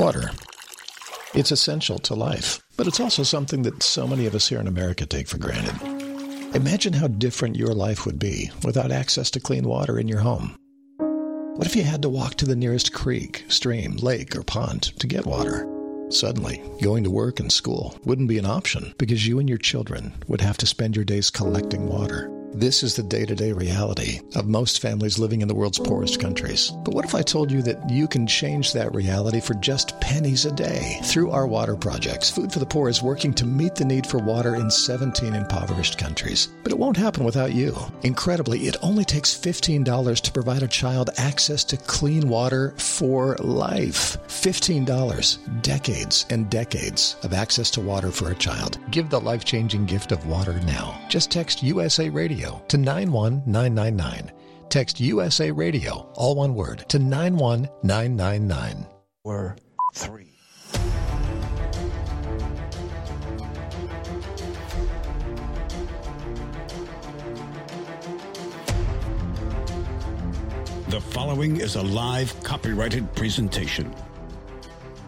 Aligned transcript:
Water. 0.00 0.30
It's 1.34 1.52
essential 1.52 1.98
to 1.98 2.14
life, 2.14 2.62
but 2.78 2.86
it's 2.86 3.00
also 3.00 3.22
something 3.22 3.60
that 3.64 3.82
so 3.82 4.06
many 4.06 4.24
of 4.24 4.34
us 4.34 4.48
here 4.48 4.58
in 4.58 4.66
America 4.66 5.04
take 5.04 5.28
for 5.28 5.36
granted. 5.36 5.76
Imagine 6.56 6.94
how 6.94 7.06
different 7.06 7.56
your 7.56 7.74
life 7.74 8.06
would 8.06 8.18
be 8.18 8.50
without 8.64 8.92
access 8.92 9.30
to 9.32 9.40
clean 9.40 9.64
water 9.64 9.98
in 9.98 10.08
your 10.08 10.20
home. 10.20 10.56
What 11.56 11.66
if 11.66 11.76
you 11.76 11.82
had 11.82 12.00
to 12.00 12.08
walk 12.08 12.36
to 12.36 12.46
the 12.46 12.56
nearest 12.56 12.94
creek, 12.94 13.44
stream, 13.48 13.96
lake, 13.96 14.34
or 14.34 14.42
pond 14.42 14.98
to 15.00 15.06
get 15.06 15.26
water? 15.26 15.68
Suddenly, 16.08 16.62
going 16.80 17.04
to 17.04 17.10
work 17.10 17.38
and 17.38 17.52
school 17.52 17.94
wouldn't 18.02 18.30
be 18.30 18.38
an 18.38 18.46
option 18.46 18.94
because 18.96 19.26
you 19.26 19.38
and 19.38 19.50
your 19.50 19.58
children 19.58 20.14
would 20.28 20.40
have 20.40 20.56
to 20.56 20.66
spend 20.66 20.96
your 20.96 21.04
days 21.04 21.28
collecting 21.28 21.86
water. 21.86 22.30
This 22.60 22.82
is 22.82 22.94
the 22.94 23.02
day 23.02 23.24
to 23.24 23.34
day 23.34 23.52
reality 23.52 24.20
of 24.36 24.46
most 24.46 24.82
families 24.82 25.18
living 25.18 25.40
in 25.40 25.48
the 25.48 25.54
world's 25.54 25.78
poorest 25.78 26.20
countries. 26.20 26.70
But 26.84 26.92
what 26.92 27.06
if 27.06 27.14
I 27.14 27.22
told 27.22 27.50
you 27.50 27.62
that 27.62 27.88
you 27.88 28.06
can 28.06 28.26
change 28.26 28.74
that 28.74 28.94
reality 28.94 29.40
for 29.40 29.54
just 29.54 29.98
pennies 30.02 30.44
a 30.44 30.52
day? 30.52 30.98
Through 31.04 31.30
our 31.30 31.46
water 31.46 31.74
projects, 31.74 32.28
Food 32.28 32.52
for 32.52 32.58
the 32.58 32.66
Poor 32.66 32.90
is 32.90 33.02
working 33.02 33.32
to 33.32 33.46
meet 33.46 33.76
the 33.76 33.86
need 33.86 34.06
for 34.06 34.18
water 34.18 34.56
in 34.56 34.70
17 34.70 35.34
impoverished 35.34 35.96
countries. 35.96 36.48
But 36.62 36.70
it 36.70 36.78
won't 36.78 36.98
happen 36.98 37.24
without 37.24 37.54
you. 37.54 37.74
Incredibly, 38.02 38.68
it 38.68 38.76
only 38.82 39.06
takes 39.06 39.34
$15 39.34 40.20
to 40.20 40.32
provide 40.32 40.62
a 40.62 40.68
child 40.68 41.08
access 41.16 41.64
to 41.64 41.78
clean 41.78 42.28
water 42.28 42.74
for 42.76 43.36
life. 43.36 44.18
$15, 44.28 45.62
decades 45.62 46.26
and 46.28 46.50
decades 46.50 47.16
of 47.22 47.32
access 47.32 47.70
to 47.70 47.80
water 47.80 48.10
for 48.10 48.32
a 48.32 48.34
child. 48.34 48.78
Give 48.90 49.08
the 49.08 49.18
life 49.18 49.46
changing 49.46 49.86
gift 49.86 50.12
of 50.12 50.26
water 50.26 50.60
now. 50.66 51.00
Just 51.08 51.30
text 51.30 51.62
USA 51.62 52.10
Radio 52.10 52.49
to 52.68 52.76
91999. 52.76 54.30
Text 54.68 55.00
USA 55.00 55.50
Radio, 55.50 56.10
all 56.14 56.36
one 56.36 56.54
word, 56.54 56.84
to 56.88 56.98
91999. 56.98 58.86
Or 59.24 59.56
three. 59.94 60.26
The 70.88 71.00
following 71.00 71.60
is 71.60 71.76
a 71.76 71.82
live 71.82 72.34
copyrighted 72.42 73.14
presentation. 73.14 73.94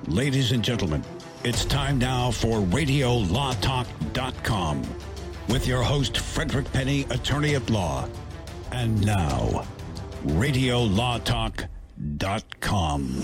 Ladies 0.06 0.52
and 0.52 0.62
gentlemen, 0.62 1.02
it's 1.44 1.64
time 1.64 1.98
now 1.98 2.30
for 2.30 2.60
RadioLawTalk.com 2.60 4.84
with 5.48 5.66
your 5.66 5.82
host, 5.82 6.18
Frederick 6.18 6.70
Penney, 6.72 7.06
attorney 7.10 7.54
at 7.54 7.70
law. 7.70 8.06
And 8.70 9.04
now, 9.04 9.66
RadioLawTalk.com. 10.24 13.22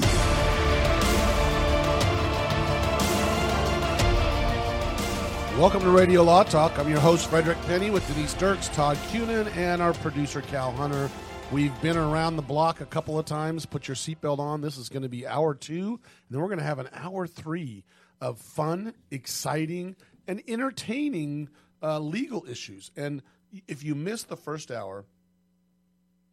Welcome 5.59 5.83
to 5.83 5.91
Radio 5.91 6.23
Law 6.23 6.45
Talk. 6.45 6.79
I'm 6.79 6.89
your 6.89 7.01
host, 7.01 7.29
Frederick 7.29 7.61
Penney, 7.63 7.91
with 7.91 8.07
Denise 8.07 8.35
Dirks, 8.35 8.69
Todd 8.69 8.97
Cunin, 9.11 9.49
and 9.57 9.83
our 9.83 9.93
producer, 9.95 10.41
Cal 10.41 10.71
Hunter. 10.71 11.11
We've 11.51 11.75
been 11.83 11.97
around 11.97 12.37
the 12.37 12.43
block 12.43 12.81
a 12.81 12.87
couple 12.87 13.19
of 13.19 13.27
times. 13.27 13.67
Put 13.67 13.89
your 13.89 13.97
seatbelt 13.97 14.39
on. 14.39 14.61
This 14.61 14.79
is 14.79 14.89
going 14.89 15.03
to 15.03 15.09
be 15.09 15.27
hour 15.27 15.55
two, 15.55 15.99
and 15.99 16.31
then 16.31 16.41
we're 16.41 16.47
going 16.47 16.59
to 16.59 16.65
have 16.65 16.79
an 16.79 16.89
hour 16.93 17.27
three 17.27 17.83
of 18.21 18.39
fun, 18.39 18.95
exciting, 19.11 19.97
and 20.29 20.41
entertaining 20.47 21.49
uh, 21.83 21.98
legal 21.98 22.45
issues. 22.48 22.91
And 22.97 23.23
if 23.67 23.83
you 23.83 23.95
missed 23.95 24.29
the 24.29 24.37
first 24.37 24.71
hour, 24.71 25.05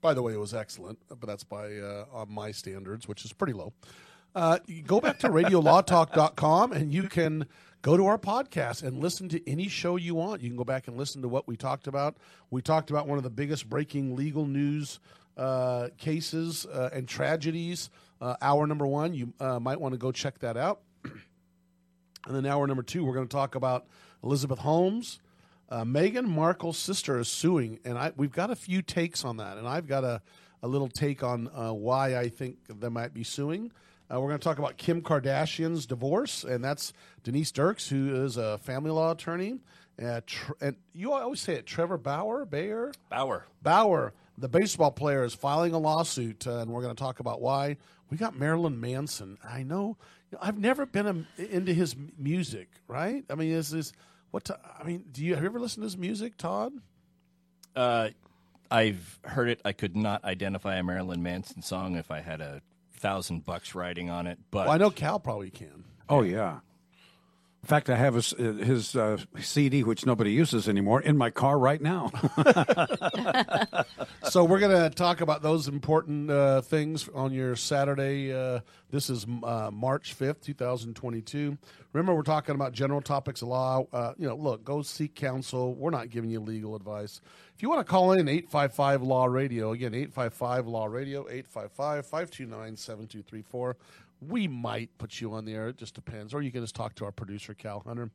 by 0.02 0.14
the 0.14 0.22
way, 0.22 0.34
it 0.34 0.40
was 0.40 0.54
excellent, 0.54 1.00
but 1.08 1.26
that's 1.26 1.44
by 1.44 1.78
uh, 1.78 2.06
on 2.12 2.32
my 2.32 2.52
standards, 2.52 3.08
which 3.08 3.26
is 3.26 3.34
pretty 3.34 3.54
low. 3.54 3.74
Uh, 4.36 4.60
go 4.86 5.00
back 5.00 5.18
to 5.20 5.30
radiolawtalk.com 5.30 6.74
and 6.74 6.94
you 6.94 7.04
can 7.04 7.48
go 7.82 7.96
to 7.96 8.06
our 8.06 8.18
podcast 8.18 8.84
and 8.84 9.00
listen 9.00 9.30
to 9.30 9.50
any 9.50 9.70
show 9.70 9.96
you 9.96 10.14
want. 10.14 10.42
You 10.42 10.50
can 10.50 10.58
go 10.58 10.66
back 10.66 10.88
and 10.88 10.98
listen 10.98 11.22
to 11.22 11.30
what 11.30 11.48
we 11.48 11.56
talked 11.56 11.88
about. 11.88 12.18
We 12.52 12.62
talked 12.62 12.90
about 12.90 13.08
one 13.08 13.18
of 13.18 13.24
the 13.24 13.30
biggest 13.30 13.70
breaking 13.70 14.16
legal 14.16 14.46
news 14.46 15.00
uh, 15.38 15.90
cases 15.98 16.66
uh, 16.66 16.90
and 16.92 17.08
tragedies. 17.08 17.90
Uh, 18.20 18.36
hour 18.42 18.68
number 18.68 18.86
one, 18.86 19.14
you 19.14 19.34
uh, 19.40 19.60
might 19.60 19.80
want 19.80 19.94
to 19.94 19.98
go 19.98 20.12
check 20.12 20.40
that 20.40 20.58
out. 20.58 20.82
and 21.04 22.36
then 22.36 22.46
hour 22.46 22.68
number 22.68 22.84
two, 22.84 23.06
we're 23.06 23.14
going 23.14 23.28
to 23.28 23.32
talk 23.32 23.56
about 23.56 23.86
Elizabeth 24.24 24.60
Holmes. 24.60 25.20
Uh, 25.70 25.84
Meghan 25.84 26.26
Markle's 26.26 26.78
sister 26.78 27.20
is 27.20 27.28
suing, 27.28 27.80
and 27.84 27.98
I, 27.98 28.12
we've 28.16 28.32
got 28.32 28.52
a 28.52 28.56
few 28.56 28.82
takes 28.82 29.26
on 29.26 29.38
that, 29.38 29.58
and 29.58 29.68
I've 29.68 29.88
got 29.88 30.04
a, 30.04 30.22
a 30.62 30.68
little 30.68 30.88
take 30.88 31.24
on 31.24 31.50
uh, 31.56 31.74
why 31.74 32.18
I 32.18 32.30
think 32.30 32.58
they 32.70 32.90
might 32.90 33.14
be 33.14 33.24
suing. 33.24 33.72
Uh, 34.12 34.22
we're 34.22 34.28
going 34.28 34.40
to 34.40 34.44
talk 34.44 34.60
about 34.60 34.78
Kim 34.78 35.02
Kardashian's 35.02 35.88
divorce, 35.88 36.44
and 36.44 36.64
that's 36.64 36.94
Denise 37.24 37.52
Dirks, 37.52 37.90
who 37.90 38.24
is 38.24 38.38
a 38.38 38.60
family 38.60 38.92
law 38.92 39.12
attorney. 39.12 39.60
Uh, 40.02 40.22
tr- 40.26 40.54
and 40.62 40.76
you 40.94 41.14
always 41.14 41.40
say 41.40 41.56
it, 41.56 41.66
Trevor 41.66 41.98
Bauer, 41.98 42.46
Bayer, 42.46 42.92
Bauer. 43.10 43.46
Bauer, 43.64 44.14
the 44.38 44.50
baseball 44.50 44.92
player, 44.92 45.24
is 45.24 45.34
filing 45.34 45.74
a 45.74 45.80
lawsuit, 45.80 46.46
uh, 46.46 46.58
and 46.58 46.70
we're 46.70 46.82
going 46.82 46.96
to 46.96 47.02
talk 47.02 47.20
about 47.20 47.42
why. 47.42 47.78
We 48.12 48.18
got 48.18 48.38
Marilyn 48.38 48.80
Manson. 48.80 49.40
I 49.44 49.64
know, 49.64 49.98
you 50.30 50.38
know 50.38 50.40
I've 50.42 50.60
never 50.60 50.86
been 50.86 51.28
a, 51.40 51.42
into 51.42 51.74
his 51.74 51.96
music, 52.20 52.70
right? 52.88 53.24
I 53.30 53.36
mean, 53.36 53.52
this 53.52 53.74
is 53.74 53.94
what? 54.36 54.44
ti- 54.44 54.54
I 54.78 54.84
mean, 54.84 55.06
do 55.14 55.24
you 55.24 55.34
have 55.34 55.44
you 55.44 55.50
ever 55.50 55.62
listened 55.62 55.84
to 55.84 55.86
his 55.86 55.98
music, 55.98 56.36
Todd? 56.38 56.74
Uh, 57.74 58.10
I've 58.70 59.18
heard 59.24 59.48
it. 59.48 59.62
I 59.64 59.72
could 59.72 59.96
not 59.96 60.26
identify 60.26 60.76
a 60.76 60.84
Marilyn 60.84 61.24
Manson 61.24 61.62
song 61.62 61.96
if 61.96 62.12
I 62.12 62.20
had 62.20 62.42
a 62.42 62.62
thousand 62.98 63.46
bucks 63.46 63.74
riding 63.76 64.10
on 64.10 64.28
it. 64.28 64.38
But 64.52 64.66
Well, 64.66 64.76
I 64.76 64.78
know 64.78 64.92
Cal 64.92 65.22
probably 65.22 65.52
can. 65.52 65.86
Oh 66.10 66.22
yeah. 66.22 66.60
In 67.66 67.68
fact, 67.68 67.90
I 67.90 67.96
have 67.96 68.14
his, 68.14 68.30
his 68.30 68.96
uh, 68.96 69.18
CD, 69.40 69.84
which 69.84 70.06
nobody 70.06 70.32
uses 70.32 70.70
anymore, 70.70 71.02
in 71.02 71.18
my 71.18 71.32
car 71.32 71.58
right 71.58 71.82
now. 71.82 72.12
so 74.30 74.44
we're 74.44 74.60
going 74.60 74.84
to 74.84 74.92
talk 74.92 75.22
about 75.22 75.42
those 75.42 75.68
important 75.68 76.30
uh, 76.30 76.62
things 76.62 77.10
on 77.16 77.34
your 77.34 77.56
Saturday. 77.56 78.32
Uh, 78.32 78.60
this 78.92 79.10
is 79.10 79.26
uh, 79.42 79.72
March 79.74 80.14
fifth, 80.14 80.42
two 80.42 80.54
thousand 80.54 80.94
twenty-two. 80.94 81.58
Remember, 81.92 82.14
we're 82.14 82.22
talking 82.22 82.54
about 82.54 82.72
general 82.72 83.02
topics 83.02 83.42
of 83.42 83.48
law. 83.48 83.88
Uh, 83.92 84.14
you 84.20 84.28
know, 84.28 84.36
look, 84.36 84.64
go 84.64 84.84
seek 84.84 85.16
counsel. 85.16 85.74
We're 85.74 85.90
not 85.90 86.12
giving 86.12 86.30
you 86.30 86.42
legal 86.42 86.76
advice. 86.76 87.20
If 87.56 87.64
you 87.64 87.70
want 87.70 87.80
to 87.80 87.90
call 87.90 88.12
in, 88.12 88.28
eight 88.28 88.52
five 88.52 88.74
five 88.74 89.02
Law 89.02 89.26
Radio 89.26 89.72
again, 89.72 89.96
eight 89.96 90.14
five 90.14 90.36
five 90.36 90.68
Law 90.68 90.86
Radio, 90.86 91.24
855-529-7234. 91.24 93.74
We 94.28 94.48
might 94.48 94.98
put 94.98 95.20
you 95.22 95.34
on 95.34 95.46
the 95.46 95.54
air. 95.54 95.70
It 95.70 95.78
just 95.78 95.96
depends, 95.96 96.34
or 96.34 96.42
you 96.42 96.52
can 96.52 96.62
just 96.62 96.76
talk 96.76 96.96
to 96.96 97.06
our 97.06 97.12
producer 97.12 97.54
Cal 97.54 97.82
Hunter. 97.86 98.10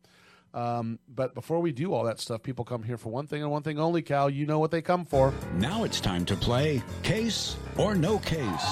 Um, 0.53 0.99
but 1.09 1.35
before 1.35 1.61
we 1.61 1.71
do 1.73 1.93
all 1.95 2.05
that 2.05 2.19
stuff, 2.19 2.43
people 2.43 2.65
come 2.65 2.83
here 2.83 2.97
for 2.97 3.11
one 3.11 3.27
thing 3.27 3.43
and 3.43 3.51
one 3.51 3.63
thing 3.63 3.79
only. 3.79 4.03
Cal, 4.03 4.29
you 4.29 4.47
know 4.47 4.59
what 4.59 4.71
they 4.71 4.83
come 4.83 5.05
for. 5.05 5.33
Now 5.55 5.85
it's 5.85 6.01
time 6.01 6.25
to 6.27 6.35
play 6.35 6.83
Case 7.03 7.57
or 7.77 7.95
No 7.95 8.19
Case. 8.19 8.65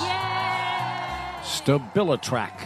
StabiliTrak 1.42 2.60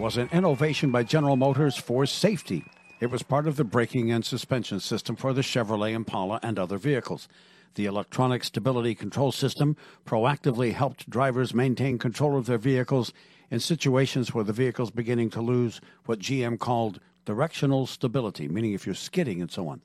was 0.00 0.16
an 0.16 0.28
innovation 0.32 0.90
by 0.90 1.02
General 1.02 1.36
Motors 1.36 1.76
for 1.76 2.06
safety. 2.06 2.64
It 3.00 3.10
was 3.10 3.22
part 3.22 3.46
of 3.46 3.56
the 3.56 3.64
braking 3.64 4.10
and 4.10 4.24
suspension 4.24 4.80
system 4.80 5.16
for 5.16 5.32
the 5.32 5.42
Chevrolet 5.42 5.92
Impala 5.92 6.40
and 6.42 6.58
other 6.58 6.78
vehicles. 6.78 7.28
The 7.74 7.86
electronic 7.86 8.44
stability 8.44 8.94
control 8.94 9.32
system 9.32 9.76
proactively 10.06 10.72
helped 10.72 11.10
drivers 11.10 11.54
maintain 11.54 11.98
control 11.98 12.36
of 12.36 12.46
their 12.46 12.58
vehicles 12.58 13.12
in 13.52 13.60
situations 13.60 14.32
where 14.32 14.42
the 14.42 14.52
vehicle's 14.52 14.90
beginning 14.90 15.28
to 15.28 15.42
lose 15.42 15.82
what 16.06 16.18
GM 16.18 16.58
called 16.58 16.98
directional 17.26 17.86
stability, 17.86 18.48
meaning 18.48 18.72
if 18.72 18.86
you're 18.86 18.94
skidding 18.94 19.42
and 19.42 19.50
so 19.50 19.68
on. 19.68 19.82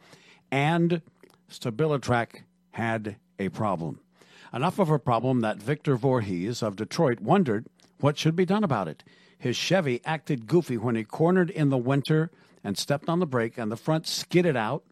And 0.50 1.02
StabiliTrak 1.52 2.44
had 2.72 3.18
a 3.38 3.50
problem. 3.50 4.00
Enough 4.54 4.80
of 4.80 4.90
a 4.90 4.98
problem 4.98 5.42
that 5.42 5.58
Victor 5.58 5.98
Voorhees 5.98 6.64
of 6.64 6.78
Detroit 6.78 7.20
wondered 7.20 7.68
what 8.00 8.18
should 8.18 8.38
be 8.38 8.46
done 8.46 8.64
about 8.64 8.88
it. 8.88 9.04
His 9.38 9.58
Chevy 9.58 10.00
acted 10.06 10.48
goofy 10.48 10.78
when 10.78 10.96
he 10.96 11.04
cornered 11.04 11.50
in 11.50 11.70
the 11.70 11.78
winter 11.78 12.32
and 12.64 12.78
stepped 12.78 13.10
on 13.10 13.20
the 13.20 13.26
brake, 13.26 13.58
and 13.58 13.70
the 13.70 13.76
front 13.76 14.08
skidded 14.08 14.56
out. 14.56 14.84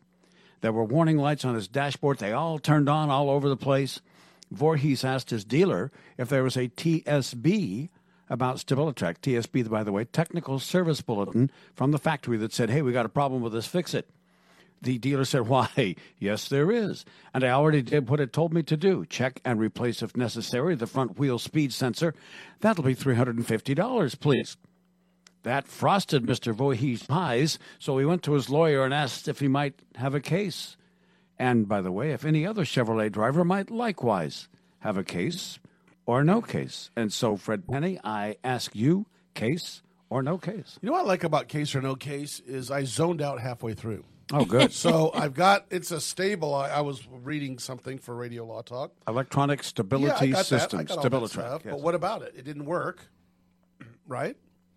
There 0.59 0.73
were 0.73 0.83
warning 0.83 1.17
lights 1.17 1.45
on 1.45 1.55
his 1.55 1.69
dashboard. 1.69 2.17
They 2.17 2.33
all 2.33 2.59
turned 2.59 2.89
on 2.89 3.09
all 3.09 3.29
over 3.29 3.47
the 3.47 3.55
place. 3.55 4.01
Voorhees 4.51 5.05
asked 5.05 5.29
his 5.29 5.45
dealer 5.45 5.93
if 6.17 6.27
there 6.27 6.43
was 6.43 6.57
a 6.57 6.67
TSB 6.67 7.89
about 8.29 8.57
StabiliTrak. 8.57 9.19
TSB, 9.19 9.69
by 9.69 9.83
the 9.83 9.91
way, 9.91 10.05
Technical 10.05 10.59
Service 10.59 11.01
Bulletin 11.01 11.51
from 11.75 11.91
the 11.91 11.99
factory 11.99 12.37
that 12.37 12.53
said, 12.53 12.69
hey, 12.69 12.81
we 12.81 12.91
got 12.91 13.05
a 13.05 13.09
problem 13.09 13.41
with 13.41 13.53
this, 13.53 13.67
fix 13.67 13.93
it. 13.93 14.09
The 14.81 14.97
dealer 14.97 15.25
said, 15.25 15.41
Why, 15.47 15.95
yes, 16.19 16.47
there 16.47 16.71
is. 16.71 17.05
And 17.33 17.43
I 17.43 17.49
already 17.49 17.81
did 17.81 18.09
what 18.09 18.19
it 18.19 18.33
told 18.33 18.53
me 18.53 18.63
to 18.63 18.77
do 18.77 19.05
check 19.05 19.41
and 19.43 19.59
replace, 19.59 20.01
if 20.01 20.15
necessary, 20.15 20.75
the 20.75 20.87
front 20.87 21.17
wheel 21.17 21.39
speed 21.39 21.73
sensor. 21.73 22.13
That'll 22.61 22.83
be 22.83 22.95
$350, 22.95 24.19
please. 24.19 24.57
That 25.43 25.67
frosted 25.67 26.25
Mr. 26.25 26.53
Voorhees' 26.53 27.05
eyes, 27.09 27.59
so 27.77 27.97
he 27.97 28.05
went 28.05 28.23
to 28.23 28.33
his 28.33 28.49
lawyer 28.49 28.83
and 28.83 28.93
asked 28.93 29.27
if 29.27 29.39
he 29.39 29.47
might 29.47 29.75
have 29.95 30.15
a 30.15 30.19
case. 30.19 30.75
And 31.37 31.67
by 31.67 31.81
the 31.81 31.91
way, 31.91 32.11
if 32.11 32.25
any 32.25 32.45
other 32.45 32.63
Chevrolet 32.63 33.11
driver 33.11 33.43
might 33.43 33.69
likewise 33.69 34.47
have 34.79 34.97
a 34.97 35.03
case 35.03 35.59
or 36.05 36.23
no 36.23 36.41
case. 36.41 36.91
And 36.95 37.11
so, 37.11 37.37
Fred 37.37 37.67
Penney, 37.67 37.99
I 38.03 38.37
ask 38.43 38.75
you, 38.75 39.05
case 39.33 39.81
or 40.09 40.21
no 40.23 40.37
case. 40.37 40.79
You 40.81 40.87
know 40.87 40.93
what 40.93 41.05
I 41.05 41.07
like 41.07 41.23
about 41.23 41.47
case 41.47 41.75
or 41.75 41.81
no 41.81 41.95
case 41.95 42.39
is 42.39 42.71
I 42.71 42.83
zoned 42.83 43.21
out 43.21 43.39
halfway 43.39 43.73
through. 43.73 44.03
Oh, 44.33 44.45
good. 44.45 44.71
So 44.85 45.11
I've 45.13 45.33
got 45.33 45.65
it's 45.69 45.91
a 45.91 46.01
stable. 46.01 46.53
I, 46.53 46.69
I 46.69 46.81
was 46.81 47.07
reading 47.07 47.59
something 47.59 47.99
for 47.99 48.15
Radio 48.15 48.45
Law 48.45 48.61
Talk. 48.61 48.91
Electronic 49.07 49.63
stability 49.63 50.33
system, 50.33 50.79
that. 50.79 50.91
I 50.91 50.95
got 50.95 50.97
all 50.97 51.03
that 51.03 51.11
StabiliTrak. 51.11 51.65
yes. 51.65 51.73
But 51.73 51.81
what 51.81 51.95
about 51.95 52.23
it? 52.23 52.33
It 52.35 52.43
didn't 52.43 52.65
work, 52.65 53.07
right? 54.07 54.35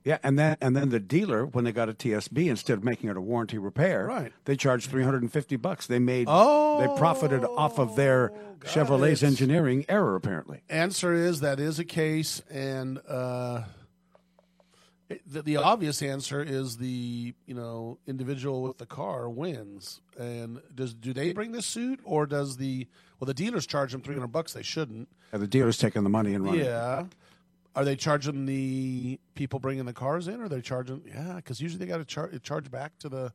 Yeah, 0.09 0.17
and 0.23 0.39
then 0.39 0.57
and 0.63 0.75
then 0.75 0.89
the 0.89 1.01
dealer, 1.01 1.45
when 1.45 1.65
they 1.65 1.73
got 1.73 1.91
a 1.91 1.93
TSB, 1.93 2.49
instead 2.49 2.79
of 2.79 2.83
making 2.85 3.11
it 3.11 3.17
a 3.19 3.21
warranty 3.21 3.59
repair, 3.59 4.07
Right. 4.07 4.33
they 4.47 4.57
charged 4.57 4.89
three 4.91 5.05
hundred 5.05 5.21
and 5.21 5.31
fifty 5.31 5.57
bucks. 5.57 5.87
They 5.87 5.99
made 5.99 6.29
Oh, 6.31 6.81
they 6.81 6.99
profited 6.99 7.45
off 7.45 7.79
of 7.79 7.95
their 7.95 8.33
Chevrolet's 8.65 9.23
it. 9.23 9.27
engineering 9.27 9.85
error, 9.87 10.17
apparently. 10.17 10.63
Answer 10.71 11.13
is 11.13 11.41
that 11.41 11.61
is 11.61 11.79
a 11.79 11.85
case, 11.85 12.41
and 12.51 12.99
uh, 13.07 13.65
the, 15.27 15.43
the 15.43 15.57
obvious 15.59 16.03
answer 16.03 16.43
is 16.43 16.79
the 16.79 17.35
you 17.47 17.55
know 17.55 17.99
individual 18.07 18.63
with 18.63 18.79
the 18.79 18.87
car 18.87 19.29
wins. 19.29 20.01
And 20.19 20.61
does 20.75 20.95
do 20.95 21.13
they 21.13 21.33
bring 21.35 21.53
the 21.53 21.61
suit, 21.63 22.01
or 22.05 22.27
does 22.27 22.57
the 22.57 22.87
well 23.21 23.27
the 23.27 23.35
dealers 23.35 23.67
charge 23.67 23.93
them 23.93 24.01
three 24.01 24.15
hundred 24.15 24.29
bucks? 24.33 24.55
They 24.55 24.63
shouldn't. 24.63 25.09
And 25.33 25.43
the 25.43 25.47
dealer's 25.47 25.77
taking 25.77 26.03
the 26.03 26.09
money 26.11 26.33
and 26.35 26.45
running. 26.47 26.61
Yeah. 26.65 27.05
Are 27.79 27.85
they 27.85 27.95
charging 27.95 28.45
the 28.45 29.21
people 29.37 29.61
bringing 29.61 29.85
the 29.85 29.93
cars 29.93 30.27
in? 30.27 30.41
Or 30.41 30.47
are 30.47 30.49
they 30.49 30.61
charging? 30.61 31.01
Yeah, 31.07 31.35
because 31.37 31.61
usually 31.61 31.79
they 31.79 31.89
got 31.89 31.99
to 31.99 32.05
charge 32.05 32.43
charge 32.43 32.73
back 32.73 32.99
to 32.99 33.09
the 33.09 33.33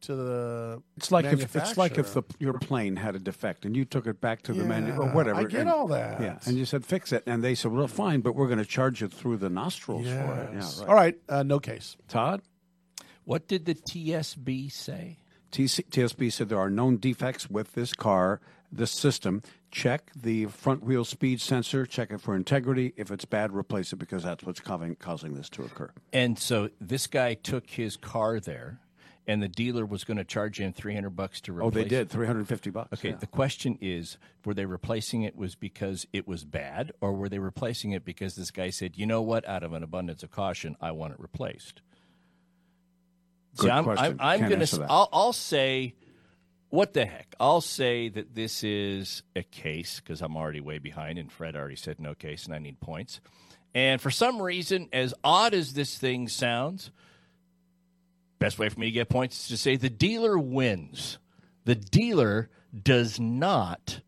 to 0.00 0.16
the. 0.16 0.82
It's 0.96 1.12
like 1.12 1.24
if 1.26 1.54
it's 1.54 1.76
like 1.76 1.96
if 1.96 2.12
the 2.12 2.24
your 2.40 2.54
plane 2.54 2.96
had 2.96 3.14
a 3.14 3.20
defect 3.20 3.64
and 3.64 3.76
you 3.76 3.84
took 3.84 4.08
it 4.08 4.20
back 4.20 4.42
to 4.42 4.52
the 4.52 4.64
menu 4.64 4.92
or 4.92 5.10
whatever. 5.10 5.38
I 5.38 5.44
get 5.44 5.60
and- 5.60 5.70
all 5.70 5.86
that. 5.86 6.20
Yeah, 6.20 6.40
and 6.46 6.58
you 6.58 6.64
said 6.64 6.84
fix 6.84 7.12
it, 7.12 7.22
and 7.28 7.44
they 7.44 7.54
said, 7.54 7.70
"Well, 7.70 7.86
fine, 7.86 8.22
but 8.22 8.34
we're 8.34 8.48
going 8.48 8.58
to 8.58 8.64
charge 8.64 9.02
you 9.02 9.06
through 9.06 9.36
the 9.36 9.50
nostrils 9.50 10.08
for 10.08 10.10
it." 10.10 10.50
Yes. 10.52 10.78
Yeah, 10.78 10.82
right. 10.82 10.88
All 10.88 10.96
right, 10.96 11.14
uh, 11.28 11.42
no 11.44 11.60
case. 11.60 11.96
Todd, 12.08 12.42
What 13.24 13.46
did 13.46 13.66
the 13.66 13.76
TSB 13.76 14.72
say? 14.72 15.18
TC, 15.52 15.88
TSB 15.88 16.32
said 16.32 16.48
there 16.48 16.58
are 16.58 16.70
known 16.70 16.96
defects 16.96 17.48
with 17.48 17.74
this 17.74 17.92
car, 17.92 18.40
this 18.72 18.90
system. 18.90 19.42
Check 19.76 20.10
the 20.16 20.46
front 20.46 20.82
wheel 20.82 21.04
speed 21.04 21.38
sensor. 21.38 21.84
Check 21.84 22.10
it 22.10 22.22
for 22.22 22.34
integrity. 22.34 22.94
If 22.96 23.10
it's 23.10 23.26
bad, 23.26 23.52
replace 23.52 23.92
it 23.92 23.96
because 23.96 24.22
that's 24.22 24.42
what's 24.42 24.58
causing 24.58 24.96
causing 24.96 25.34
this 25.34 25.50
to 25.50 25.64
occur. 25.64 25.90
And 26.14 26.38
so 26.38 26.70
this 26.80 27.06
guy 27.06 27.34
took 27.34 27.68
his 27.68 27.98
car 27.98 28.40
there, 28.40 28.80
and 29.26 29.42
the 29.42 29.48
dealer 29.48 29.84
was 29.84 30.02
going 30.02 30.16
to 30.16 30.24
charge 30.24 30.58
him 30.58 30.72
three 30.72 30.94
hundred 30.94 31.10
bucks 31.10 31.42
to 31.42 31.52
replace. 31.52 31.66
It. 31.66 31.66
Oh, 31.66 31.82
they 31.82 31.88
did 31.90 32.08
three 32.08 32.26
hundred 32.26 32.48
fifty 32.48 32.70
bucks. 32.70 32.94
Okay, 32.94 33.10
yeah. 33.10 33.16
the 33.16 33.26
question 33.26 33.76
is, 33.82 34.16
were 34.46 34.54
they 34.54 34.64
replacing 34.64 35.24
it 35.24 35.36
was 35.36 35.54
because 35.54 36.06
it 36.10 36.26
was 36.26 36.46
bad, 36.46 36.92
or 37.02 37.12
were 37.12 37.28
they 37.28 37.38
replacing 37.38 37.90
it 37.90 38.02
because 38.02 38.34
this 38.34 38.50
guy 38.50 38.70
said, 38.70 38.96
you 38.96 39.04
know 39.04 39.20
what, 39.20 39.46
out 39.46 39.62
of 39.62 39.74
an 39.74 39.82
abundance 39.82 40.22
of 40.22 40.30
caution, 40.30 40.78
I 40.80 40.92
want 40.92 41.12
it 41.12 41.20
replaced? 41.20 41.82
Good 43.58 43.70
I'm, 43.70 43.84
question. 43.84 44.16
I'm, 44.20 44.42
I'm 44.42 44.62
s- 44.62 44.70
that. 44.70 44.90
I'll, 44.90 45.10
I'll 45.12 45.32
say, 45.34 45.94
what 46.68 46.94
the 46.94 47.06
heck? 47.06 47.34
I'll 47.38 47.60
say 47.60 48.08
that 48.08 48.34
this 48.34 48.64
is 48.64 49.22
a 49.34 49.42
case 49.42 50.00
because 50.00 50.20
I'm 50.20 50.36
already 50.36 50.60
way 50.60 50.78
behind, 50.78 51.18
and 51.18 51.30
Fred 51.30 51.56
already 51.56 51.76
said 51.76 52.00
no 52.00 52.14
case, 52.14 52.44
and 52.44 52.54
I 52.54 52.58
need 52.58 52.80
points. 52.80 53.20
And 53.74 54.00
for 54.00 54.10
some 54.10 54.40
reason, 54.40 54.88
as 54.92 55.14
odd 55.22 55.54
as 55.54 55.74
this 55.74 55.96
thing 55.98 56.28
sounds, 56.28 56.90
best 58.38 58.58
way 58.58 58.68
for 58.68 58.80
me 58.80 58.86
to 58.86 58.92
get 58.92 59.08
points 59.08 59.40
is 59.42 59.48
to 59.48 59.56
say 59.56 59.76
the 59.76 59.90
dealer 59.90 60.38
wins. 60.38 61.18
The 61.64 61.74
dealer 61.74 62.48
does 62.82 63.20
not 63.20 64.00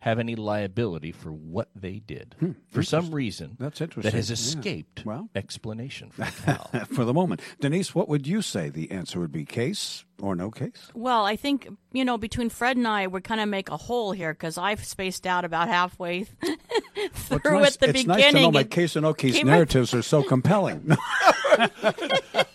have 0.00 0.18
any 0.18 0.34
liability 0.34 1.12
for 1.12 1.30
what 1.32 1.68
they 1.74 1.98
did. 1.98 2.34
for 2.68 2.82
some 2.82 3.10
reason, 3.14 3.50
Hmm, 3.50 3.64
That's 3.64 3.78
That 3.78 3.84
interesting. 3.84 4.12
has 4.12 4.30
Yeah. 4.30 4.34
escaped 4.34 5.04
Well. 5.04 5.28
explanation 5.34 6.10
from 6.10 6.24
Cal. 6.44 6.70
for 6.92 7.04
the 7.04 7.12
moment, 7.14 7.40
Denise, 7.60 7.94
what 7.94 8.08
would 8.08 8.26
you 8.26 8.40
say 8.42 8.68
the 8.70 8.90
answer 8.90 9.20
would 9.20 9.32
be? 9.32 9.44
Case 9.44 10.04
or 10.20 10.34
no 10.34 10.50
case? 10.50 10.88
Well, 10.94 11.24
I 11.24 11.36
think, 11.36 11.68
you 11.92 12.04
know, 12.04 12.16
between 12.18 12.48
Fred 12.50 12.76
and 12.76 12.86
I, 12.88 13.06
we're 13.08 13.20
kind 13.20 13.40
of 13.40 13.48
make 13.48 13.68
a 13.70 13.76
hole 13.76 14.12
here 14.12 14.32
because 14.32 14.56
I've 14.58 14.84
spaced 14.84 15.26
out 15.26 15.44
about 15.44 15.68
halfway 15.68 16.24
through 17.12 17.40
Well, 17.44 17.60
nice, 17.60 17.74
at 17.74 17.80
the 17.80 17.88
it's 17.90 18.02
beginning. 18.02 18.06
nice 18.06 18.32
to 18.32 18.40
know 18.40 18.50
my 18.50 18.60
and 18.60 18.70
case 18.70 18.96
or 18.96 19.00
no 19.02 19.14
case 19.14 19.34
came 19.36 19.46
right- 19.48 19.54
narratives 19.54 19.92
are 19.94 20.02
so 20.02 20.22
compelling. 20.22 20.96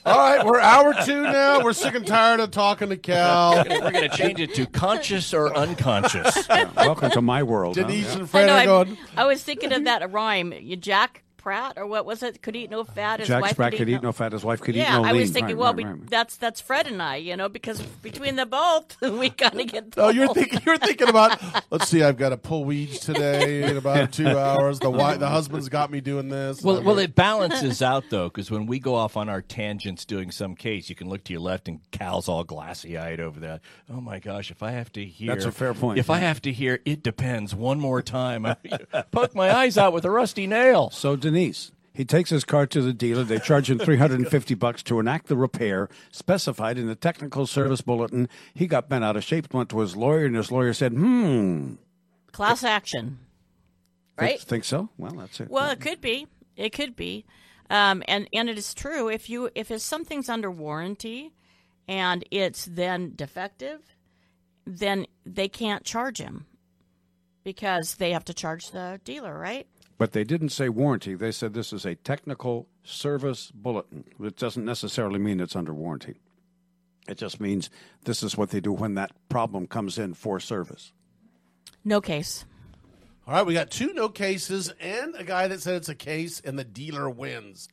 All 0.06 0.18
right, 0.18 0.46
we're 0.46 0.60
hour 0.60 0.94
two 1.06 1.24
now. 1.24 1.62
We're 1.63 1.74
sick 1.74 1.96
and 1.96 2.06
tired 2.06 2.40
of 2.40 2.52
talking 2.52 2.90
to 2.90 2.98
Cal. 2.98 3.63
We're 3.68 3.92
going 3.92 4.10
to 4.10 4.16
change 4.18 4.40
it 4.40 4.54
to 4.56 4.66
conscious 4.66 5.34
or 5.34 5.56
unconscious. 5.56 6.48
Welcome 6.48 7.12
to 7.12 7.22
my 7.22 7.44
world. 7.44 7.75
Denise 7.75 8.06
Yeah. 8.07 8.13
and 8.13 8.22
I, 8.24 8.25
Fred 8.25 8.46
know, 8.48 8.54
are 8.54 8.60
I, 8.60 8.66
going. 8.66 8.98
I 9.18 9.25
was 9.25 9.44
thinking 9.44 9.74
of 9.74 9.84
that 9.86 10.12
rhyme. 10.12 10.54
You 10.54 10.75
Jack 10.75 11.24
Pratt, 11.45 11.77
or 11.77 11.86
what 11.86 12.07
was 12.07 12.24
it? 12.24 12.42
Could 12.42 12.56
eat 12.56 12.71
no 12.71 12.83
fat. 12.83 13.19
His 13.19 13.27
Jack 13.27 13.44
wife 13.44 13.51
Spratt 13.51 13.74
could 13.74 13.77
could 13.77 13.89
eat 13.89 14.01
no 14.01 14.12
fat. 14.12 14.31
His 14.31 14.44
wife 14.44 14.62
could 14.62 14.74
Yeah, 14.74 14.97
eat 14.97 15.01
no 15.03 15.07
I 15.07 15.12
lean. 15.12 15.21
was 15.21 15.30
thinking, 15.30 15.56
Right, 15.56 15.57
well, 15.57 15.74
right, 15.75 15.95
we, 16.00 16.07
that's 16.09 16.38
that's 16.38 16.59
Fred 16.59 16.88
and 16.88 17.00
I, 17.00 17.18
you 17.18 17.38
know, 17.38 17.50
because 17.50 17.80
between 18.01 18.36
the 18.36 18.47
both, 18.47 19.00
we 19.01 19.30
kind 19.30 19.62
of 19.62 19.68
get. 19.68 19.94
Oh, 19.97 20.09
you're 20.09 20.33
thinking. 20.33 20.59
You're 20.65 20.80
thinking 20.80 21.07
about. 21.07 21.39
Let's 21.69 21.88
see. 21.88 22.01
I've 22.01 22.18
got 22.18 22.30
to 22.30 22.38
pull 22.38 22.65
weeds 22.65 22.97
today 23.00 23.62
in 23.69 23.77
about 23.77 24.12
two 24.12 24.27
hours. 24.27 24.80
The 24.80 24.89
wife, 24.89 25.19
the 25.19 25.30
husband's 25.30 25.69
got 25.69 25.92
me 25.92 26.01
doing 26.01 26.30
this. 26.30 26.63
Well, 26.63 26.81
well, 26.81 26.97
it 26.97 27.13
balances 27.13 27.83
out 27.83 28.06
though, 28.09 28.27
because 28.27 28.50
when 28.50 28.65
we 28.65 28.80
go 28.80 28.95
off 28.95 29.15
on 29.15 29.30
our 29.30 29.44
tangents 29.44 30.03
doing 30.03 30.31
some 30.31 30.56
case, 30.56 30.89
you 30.89 30.95
can 30.95 31.09
look 31.09 31.24
to 31.25 31.33
your 31.33 31.42
left 31.44 31.68
and 31.68 31.80
Cal's 31.92 32.27
all 32.27 32.44
glassy 32.44 32.97
eyed 32.97 33.19
over 33.19 33.39
there. 33.39 33.59
Oh 33.88 34.01
my 34.01 34.18
gosh, 34.18 34.50
if 34.50 34.63
I 34.63 34.71
have 34.71 34.92
to 34.94 35.06
hear, 35.06 35.33
That's 35.36 35.45
a 35.45 35.51
fair 35.51 35.75
point, 35.75 36.00
If 36.00 36.09
I 36.09 36.18
have 36.18 36.42
to 36.42 36.51
hear, 36.51 36.80
it 36.86 37.03
depends 37.03 37.53
one 37.53 37.80
more 37.80 38.01
time. 38.01 38.47
I 38.47 38.56
poke 39.12 39.36
my 39.36 39.56
eyes 39.56 39.77
out 39.77 39.94
with 39.94 40.06
a 40.06 40.09
rusty 40.09 40.47
nail. 40.47 40.89
So 40.89 41.15
Denise, 41.15 41.34
he 41.95 42.03
takes 42.03 42.29
his 42.29 42.43
car 42.43 42.67
to 42.67 42.81
the 42.81 42.91
dealer. 42.93 43.23
They 43.23 43.39
charge 43.39 43.69
him 43.69 43.79
350 43.79 44.53
bucks 44.55 44.83
to 44.83 44.99
enact 44.99 45.27
the 45.27 45.37
repair 45.37 45.87
specified 46.11 46.77
in 46.77 46.87
the 46.87 46.95
technical 46.95 47.47
service 47.47 47.81
bulletin. 47.81 48.27
He 48.53 48.67
got 48.67 48.89
bent 48.89 49.05
out 49.05 49.15
of 49.15 49.23
shape, 49.23 49.53
went 49.53 49.69
to 49.69 49.79
his 49.79 49.95
lawyer, 49.95 50.25
and 50.25 50.35
his 50.35 50.51
lawyer 50.51 50.73
said, 50.73 50.91
"Hmm, 50.91 51.75
class 52.33 52.63
action, 52.63 53.19
think- 54.17 54.31
right? 54.31 54.41
Think, 54.41 54.65
so? 54.65 54.89
Well, 54.97 55.13
that's 55.13 55.39
it. 55.39 55.49
Well, 55.49 55.69
it 55.71 55.79
could 55.79 56.01
be. 56.01 56.27
It 56.57 56.71
could 56.71 56.95
be, 56.95 57.25
um, 57.69 58.03
and 58.07 58.27
and 58.33 58.49
it 58.49 58.57
is 58.57 58.73
true. 58.73 59.07
If 59.09 59.29
you 59.29 59.49
if 59.55 59.71
it's 59.71 59.83
something's 59.83 60.29
under 60.29 60.51
warranty, 60.51 61.33
and 61.87 62.25
it's 62.31 62.65
then 62.65 63.13
defective, 63.15 63.79
then 64.65 65.05
they 65.25 65.47
can't 65.47 65.83
charge 65.83 66.17
him 66.17 66.45
because 67.43 67.95
they 67.95 68.11
have 68.11 68.25
to 68.25 68.33
charge 68.33 68.71
the 68.71 68.99
dealer, 69.03 69.37
right? 69.37 69.67
But 69.97 70.12
they 70.12 70.24
didn't 70.24 70.50
say 70.50 70.68
warranty. 70.69 71.15
They 71.15 71.31
said 71.31 71.53
this 71.53 71.71
is 71.71 71.86
a 71.86 71.95
technical 71.95 72.68
service 72.83 73.51
bulletin. 73.51 74.03
It 74.21 74.36
doesn't 74.36 74.65
necessarily 74.65 75.19
mean 75.19 75.39
it's 75.39 75.56
under 75.56 75.73
warranty. 75.73 76.16
It 77.07 77.18
just 77.18 77.40
means 77.40 77.69
this 78.04 78.23
is 78.23 78.37
what 78.37 78.49
they 78.49 78.59
do 78.59 78.73
when 78.73 78.95
that 78.95 79.11
problem 79.30 79.68
comes 79.68 79.97
in 79.97 80.14
for 80.14 80.40
service. 80.40 80.92
No 81.83 82.02
case. 82.02 82.45
All 83.28 83.33
right, 83.33 83.45
we 83.45 83.54
got 83.54 83.71
two 83.71 83.94
no 83.94 84.09
cases 84.09 84.71
and 84.80 85.16
a 85.16 85.23
guy 85.23 85.47
that 85.47 85.61
said 85.61 85.75
it's 85.75 85.90
a 85.90 85.95
case, 85.95 86.42
and 86.44 86.59
the 86.59 86.64
dealer 86.64 87.09
wins. 87.09 87.69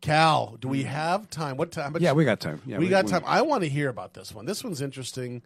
Cal, 0.00 0.56
do 0.60 0.68
we 0.68 0.82
mm. 0.82 0.86
have 0.86 1.30
time? 1.30 1.56
What 1.56 1.72
time? 1.72 1.96
Yeah, 1.98 2.12
we 2.12 2.24
got 2.24 2.40
time. 2.40 2.60
Yeah, 2.66 2.78
we, 2.78 2.84
we- 2.86 2.90
got 2.90 3.06
we- 3.06 3.10
time. 3.10 3.22
I 3.26 3.42
want 3.42 3.62
to 3.62 3.68
hear 3.68 3.88
about 3.88 4.14
this 4.14 4.34
one. 4.34 4.46
This 4.46 4.62
one's 4.62 4.82
interesting. 4.82 5.42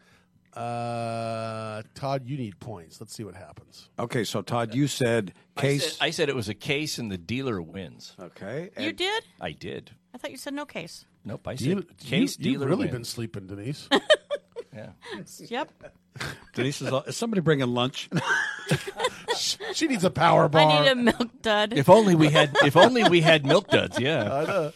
Uh, 0.57 1.83
Todd, 1.95 2.23
you 2.27 2.37
need 2.37 2.59
points. 2.61 3.01
Let's 3.01 3.15
see 3.15 3.25
what 3.25 3.35
happens. 3.35 3.89
Okay, 3.99 4.25
so 4.25 4.43
Todd, 4.43 4.75
you 4.75 4.87
said 4.89 5.33
I 5.57 5.61
case. 5.61 5.93
said, 5.97 6.05
I 6.05 6.11
said 6.11 6.29
it 6.29 6.35
was 6.37 6.49
a 6.49 6.55
case 6.55 6.99
and 6.99 7.11
the 7.11 7.19
dealer 7.19 7.61
wins. 7.61 8.15
okay, 8.21 8.71
You 8.79 8.89
and- 8.89 8.97
did? 8.97 9.23
I 9.41 9.53
did. 9.53 9.91
I 10.15 10.19
thought 10.19 10.31
you 10.31 10.39
said 10.39 10.55
no 10.55 10.65
case. 10.65 11.05
Nope, 11.25 11.47
I 11.47 11.57
said 11.57 11.67
You, 11.67 11.83
case 12.05 12.39
you, 12.39 12.45
dealer 12.45 12.61
have 12.67 12.71
really 12.71 12.85
wins. 12.87 12.93
been 12.93 13.05
sleeping, 13.05 13.47
Denise. 13.47 13.89
Yeah. 14.75 14.91
Yep. 15.41 15.73
Denise 16.55 16.81
is, 16.83 16.93
is 17.07 17.17
somebody 17.17 17.41
bringing 17.43 17.69
lunch? 17.69 18.09
she 19.75 19.87
needs 19.87 20.05
a 20.05 20.11
power 20.11 20.49
bar. 20.49 20.63
I 20.71 20.83
need 20.83 20.91
a 20.91 20.95
milk 20.95 21.43
dud. 21.43 21.73
If 21.75 21.89
only 21.91 22.15
we 22.15 22.29
had. 22.31 22.57
If 22.65 22.77
only 22.77 23.05
we 23.09 23.21
had 23.21 23.45
milk 23.45 23.69
duds. 23.69 23.99
Yeah. 23.99 24.71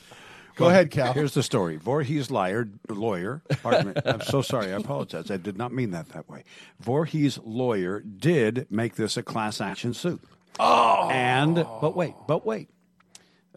Go 0.61 0.69
ahead, 0.69 0.91
Cal. 0.91 1.13
Here's 1.13 1.35
the 1.35 1.43
story. 1.43 1.77
Voorhees 1.77 2.31
liar, 2.31 2.69
lawyer, 2.89 3.43
pardon 3.63 3.89
me. 3.89 3.95
I'm 4.05 4.21
so 4.21 4.43
sorry. 4.43 4.67
I 4.73 4.77
apologize. 4.77 5.31
I 5.31 5.37
did 5.39 5.57
not 5.57 5.73
mean 5.73 5.91
that 5.91 6.11
that 6.11 6.29
way. 6.29 6.45
Voorhees 6.81 7.39
lawyer 7.45 8.01
did 8.01 8.67
make 8.71 8.95
this 8.95 9.17
a 9.17 9.23
class 9.23 9.61
action 9.61 9.95
suit. 9.95 10.21
Oh. 10.59 11.09
And, 11.11 11.55
but 11.55 11.97
wait, 11.97 12.15
but 12.29 12.45
wait. 12.47 12.69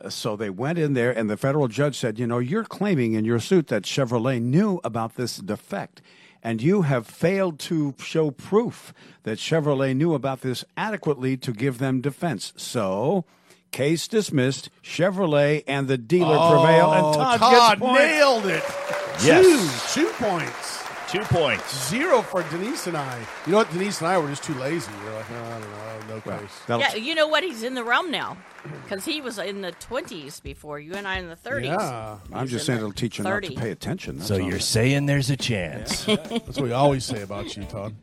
Uh, 0.01 0.09
So 0.09 0.35
they 0.35 0.49
went 0.49 0.79
in 0.79 0.93
there, 0.93 1.11
and 1.11 1.29
the 1.29 1.37
federal 1.37 1.67
judge 1.67 1.97
said, 1.97 2.17
You 2.17 2.25
know, 2.27 2.39
you're 2.39 2.63
claiming 2.63 3.13
in 3.13 3.25
your 3.25 3.39
suit 3.39 3.67
that 3.67 3.83
Chevrolet 3.83 4.41
knew 4.41 4.79
about 4.83 5.15
this 5.15 5.37
defect, 5.37 6.01
and 6.41 6.61
you 6.61 6.83
have 6.83 7.05
failed 7.05 7.59
to 7.59 7.93
show 7.99 8.31
proof 8.31 8.93
that 9.23 9.37
Chevrolet 9.37 9.95
knew 9.95 10.13
about 10.13 10.41
this 10.41 10.63
adequately 10.77 11.35
to 11.37 11.51
give 11.51 11.77
them 11.79 11.99
defense. 12.01 12.53
So. 12.55 13.25
Case 13.73 14.07
dismissed. 14.07 14.69
Chevrolet 14.83 15.63
and 15.67 15.87
the 15.87 15.97
dealer 15.97 16.37
oh, 16.39 16.51
prevail, 16.51 16.93
and 16.93 17.05
Oh, 17.07 17.13
Todd, 17.13 17.39
Todd 17.39 17.79
gets 17.79 17.81
points. 17.81 17.99
nailed 18.01 18.45
it. 18.45 18.63
Yes. 19.25 19.93
Two, 19.95 20.05
two 20.05 20.11
points. 20.13 20.83
Two 21.09 21.21
points. 21.21 21.89
Zero 21.89 22.21
for 22.21 22.43
Denise 22.49 22.85
and 22.87 22.95
I. 22.95 23.19
You 23.45 23.51
know 23.51 23.57
what? 23.59 23.71
Denise 23.71 23.99
and 23.99 24.07
I 24.07 24.17
were 24.19 24.29
just 24.29 24.43
too 24.43 24.53
lazy. 24.55 24.91
We 25.03 25.09
are 25.09 25.13
like, 25.15 25.29
no, 25.31 25.43
I 25.43 25.59
don't 25.59 26.07
know, 26.07 26.15
no 26.15 26.21
case. 26.39 26.51
That'll- 26.67 26.81
Yeah, 26.81 26.95
you 26.95 27.15
know 27.15 27.27
what? 27.27 27.43
He's 27.43 27.63
in 27.63 27.73
the 27.73 27.83
realm 27.83 28.11
now 28.11 28.37
because 28.83 29.05
he 29.05 29.21
was 29.21 29.39
in 29.39 29.61
the 29.61 29.71
20s 29.73 30.41
before. 30.41 30.79
You 30.79 30.93
and 30.93 31.07
I 31.07 31.17
in 31.17 31.27
the 31.29 31.35
30s. 31.35 31.65
Yeah, 31.65 32.17
I'm 32.31 32.47
just 32.47 32.67
saying 32.67 32.77
the 32.79 32.85
it'll 32.85 32.93
teach 32.93 33.17
you 33.17 33.23
not 33.23 33.41
to 33.41 33.51
pay 33.55 33.71
attention. 33.71 34.17
That's 34.17 34.27
So 34.27 34.37
you're 34.37 34.59
saying 34.59 35.07
there's 35.07 35.31
a 35.31 35.37
chance. 35.37 36.05
that's 36.05 36.29
what 36.29 36.61
we 36.61 36.71
always 36.71 37.05
say 37.05 37.23
about 37.23 37.57
you, 37.57 37.63
Todd. 37.65 37.95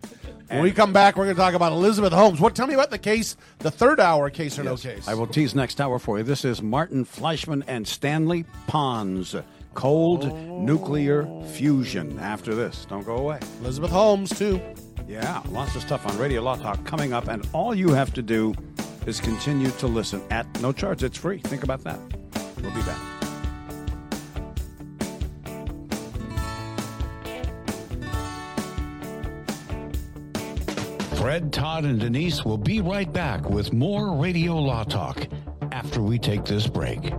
When 0.50 0.62
we 0.62 0.72
come 0.72 0.92
back, 0.92 1.16
we're 1.16 1.24
going 1.24 1.36
to 1.36 1.40
talk 1.40 1.54
about 1.54 1.72
Elizabeth 1.72 2.12
Holmes. 2.12 2.40
What? 2.40 2.56
Tell 2.56 2.66
me 2.66 2.74
about 2.74 2.90
the 2.90 2.98
case, 2.98 3.36
the 3.60 3.70
third 3.70 4.00
hour 4.00 4.30
case 4.30 4.58
or 4.58 4.64
no 4.64 4.76
case. 4.76 5.06
I 5.06 5.14
will 5.14 5.28
tease 5.28 5.54
next 5.54 5.80
hour 5.80 5.98
for 6.00 6.18
you. 6.18 6.24
This 6.24 6.44
is 6.44 6.60
Martin 6.60 7.04
Fleischmann 7.04 7.62
and 7.68 7.86
Stanley 7.86 8.44
Pons. 8.66 9.36
Cold 9.74 10.34
nuclear 10.48 11.28
fusion. 11.52 12.18
After 12.18 12.54
this, 12.54 12.84
don't 12.86 13.06
go 13.06 13.16
away. 13.16 13.38
Elizabeth 13.60 13.92
Holmes 13.92 14.36
too. 14.36 14.60
Yeah, 15.06 15.40
lots 15.50 15.76
of 15.76 15.82
stuff 15.82 16.04
on 16.06 16.18
Radio 16.18 16.42
Law 16.42 16.56
Talk 16.56 16.84
coming 16.84 17.12
up, 17.12 17.28
and 17.28 17.46
all 17.52 17.74
you 17.74 17.90
have 17.90 18.12
to 18.14 18.22
do 18.22 18.52
is 19.06 19.20
continue 19.20 19.70
to 19.70 19.86
listen 19.86 20.20
at 20.30 20.46
no 20.60 20.72
charge. 20.72 21.04
It's 21.04 21.16
free. 21.16 21.38
Think 21.38 21.62
about 21.62 21.84
that. 21.84 21.98
We'll 22.60 22.74
be 22.74 22.82
back. 22.82 23.19
Fred, 31.20 31.52
Todd, 31.52 31.84
and 31.84 32.00
Denise 32.00 32.46
will 32.46 32.56
be 32.56 32.80
right 32.80 33.12
back 33.12 33.50
with 33.50 33.74
more 33.74 34.16
Radio 34.16 34.56
Law 34.56 34.84
Talk 34.84 35.28
after 35.70 36.00
we 36.00 36.18
take 36.18 36.46
this 36.46 36.66
break. 36.66 37.12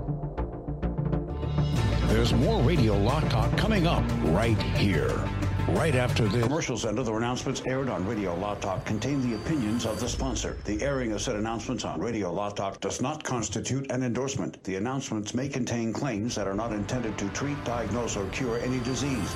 There's 2.07 2.33
more 2.33 2.63
Radio 2.63 2.97
Law 2.97 3.19
Talk 3.19 3.55
coming 3.57 3.85
up 3.85 4.03
right 4.23 4.59
here, 4.75 5.23
right 5.73 5.95
after 5.95 6.27
this. 6.27 6.43
Commercials 6.43 6.85
and 6.85 6.99
other 6.99 7.17
announcements 7.17 7.61
aired 7.65 7.89
on 7.89 8.05
Radio 8.05 8.35
Law 8.35 8.55
Talk 8.55 8.85
contain 8.85 9.21
the 9.27 9.35
opinions 9.35 9.85
of 9.85 9.99
the 9.99 10.07
sponsor. 10.07 10.57
The 10.65 10.81
airing 10.81 11.11
of 11.13 11.21
said 11.21 11.35
announcements 11.35 11.85
on 11.85 11.99
Radio 11.99 12.31
Law 12.31 12.49
Talk 12.49 12.79
does 12.79 13.01
not 13.01 13.23
constitute 13.23 13.91
an 13.91 14.03
endorsement. 14.03 14.63
The 14.63 14.75
announcements 14.75 15.33
may 15.33 15.47
contain 15.47 15.93
claims 15.93 16.35
that 16.35 16.47
are 16.47 16.53
not 16.53 16.73
intended 16.73 17.17
to 17.17 17.29
treat, 17.29 17.63
diagnose, 17.63 18.15
or 18.15 18.25
cure 18.27 18.59
any 18.59 18.79
disease. 18.79 19.35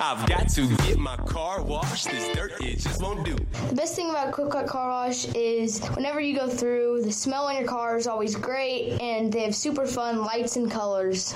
I've 0.00 0.28
got 0.28 0.48
to 0.50 0.68
get 0.78 0.98
my 0.98 1.16
car 1.16 1.62
washed. 1.62 2.10
This 2.10 2.34
dirt, 2.36 2.52
it 2.60 2.80
just 2.80 3.02
won't 3.02 3.24
do. 3.24 3.36
The 3.68 3.74
best 3.74 3.96
thing 3.96 4.10
about 4.10 4.32
Quick 4.32 4.50
Quack 4.50 4.66
Car 4.66 4.88
Wash 4.88 5.26
is 5.34 5.84
whenever 5.94 6.20
you 6.20 6.36
go 6.36 6.48
through, 6.48 7.02
the 7.02 7.12
smell 7.12 7.46
on 7.46 7.56
your 7.56 7.66
car 7.66 7.96
is 7.96 8.06
always 8.06 8.36
great, 8.36 9.00
and 9.00 9.32
they 9.32 9.44
have 9.44 9.54
super 9.54 9.86
fun 9.86 10.20
lights 10.22 10.56
and 10.56 10.70
colors. 10.70 11.32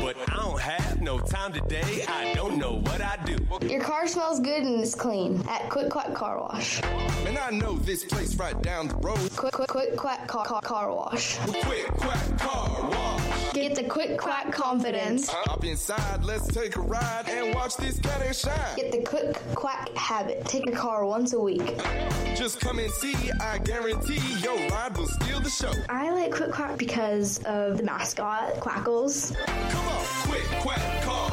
But 0.00 0.16
I 0.28 0.36
don't 0.36 0.60
have 0.60 1.00
no 1.00 1.20
time 1.20 1.52
today. 1.52 2.04
I 2.08 2.34
don't 2.34 2.58
know 2.58 2.78
what 2.80 3.00
I 3.00 3.16
do. 3.24 3.31
Your 3.62 3.80
car 3.80 4.06
smells 4.06 4.40
good 4.40 4.62
and 4.62 4.80
it's 4.80 4.94
clean 4.94 5.42
at 5.48 5.68
Quick 5.70 5.90
Quack 5.90 6.14
Car 6.14 6.40
Wash. 6.40 6.82
Man, 7.24 7.38
I 7.40 7.50
know 7.50 7.76
this 7.78 8.04
place 8.04 8.34
right 8.36 8.60
down 8.62 8.88
the 8.88 8.96
road. 8.96 9.18
Quick 9.36 9.52
Quick 9.52 9.68
Quick 9.68 9.96
Quack 9.96 10.26
Car, 10.26 10.44
car, 10.44 10.60
car 10.60 10.94
Wash. 10.94 11.38
Quick, 11.38 11.86
quack, 11.88 12.38
car 12.38 12.90
wash. 12.90 13.52
Get 13.52 13.74
the 13.74 13.84
Quick 13.84 14.18
Quack 14.18 14.50
confidence. 14.52 15.28
Hop 15.28 15.64
inside, 15.64 16.24
let's 16.24 16.46
take 16.46 16.76
a 16.76 16.80
ride 16.80 17.28
and 17.28 17.54
watch 17.54 17.76
this 17.76 17.98
cat 17.98 18.22
and 18.22 18.34
shine. 18.34 18.76
Get 18.76 18.92
the 18.92 19.02
Quick 19.02 19.34
Quack 19.54 19.94
habit. 19.96 20.44
Take 20.46 20.68
a 20.68 20.72
car 20.72 21.04
once 21.04 21.32
a 21.32 21.40
week. 21.40 21.76
Just 22.34 22.60
come 22.60 22.78
and 22.78 22.90
see, 22.90 23.14
I 23.40 23.58
guarantee 23.58 24.20
your 24.40 24.56
ride 24.68 24.96
will 24.96 25.06
steal 25.06 25.40
the 25.40 25.50
show. 25.50 25.72
I 25.88 26.10
like 26.10 26.32
Quick 26.32 26.52
Quack 26.52 26.78
because 26.78 27.42
of 27.44 27.76
the 27.76 27.82
mascot, 27.82 28.54
Quackles. 28.60 29.34
Come 29.46 29.88
on, 29.88 30.04
quick, 30.28 30.44
quack, 30.60 31.02
car. 31.02 31.31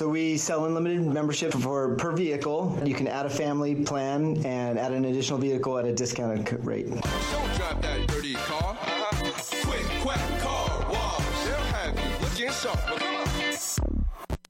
So 0.00 0.08
we 0.08 0.38
sell 0.38 0.64
unlimited 0.64 1.04
membership 1.04 1.52
for 1.52 1.94
per 1.96 2.12
vehicle. 2.12 2.80
You 2.86 2.94
can 2.94 3.06
add 3.06 3.26
a 3.26 3.28
family 3.28 3.74
plan 3.74 4.42
and 4.46 4.78
add 4.78 4.92
an 4.92 5.04
additional 5.04 5.38
vehicle 5.38 5.76
at 5.76 5.84
a 5.84 5.92
discounted 5.94 6.64
rate. 6.64 6.88
Don't 6.88 7.02
drive 7.02 7.82
that 7.82 8.06
dirty 8.06 8.32
car. 8.32 8.78
Uh-huh. 8.80 9.66
Quick, 9.66 9.84
quack, 10.00 10.40
car 10.40 10.90
wash. 10.90 11.44
They'll 11.44 11.54
have 11.54 11.98
you 11.98 12.26
looking 12.26 12.50
sharp. 12.50 12.78
Well, 12.88 12.98
come 12.98 13.14
on. 13.14 14.06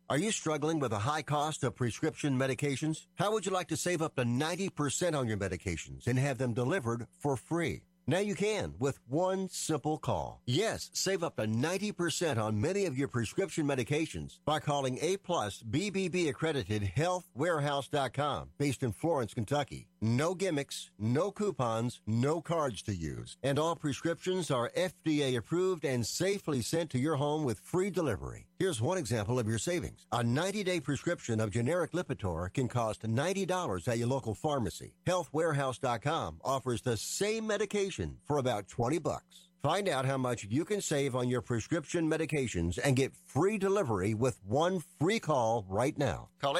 Are 0.09 0.19
you 0.19 0.31
struggling 0.31 0.79
with 0.79 0.93
a 0.93 1.01
high 1.01 1.23
cost 1.23 1.65
of 1.65 1.75
prescription 1.75 2.39
medications? 2.39 3.07
How 3.17 3.33
would 3.33 3.45
you 3.45 3.51
like 3.51 3.67
to 3.69 3.77
save 3.77 4.03
up 4.03 4.15
to 4.15 4.23
90% 4.23 5.19
on 5.19 5.27
your 5.27 5.37
medications 5.37 6.07
and 6.07 6.17
have 6.17 6.39
them 6.39 6.55
delivered 6.55 7.09
for 7.19 7.37
free? 7.37 7.81
Now 8.11 8.19
you 8.19 8.35
can 8.35 8.75
with 8.81 8.99
one 9.07 9.49
simple 9.51 9.97
call. 9.97 10.43
Yes, 10.45 10.91
save 10.93 11.23
up 11.23 11.37
to 11.37 11.45
90% 11.45 12.43
on 12.43 12.61
many 12.61 12.87
of 12.87 12.99
your 12.99 13.07
prescription 13.07 13.69
medications 13.69 14.41
by 14.45 14.59
calling 14.59 14.99
A 15.01 15.17
plus 15.19 15.63
BBB 15.63 16.29
accredited 16.29 16.91
healthwarehouse.com 16.97 18.49
based 18.59 18.83
in 18.83 18.91
Florence, 18.91 19.33
Kentucky. 19.33 19.90
No 20.03 20.35
gimmicks, 20.35 20.91
no 20.99 21.31
coupons, 21.31 22.01
no 22.07 22.41
cards 22.41 22.81
to 22.83 22.95
use. 22.95 23.37
And 23.43 23.59
all 23.59 23.77
prescriptions 23.77 24.51
are 24.51 24.73
FDA 24.75 25.37
approved 25.37 25.85
and 25.85 26.07
safely 26.07 26.63
sent 26.63 26.89
to 26.91 26.99
your 26.99 27.17
home 27.17 27.45
with 27.45 27.61
free 27.61 27.91
delivery. 27.91 28.47
Here's 28.59 28.81
one 28.81 28.97
example 28.97 29.39
of 29.39 29.47
your 29.47 29.59
savings. 29.59 30.07
A 30.11 30.21
90-day 30.21 30.81
prescription 30.81 31.39
of 31.39 31.51
generic 31.51 31.93
Lipitor 31.93 32.51
can 32.53 32.67
cost 32.67 33.03
$90 33.03 33.89
at 33.89 33.99
your 33.99 34.09
local 34.09 34.35
pharmacy. 34.35 34.95
Healthwarehouse.com 35.07 36.39
offers 36.43 36.81
the 36.81 36.97
same 36.97 37.47
medication 37.47 38.17
for 38.25 38.39
about 38.39 38.69
20 38.69 38.99
bucks. 39.01 39.51
Find 39.63 39.87
out 39.87 40.07
how 40.07 40.17
much 40.17 40.47
you 40.49 40.65
can 40.65 40.81
save 40.81 41.15
on 41.15 41.29
your 41.29 41.43
prescription 41.43 42.11
medications 42.11 42.79
and 42.83 42.97
get 42.97 43.13
free 43.27 43.59
delivery 43.59 44.15
with 44.15 44.41
one 44.43 44.81
free 44.99 45.21
call 45.21 45.67
right 45.69 45.99
now. 45.99 46.31
Call 46.41 46.57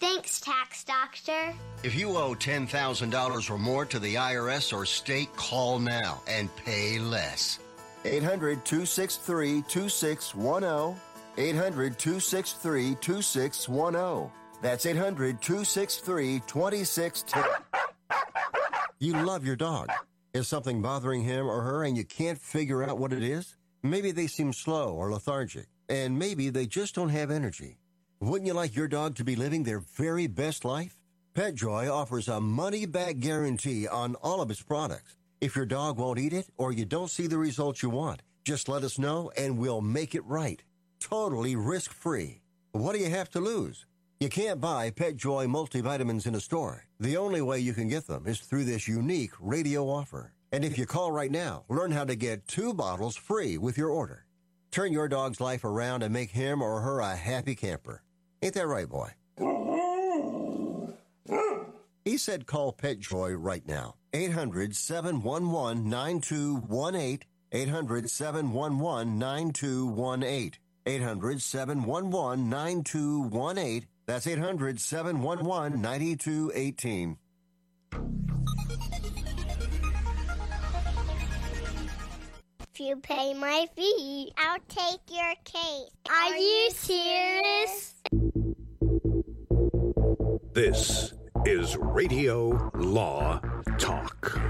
Thanks, 0.00 0.40
Tax 0.40 0.82
Doctor. 0.84 1.52
If 1.82 1.94
you 1.94 2.16
owe 2.16 2.34
$10,000 2.34 3.50
or 3.50 3.58
more 3.58 3.84
to 3.84 3.98
the 3.98 4.14
IRS 4.14 4.72
or 4.74 4.86
state, 4.86 5.34
call 5.36 5.78
now 5.78 6.22
and 6.26 6.48
pay 6.56 6.98
less. 6.98 7.58
800 8.06 8.64
263 8.64 9.62
2610. 9.68 10.96
800 11.36 11.98
263 11.98 12.94
2610. 12.94 14.30
That's 14.62 14.86
800 14.86 15.42
263 15.42 16.40
2610. 16.46 17.44
You 18.98 19.12
love 19.22 19.44
your 19.44 19.56
dog. 19.56 19.90
Is 20.32 20.48
something 20.48 20.80
bothering 20.80 21.22
him 21.22 21.46
or 21.46 21.60
her 21.60 21.84
and 21.84 21.96
you 21.96 22.04
can't 22.04 22.38
figure 22.38 22.82
out 22.82 22.98
what 22.98 23.12
it 23.12 23.22
is? 23.22 23.56
Maybe 23.82 24.12
they 24.12 24.28
seem 24.28 24.52
slow 24.52 24.94
or 24.94 25.10
lethargic, 25.10 25.66
and 25.88 26.18
maybe 26.18 26.50
they 26.50 26.66
just 26.66 26.94
don't 26.94 27.08
have 27.08 27.30
energy. 27.30 27.79
Wouldn't 28.22 28.46
you 28.46 28.52
like 28.52 28.76
your 28.76 28.86
dog 28.86 29.14
to 29.14 29.24
be 29.24 29.34
living 29.34 29.62
their 29.62 29.78
very 29.78 30.26
best 30.26 30.62
life? 30.62 30.98
PetJoy 31.34 31.90
offers 31.90 32.28
a 32.28 32.38
money 32.38 32.84
back 32.84 33.18
guarantee 33.18 33.88
on 33.88 34.14
all 34.16 34.42
of 34.42 34.50
its 34.50 34.60
products. 34.60 35.16
If 35.40 35.56
your 35.56 35.64
dog 35.64 35.96
won't 35.96 36.18
eat 36.18 36.34
it 36.34 36.46
or 36.58 36.70
you 36.70 36.84
don't 36.84 37.10
see 37.10 37.26
the 37.26 37.38
results 37.38 37.82
you 37.82 37.88
want, 37.88 38.20
just 38.44 38.68
let 38.68 38.84
us 38.84 38.98
know 38.98 39.32
and 39.38 39.56
we'll 39.56 39.80
make 39.80 40.14
it 40.14 40.22
right. 40.26 40.62
Totally 41.00 41.56
risk 41.56 41.94
free. 41.94 42.42
What 42.72 42.92
do 42.92 42.98
you 42.98 43.08
have 43.08 43.30
to 43.30 43.40
lose? 43.40 43.86
You 44.20 44.28
can't 44.28 44.60
buy 44.60 44.90
PetJoy 44.90 45.46
multivitamins 45.46 46.26
in 46.26 46.34
a 46.34 46.40
store. 46.40 46.84
The 46.98 47.16
only 47.16 47.40
way 47.40 47.60
you 47.60 47.72
can 47.72 47.88
get 47.88 48.06
them 48.06 48.26
is 48.26 48.40
through 48.40 48.64
this 48.64 48.86
unique 48.86 49.32
radio 49.40 49.88
offer. 49.88 50.34
And 50.52 50.62
if 50.62 50.76
you 50.76 50.84
call 50.84 51.10
right 51.10 51.30
now, 51.30 51.64
learn 51.70 51.92
how 51.92 52.04
to 52.04 52.16
get 52.16 52.46
two 52.46 52.74
bottles 52.74 53.16
free 53.16 53.56
with 53.56 53.78
your 53.78 53.88
order. 53.88 54.26
Turn 54.70 54.92
your 54.92 55.08
dog's 55.08 55.40
life 55.40 55.64
around 55.64 56.02
and 56.02 56.12
make 56.12 56.32
him 56.32 56.60
or 56.60 56.82
her 56.82 57.00
a 57.00 57.16
happy 57.16 57.54
camper. 57.54 58.02
Ain't 58.42 58.54
that 58.54 58.66
right, 58.66 58.88
boy? 58.88 59.10
He 62.04 62.16
said 62.16 62.46
call 62.46 62.72
PetJoy 62.72 63.36
right 63.38 63.66
now. 63.68 63.96
800 64.14 64.74
711 64.74 65.88
9218. 65.88 67.20
800 67.52 68.10
711 68.10 69.18
9218. 69.18 70.52
800 70.86 71.42
711 71.42 72.48
9218. 72.48 73.86
That's 74.06 74.26
800 74.26 74.80
711 74.80 75.82
9218. 75.82 77.18
If 82.72 82.80
you 82.80 82.96
pay 82.96 83.34
my 83.34 83.68
fee, 83.76 84.32
I'll 84.38 84.58
take 84.68 85.00
your 85.10 85.34
case. 85.44 85.90
Are, 86.08 86.36
you 86.36 86.70
serious? 86.70 87.99
This 90.52 91.14
is 91.46 91.76
Radio 91.76 92.72
Law 92.74 93.40
Talk. 93.78 94.40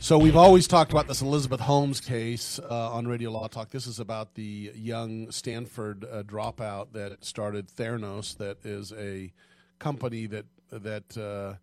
So 0.00 0.18
we've 0.18 0.34
always 0.34 0.66
talked 0.66 0.90
about 0.90 1.06
this 1.06 1.22
Elizabeth 1.22 1.60
Holmes 1.60 2.00
case 2.00 2.58
uh, 2.58 2.90
on 2.90 3.06
Radio 3.06 3.30
Law 3.30 3.46
Talk. 3.46 3.70
This 3.70 3.86
is 3.86 4.00
about 4.00 4.34
the 4.34 4.72
young 4.74 5.30
Stanford 5.30 6.04
uh, 6.04 6.24
dropout 6.24 6.92
that 6.94 7.24
started 7.24 7.68
Theranos, 7.68 8.36
that 8.38 8.66
is 8.66 8.92
a 8.92 9.32
company 9.78 10.26
that 10.26 10.46
that 10.72 11.16
uh, 11.16 11.54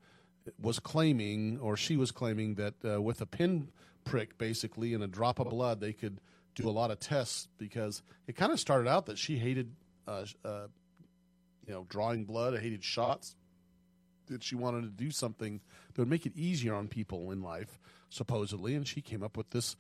was 0.62 0.80
claiming, 0.80 1.60
or 1.60 1.76
she 1.76 1.98
was 1.98 2.12
claiming, 2.12 2.56
that 2.56 2.76
uh, 2.86 3.02
with 3.02 3.20
a 3.20 3.26
pin 3.26 3.68
prick, 4.06 4.38
basically, 4.38 4.94
and 4.94 5.04
a 5.04 5.08
drop 5.08 5.40
of 5.40 5.50
blood, 5.50 5.82
they 5.82 5.92
could 5.92 6.22
do 6.56 6.70
a 6.70 6.72
lot 6.72 6.90
of 6.90 7.02
tests 7.02 7.50
because 7.58 8.02
it 8.28 8.38
kind 8.38 8.54
of 8.54 8.62
started 8.62 8.88
out 8.90 9.08
that 9.08 9.18
she 9.18 9.38
hated, 9.38 9.74
uh, 10.08 10.24
uh, 10.46 10.68
you 11.68 11.74
know, 11.74 11.86
drawing 11.90 12.26
blood, 12.26 12.56
I 12.56 12.60
hated 12.60 12.84
shots 12.84 13.36
that 14.28 14.44
she 14.44 14.56
wanted 14.56 14.82
to 14.82 14.90
do 14.90 15.12
something 15.12 15.62
that 15.94 16.02
would 16.02 16.10
make 16.10 16.26
it 16.26 16.36
easier 16.36 16.74
on 16.74 16.88
people 16.88 17.32
in 17.32 17.42
life, 17.42 17.80
supposedly, 18.10 18.76
and 18.76 18.88
she 18.88 19.02
came 19.02 19.24
up 19.24 19.38
with 19.38 19.50
this 19.52 19.76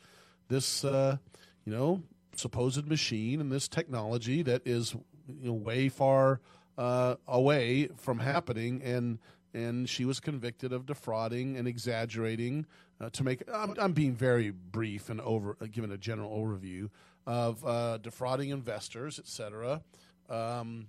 this 0.49 0.83
uh, 0.83 1.17
you 1.65 1.73
know 1.73 2.01
supposed 2.35 2.87
machine 2.87 3.41
and 3.41 3.51
this 3.51 3.67
technology 3.67 4.41
that 4.43 4.61
is 4.65 4.93
you 5.27 5.47
know 5.47 5.53
way 5.53 5.89
far 5.89 6.39
uh, 6.77 7.15
away 7.27 7.89
from 7.97 8.19
happening, 8.19 8.81
and 8.83 9.19
and 9.53 9.89
she 9.89 10.05
was 10.05 10.19
convicted 10.19 10.71
of 10.71 10.85
defrauding 10.85 11.57
and 11.57 11.67
exaggerating 11.67 12.65
uh, 13.01 13.09
to 13.11 13.23
make. 13.23 13.43
I'm, 13.51 13.75
I'm 13.79 13.93
being 13.93 14.15
very 14.15 14.51
brief 14.51 15.09
and 15.09 15.21
over, 15.21 15.57
uh, 15.61 15.65
giving 15.71 15.91
a 15.91 15.97
general 15.97 16.31
overview 16.31 16.89
of 17.25 17.65
uh, 17.65 17.97
defrauding 17.97 18.49
investors, 18.49 19.19
etc. 19.19 19.81
Um, 20.29 20.87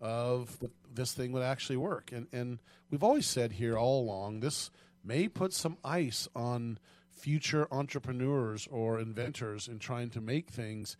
of 0.00 0.58
this 0.92 1.12
thing 1.12 1.32
would 1.32 1.42
actually 1.42 1.76
work. 1.76 2.10
And 2.12 2.26
and 2.32 2.58
we've 2.90 3.02
always 3.02 3.26
said 3.26 3.52
here 3.52 3.76
all 3.76 4.02
along 4.02 4.40
this 4.40 4.70
may 5.04 5.28
put 5.28 5.52
some 5.52 5.76
ice 5.84 6.28
on 6.34 6.78
future 7.10 7.66
entrepreneurs 7.72 8.68
or 8.70 9.00
inventors 9.00 9.68
in 9.68 9.78
trying 9.78 10.10
to 10.10 10.20
make 10.20 10.50
things. 10.50 10.96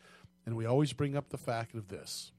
And 0.47 0.57
we 0.57 0.67
always 0.67 0.93
bring 0.93 1.17
up 1.17 1.29
the 1.29 1.39
fact 1.39 1.75
of 1.75 1.89
this. 1.89 2.33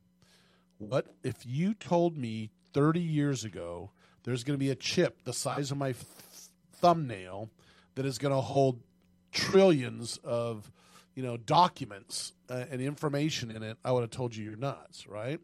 What 0.77 1.07
if 1.23 1.45
you 1.45 1.73
told 1.73 2.17
me 2.17 2.51
30 2.73 2.99
years 2.99 3.43
ago 3.43 3.91
there's 4.23 4.43
going 4.43 4.55
to 4.55 4.63
be 4.63 4.69
a 4.69 4.75
chip 4.75 5.23
the 5.23 5.33
size 5.33 5.71
of 5.71 5.77
my 5.77 5.91
th- 5.91 6.05
thumbnail 6.73 7.49
that 7.95 8.05
is 8.05 8.17
going 8.17 8.33
to 8.33 8.41
hold 8.41 8.81
trillions 9.31 10.19
of 10.23 10.71
you 11.15 11.23
know 11.23 11.37
documents 11.37 12.33
uh, 12.49 12.65
and 12.71 12.81
information 12.81 13.51
in 13.51 13.63
it 13.63 13.77
i 13.83 13.91
would 13.91 14.01
have 14.01 14.09
told 14.09 14.35
you 14.35 14.43
you're 14.43 14.55
nuts 14.55 15.07
right 15.07 15.39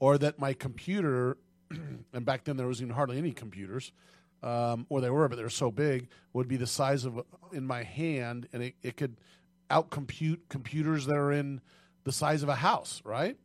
or 0.00 0.18
that 0.18 0.38
my 0.40 0.52
computer, 0.52 1.36
and 2.12 2.24
back 2.24 2.44
then 2.44 2.56
there 2.56 2.66
was 2.66 2.82
even 2.82 2.92
hardly 2.92 3.18
any 3.18 3.30
computers, 3.30 3.92
um, 4.42 4.86
or 4.88 5.00
they 5.00 5.10
were, 5.10 5.28
but 5.28 5.36
they 5.36 5.42
were 5.42 5.50
so 5.50 5.70
big, 5.70 6.08
would 6.32 6.48
be 6.48 6.56
the 6.56 6.66
size 6.66 7.04
of 7.04 7.20
in 7.52 7.66
my 7.66 7.84
hand, 7.84 8.48
and 8.52 8.62
it, 8.62 8.74
it 8.82 8.96
could 8.96 9.16
outcompute 9.70 10.40
computers 10.48 11.06
that 11.06 11.16
are 11.16 11.30
in 11.30 11.60
the 12.04 12.12
size 12.12 12.42
of 12.42 12.48
a 12.48 12.56
house, 12.56 13.02
right? 13.04 13.36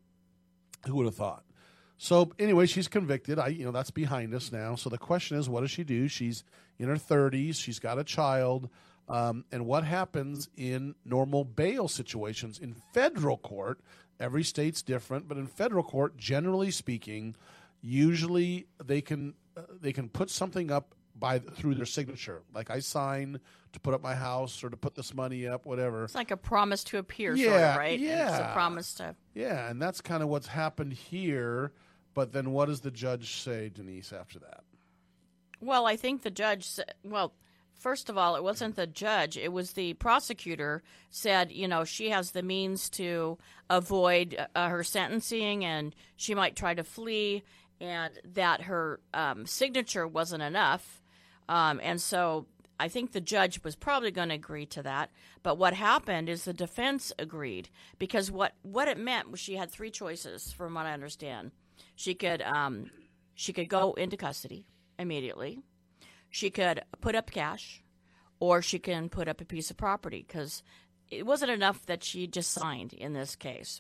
Who 0.88 0.96
would 0.96 1.06
have 1.06 1.16
thought? 1.16 1.44
So 1.98 2.32
anyway, 2.40 2.66
she's 2.66 2.88
convicted. 2.88 3.40
I, 3.40 3.48
you 3.48 3.66
know, 3.66 3.72
that's 3.72 3.92
behind 3.92 4.34
us 4.34 4.52
now. 4.52 4.76
So 4.76 4.90
the 4.90 4.98
question 4.98 5.38
is, 5.38 5.48
what 5.48 5.62
does 5.62 5.72
she 5.72 5.84
do? 5.84 6.08
She's 6.08 6.44
in 6.80 6.88
her 6.88 6.98
thirties. 6.98 7.58
She's 7.58 7.80
got 7.80 8.00
a 8.00 8.04
child. 8.04 8.70
Um, 9.08 9.46
and 9.52 9.66
what 9.66 9.84
happens 9.84 10.50
in 10.58 10.96
normal 11.06 11.46
bail 11.46 11.88
situations 11.88 12.60
in 12.60 12.74
federal 12.94 13.38
court? 13.38 13.80
Every 14.20 14.44
state's 14.44 14.82
different, 14.82 15.28
but 15.28 15.38
in 15.38 15.46
federal 15.48 15.84
court, 15.84 16.16
generally 16.18 16.72
speaking, 16.72 17.36
usually 17.82 18.68
they 18.84 19.02
can 19.02 19.34
uh, 19.58 19.62
they 19.82 19.94
can 19.94 20.10
put 20.10 20.30
something 20.30 20.72
up 20.72 20.94
by 21.18 21.40
through 21.40 21.76
their 21.76 21.86
signature. 21.86 22.42
Like 22.54 22.70
I 22.70 22.80
sign 22.80 23.40
to 23.74 23.80
put 23.80 23.94
up 23.94 24.02
my 24.02 24.16
house 24.16 24.64
or 24.64 24.70
to 24.70 24.78
put 24.78 24.96
this 24.96 25.14
money 25.14 25.48
up, 25.48 25.66
whatever. 25.66 26.06
It's 26.06 26.16
like 26.16 26.32
a 26.32 26.38
promise 26.38 26.84
to 26.86 26.98
appear, 26.98 27.36
Yeah, 27.36 27.50
sort 27.50 27.62
of, 27.62 27.78
right? 27.78 28.00
yeah. 28.00 28.30
It's 28.30 28.40
a 28.40 28.54
promise 28.54 28.94
to. 28.96 29.16
Yeah, 29.34 29.70
and 29.70 29.82
that's 29.82 30.02
kind 30.02 30.24
of 30.24 30.30
what's 30.30 30.48
happened 30.48 30.94
here. 30.94 31.72
But 32.14 32.32
then, 32.32 32.52
what 32.52 32.68
does 32.68 32.80
the 32.82 32.92
judge 32.92 33.42
say, 33.42 33.70
Denise? 33.70 34.14
After 34.14 34.40
that, 34.40 34.64
Well, 35.60 35.86
I 35.86 35.98
think 35.98 36.22
the 36.22 36.32
judge. 36.32 36.80
Well, 37.04 37.34
first 37.78 38.10
of 38.10 38.18
all, 38.18 38.36
it 38.36 38.44
wasn't 38.44 38.76
the 38.76 38.88
judge; 38.88 39.38
it 39.38 39.52
was 39.52 39.74
the 39.74 39.94
prosecutor. 39.94 40.84
Said, 41.10 41.52
you 41.52 41.68
know, 41.68 41.84
she 41.84 42.10
has 42.10 42.32
the 42.32 42.44
means 42.44 42.90
to 42.92 43.38
avoid 43.70 44.36
uh, 44.56 44.70
her 44.70 44.84
sentencing, 44.84 45.64
and 45.64 45.96
she 46.16 46.36
might 46.36 46.56
try 46.56 46.74
to 46.74 46.84
flee, 46.84 47.44
and 47.80 48.14
that 48.34 48.64
her 48.64 49.00
um, 49.14 49.46
signature 49.46 50.08
wasn't 50.08 50.44
enough, 50.44 51.02
um, 51.50 51.80
and 51.84 52.02
so. 52.02 52.48
I 52.78 52.90
think 52.90 53.14
the 53.14 53.22
judge 53.22 53.64
was 53.64 53.78
probably 53.78 54.12
going 54.12 54.28
to 54.28 54.36
agree 54.36 54.66
to 54.66 54.84
that, 54.84 55.10
but 55.44 55.58
what 55.58 55.74
happened 55.74 56.28
is 56.28 56.44
the 56.44 56.52
defense 56.52 57.14
agreed 57.18 57.70
because 58.00 58.30
what 58.30 58.52
what 58.64 58.90
it 58.90 58.98
meant 58.98 59.32
was 59.32 59.40
she 59.40 59.56
had 59.56 59.72
three 59.72 59.90
choices, 59.90 60.52
from 60.52 60.74
what 60.74 60.86
I 60.86 60.92
understand. 60.92 61.52
She 61.96 62.16
could 62.16 62.42
um, 62.42 62.92
she 63.34 63.54
could 63.54 63.70
go 63.70 63.94
into 63.94 64.18
custody 64.18 64.66
immediately. 64.98 65.60
She 66.36 66.50
could 66.50 66.84
put 67.00 67.16
up 67.16 67.32
cash, 67.32 67.82
or 68.42 68.62
she 68.62 68.78
can 68.78 69.08
put 69.08 69.30
up 69.30 69.40
a 69.40 69.46
piece 69.46 69.72
of 69.72 69.78
property 69.78 70.26
because 70.28 70.64
it 71.10 71.26
wasn't 71.26 71.52
enough 71.52 71.86
that 71.86 72.04
she 72.04 72.28
just 72.28 72.52
signed 72.52 72.92
in 72.92 73.14
this 73.14 73.38
case. 73.38 73.80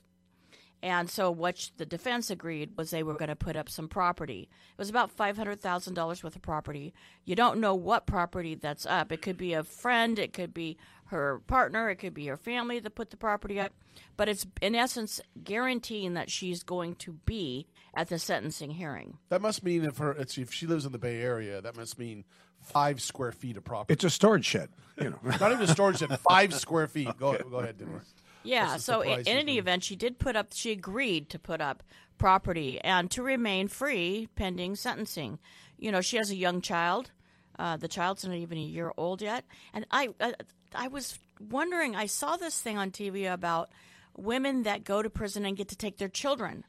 And 0.81 1.09
so, 1.09 1.29
what 1.31 1.71
the 1.75 1.85
defense 1.85 2.29
agreed 2.29 2.77
was 2.77 2.91
they 2.91 3.03
were 3.03 3.15
going 3.15 3.27
to 3.27 3.35
put 3.35 3.57
up 3.57 3.67
some 3.67 3.89
property. 3.89 4.47
It 4.71 4.77
was 4.77 4.89
about 4.89 5.11
five 5.11 5.35
hundred 5.35 5.59
thousand 5.59 5.95
dollars 5.95 6.23
worth 6.23 6.37
of 6.37 6.43
property. 6.43 6.93
You 7.25 7.35
don't 7.35 7.59
know 7.59 7.75
what 7.75 8.05
property 8.05 8.55
that's 8.55 8.85
up. 8.85 9.11
It 9.11 9.21
could 9.21 9.35
be 9.35 9.51
a 9.51 9.63
friend, 9.63 10.17
it 10.17 10.31
could 10.31 10.53
be 10.53 10.77
her 11.07 11.41
partner, 11.47 11.89
it 11.89 11.97
could 11.97 12.13
be 12.13 12.27
her 12.27 12.37
family 12.37 12.79
that 12.79 12.95
put 12.95 13.09
the 13.09 13.17
property 13.17 13.59
up. 13.59 13.73
But 14.15 14.29
it's 14.29 14.47
in 14.61 14.75
essence 14.75 15.19
guaranteeing 15.43 16.13
that 16.13 16.31
she's 16.31 16.63
going 16.63 16.95
to 16.95 17.13
be 17.25 17.67
at 17.93 18.09
the 18.09 18.19
sentencing 18.19 18.71
hearing. 18.71 19.17
that 19.29 19.41
must 19.41 19.63
mean 19.63 19.83
if 19.83 19.97
her 19.97 20.13
if 20.13 20.53
she 20.53 20.67
lives 20.67 20.85
in 20.85 20.91
the 20.91 20.99
Bay 20.99 21.21
Area, 21.21 21.61
that 21.61 21.75
must 21.75 21.97
mean 21.97 22.25
five 22.65 23.01
square 23.01 23.31
feet 23.31 23.57
of 23.57 23.63
property. 23.63 23.93
It's 23.93 24.03
a 24.03 24.09
storage 24.09 24.45
shed, 24.45 24.69
you 24.99 25.09
know. 25.09 25.19
Not 25.23 25.51
even 25.51 25.61
a 25.61 25.67
storage 25.67 25.99
shed, 25.99 26.17
five 26.19 26.53
square 26.53 26.87
feet. 26.87 27.09
Go 27.17 27.37
go 27.37 27.57
ahead, 27.59 27.77
Denise. 27.77 28.13
Yeah, 28.43 28.77
so 28.77 29.01
in, 29.01 29.13
price 29.15 29.25
in 29.27 29.37
any 29.37 29.57
event, 29.57 29.83
she 29.83 29.95
did 29.95 30.19
put 30.19 30.35
up, 30.35 30.49
she 30.53 30.71
agreed 30.71 31.29
to 31.31 31.39
put 31.39 31.61
up 31.61 31.83
property 32.17 32.79
and 32.79 33.09
to 33.11 33.23
remain 33.23 33.67
free 33.67 34.29
pending 34.35 34.75
sentencing. 34.75 35.39
You 35.77 35.91
know, 35.91 36.01
she 36.01 36.17
has 36.17 36.29
a 36.29 36.35
young 36.35 36.61
child. 36.61 37.11
Uh, 37.57 37.77
the 37.77 37.87
child's 37.87 38.23
not 38.23 38.35
even 38.35 38.57
a 38.57 38.61
year 38.61 38.91
old 38.97 39.21
yet. 39.21 39.45
And 39.73 39.85
I, 39.89 40.09
uh, 40.19 40.33
I 40.75 40.89
was 40.89 41.17
wondering, 41.39 41.95
I 41.95 42.05
saw 42.05 42.37
this 42.37 42.61
thing 42.61 42.77
on 42.77 42.91
TV 42.91 43.31
about 43.31 43.69
women 44.15 44.63
that 44.63 44.83
go 44.83 45.01
to 45.01 45.09
prison 45.09 45.45
and 45.45 45.57
get 45.57 45.69
to 45.69 45.75
take 45.75 45.97
their 45.97 46.09
children. 46.09 46.65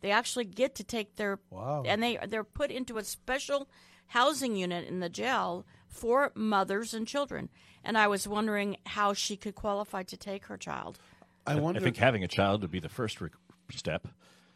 They 0.00 0.12
actually 0.12 0.46
get 0.46 0.76
to 0.76 0.84
take 0.84 1.16
their 1.16 1.38
Wow. 1.50 1.82
and 1.86 2.02
they 2.02 2.18
they're 2.28 2.44
put 2.44 2.70
into 2.70 2.96
a 2.96 3.04
special 3.04 3.68
housing 4.10 4.56
unit 4.56 4.86
in 4.86 5.00
the 5.00 5.08
jail 5.08 5.66
for 5.88 6.30
mothers 6.34 6.94
and 6.94 7.06
children. 7.06 7.48
And 7.82 7.96
I 7.98 8.06
was 8.08 8.28
wondering 8.28 8.76
how 8.86 9.14
she 9.14 9.36
could 9.36 9.54
qualify 9.54 10.02
to 10.04 10.16
take 10.16 10.46
her 10.46 10.56
child. 10.56 10.98
I 11.46 11.54
wonder. 11.54 11.80
I 11.80 11.82
think 11.82 11.96
having 11.96 12.22
a 12.22 12.28
child 12.28 12.62
would 12.62 12.70
be 12.70 12.80
the 12.80 12.88
first 12.88 13.20
re- 13.20 13.30
step. 13.70 14.06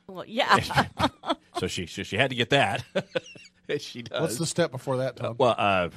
Well, 0.06 0.24
yeah. 0.26 0.86
So 1.58 1.68
she 1.68 1.86
so 1.86 2.02
she 2.02 2.16
had 2.16 2.30
to 2.30 2.36
get 2.36 2.50
that. 2.50 2.84
she 3.78 4.02
does. 4.02 4.20
What's 4.20 4.38
the 4.38 4.46
step 4.46 4.72
before 4.72 4.98
that, 4.98 5.16
Tom? 5.16 5.36
Well, 5.38 5.54
uh, 5.56 5.90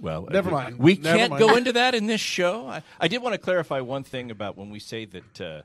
well, 0.00 0.26
Never 0.30 0.48
uh, 0.50 0.52
mind. 0.52 0.78
We 0.78 0.94
Never 0.96 1.18
can't 1.18 1.30
mind. 1.30 1.40
go 1.40 1.56
into 1.56 1.74
that 1.74 1.94
in 1.94 2.06
this 2.06 2.20
show. 2.20 2.66
I, 2.68 2.82
I 2.98 3.08
did 3.08 3.22
want 3.22 3.34
to 3.34 3.38
clarify 3.38 3.80
one 3.80 4.02
thing 4.02 4.30
about 4.30 4.56
when 4.56 4.70
we 4.70 4.78
say 4.78 5.04
that 5.04 5.40
uh, 5.40 5.62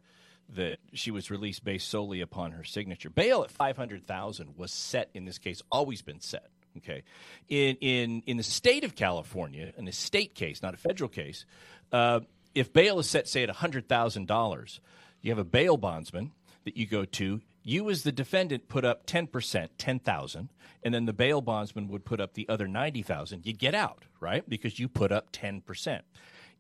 that 0.56 0.80
she 0.94 1.12
was 1.12 1.32
released 1.32 1.64
based 1.64 1.88
solely 1.88 2.22
upon 2.22 2.52
her 2.52 2.64
signature. 2.64 3.10
Bail 3.10 3.44
at 3.44 3.52
five 3.52 3.78
hundred 3.78 4.06
thousand 4.06 4.58
was 4.58 4.72
set 4.72 5.10
in 5.14 5.26
this 5.26 5.38
case, 5.38 5.62
always 5.72 6.02
been 6.02 6.20
set. 6.20 6.50
Okay, 6.78 7.04
in 7.48 7.76
in 7.82 8.24
in 8.26 8.38
the 8.38 8.44
state 8.44 8.84
of 8.84 8.96
California, 8.96 9.74
in 9.78 9.88
a 9.88 9.92
state 9.92 10.36
case, 10.36 10.62
not 10.62 10.74
a 10.74 10.78
federal 10.78 11.10
case, 11.10 11.46
uh, 11.92 12.22
if 12.56 12.74
bail 12.74 13.00
is 13.00 13.10
set, 13.10 13.28
say 13.28 13.44
at 13.44 13.50
hundred 13.50 13.88
thousand 13.88 14.28
dollars, 14.28 14.80
you 15.22 15.32
have 15.32 15.40
a 15.40 15.44
bail 15.44 15.78
bondsman 15.78 16.32
that 16.66 16.78
you 16.78 16.86
go 16.86 17.06
to. 17.06 17.42
you 17.64 17.90
as 17.90 18.04
the 18.04 18.14
defendant 18.14 18.70
put 18.70 18.86
up 18.86 19.06
10%, 19.06 19.70
10,000, 19.78 20.50
and 20.84 20.94
then 20.94 21.06
the 21.06 21.12
bail 21.12 21.42
bondsman 21.42 21.90
would 21.90 22.06
put 22.06 22.22
up 22.22 22.34
the 22.34 22.48
other 22.48 22.66
90,000, 22.66 23.46
you'd 23.46 23.60
get 23.60 23.76
out, 23.76 24.06
right? 24.22 24.48
Because 24.48 24.80
you 24.80 24.88
put 24.88 25.12
up 25.12 25.34
10%. 25.34 26.02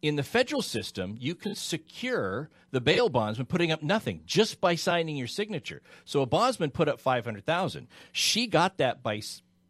In 0.02 0.16
the 0.18 0.24
federal 0.24 0.62
system, 0.62 1.16
you 1.18 1.34
can 1.34 1.56
secure 1.56 2.50
the 2.72 2.82
bail 2.82 3.10
bondsman 3.10 3.48
putting 3.48 3.72
up 3.72 3.82
nothing 3.82 4.22
just 4.26 4.60
by 4.62 4.76
signing 4.76 5.16
your 5.16 5.28
signature. 5.28 5.82
So 6.06 6.22
a 6.22 6.26
bondsman 6.26 6.72
put 6.72 6.88
up 6.90 7.00
500,000. 7.00 7.88
She 8.12 8.46
got 8.46 8.78
that 8.78 9.02
by 9.02 9.22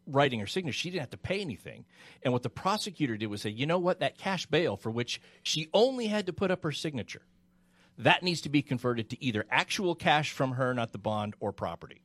writing 0.08 0.40
her 0.40 0.46
signature. 0.46 0.76
She 0.76 0.90
didn't 0.90 1.00
have 1.00 1.10
to 1.10 1.18
pay 1.18 1.40
anything. 1.40 1.84
And 2.22 2.32
what 2.32 2.42
the 2.42 2.50
prosecutor 2.50 3.16
did 3.16 3.26
was 3.26 3.42
say, 3.42 3.50
"You 3.50 3.66
know 3.66 3.78
what? 3.78 4.00
That 4.00 4.18
cash 4.18 4.46
bail 4.46 4.76
for 4.76 4.90
which 4.90 5.20
she 5.42 5.68
only 5.72 6.06
had 6.06 6.26
to 6.26 6.32
put 6.32 6.50
up 6.50 6.62
her 6.62 6.72
signature, 6.72 7.22
that 7.98 8.22
needs 8.22 8.40
to 8.42 8.48
be 8.48 8.62
converted 8.62 9.10
to 9.10 9.22
either 9.24 9.44
actual 9.50 9.94
cash 9.94 10.32
from 10.32 10.52
her, 10.52 10.74
not 10.74 10.92
the 10.92 10.98
bond, 10.98 11.34
or 11.40 11.52
property." 11.52 12.00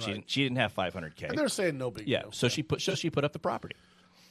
She 0.00 0.12
didn't, 0.12 0.30
she 0.30 0.42
didn't 0.42 0.58
have 0.58 0.74
500k. 0.74 1.28
And 1.28 1.38
they're 1.38 1.48
saying 1.48 1.78
no 1.78 1.90
big 1.90 2.08
yeah, 2.08 2.22
deal. 2.22 2.32
so 2.32 2.48
she 2.48 2.62
put 2.62 2.80
so 2.80 2.94
she 2.94 3.10
put 3.10 3.24
up 3.24 3.32
the 3.32 3.38
property. 3.38 3.76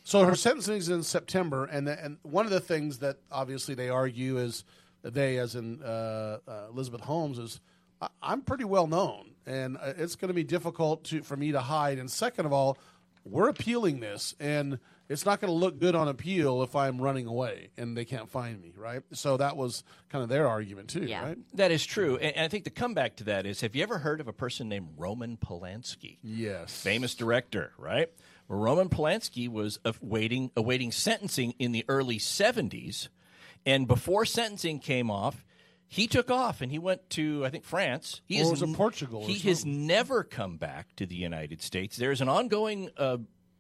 So 0.04 0.26
her 0.26 0.36
sentencing 0.36 0.78
is 0.78 0.90
in 0.90 1.02
September, 1.04 1.64
and 1.64 1.88
the, 1.88 2.04
and 2.04 2.18
one 2.24 2.46
of 2.46 2.52
the 2.52 2.60
things 2.60 3.00
that 3.00 3.18
obviously 3.32 3.74
they 3.74 3.88
argue 3.88 4.38
is 4.38 4.66
they, 5.02 5.38
as 5.38 5.56
in 5.56 5.82
uh, 5.82 6.40
uh, 6.46 6.66
Elizabeth 6.70 7.02
Holmes, 7.02 7.40
is 7.40 7.62
I, 8.02 8.10
I'm 8.22 8.42
pretty 8.42 8.66
well 8.66 8.88
known, 8.88 9.32
and 9.46 9.78
uh, 9.78 9.94
it's 9.98 10.16
going 10.18 10.28
to 10.28 10.34
be 10.34 10.44
difficult 10.44 11.06
to 11.06 11.22
for 11.22 11.38
me 11.38 11.54
to 11.54 11.62
hide. 11.62 12.00
And 12.00 12.12
second 12.12 12.46
of 12.46 12.52
all, 12.52 12.78
we're 13.26 13.50
appealing 13.50 14.00
this, 14.00 14.36
and 14.40 14.80
it's 15.10 15.26
not 15.26 15.42
going 15.42 15.50
to 15.52 15.58
look 15.58 15.80
good 15.80 15.96
on 15.96 16.08
appeal 16.08 16.64
if 16.64 16.76
I'm 16.76 17.00
running 17.00 17.28
away 17.28 17.70
and 17.78 17.96
they 17.96 18.06
can't 18.06 18.30
find 18.30 18.62
me, 18.62 18.74
right? 18.76 19.02
So 19.12 19.38
that 19.38 19.58
was 19.58 19.84
kind 20.10 20.24
of 20.24 20.30
their 20.30 20.48
argument 20.48 20.90
too, 20.90 21.08
right? 21.22 21.38
That 21.54 21.72
is 21.72 21.86
true. 21.86 22.18
And, 22.18 22.36
and 22.36 22.46
I 22.46 22.48
think 22.48 22.64
the 22.64 22.70
comeback 22.70 23.18
to 23.18 23.26
that 23.26 23.46
is 23.46 23.62
have 23.62 23.76
you 23.76 23.84
ever 23.84 24.00
heard 24.00 24.22
of 24.22 24.28
a 24.28 24.34
person 24.34 24.70
named 24.70 24.90
Roman 24.98 25.38
Polanski? 25.38 26.18
Yes. 26.24 26.82
Famous 26.82 27.16
director, 27.16 27.74
right? 27.78 28.10
Roman 28.48 28.90
Polanski 28.90 29.50
was 29.50 29.80
awaiting, 29.86 30.52
awaiting 30.56 30.92
sentencing 30.92 31.54
in 31.60 31.72
the 31.72 31.86
early 31.88 32.18
70s. 32.18 33.10
And 33.66 33.88
before 33.88 34.26
sentencing 34.26 34.80
came 34.80 35.10
off, 35.10 35.44
he 35.94 36.08
took 36.08 36.32
off 36.32 36.62
and 36.62 36.72
he 36.72 36.80
went 36.80 37.08
to, 37.12 37.46
I 37.46 37.50
think, 37.50 37.64
France. 37.64 38.22
He 38.26 38.38
Or 38.38 38.44
has 38.44 38.52
was 38.52 38.62
it 38.64 38.70
n- 38.70 38.76
Portugal 38.76 39.22
or 39.22 39.28
He 39.28 39.38
has 39.50 39.64
never 39.66 40.24
come 40.24 40.58
back 40.58 40.96
to 40.96 41.06
the 41.06 41.16
United 41.16 41.62
States. 41.62 41.96
There's 41.98 42.20
an 42.22 42.30
ongoing 42.30 42.90
uh, 42.98 43.18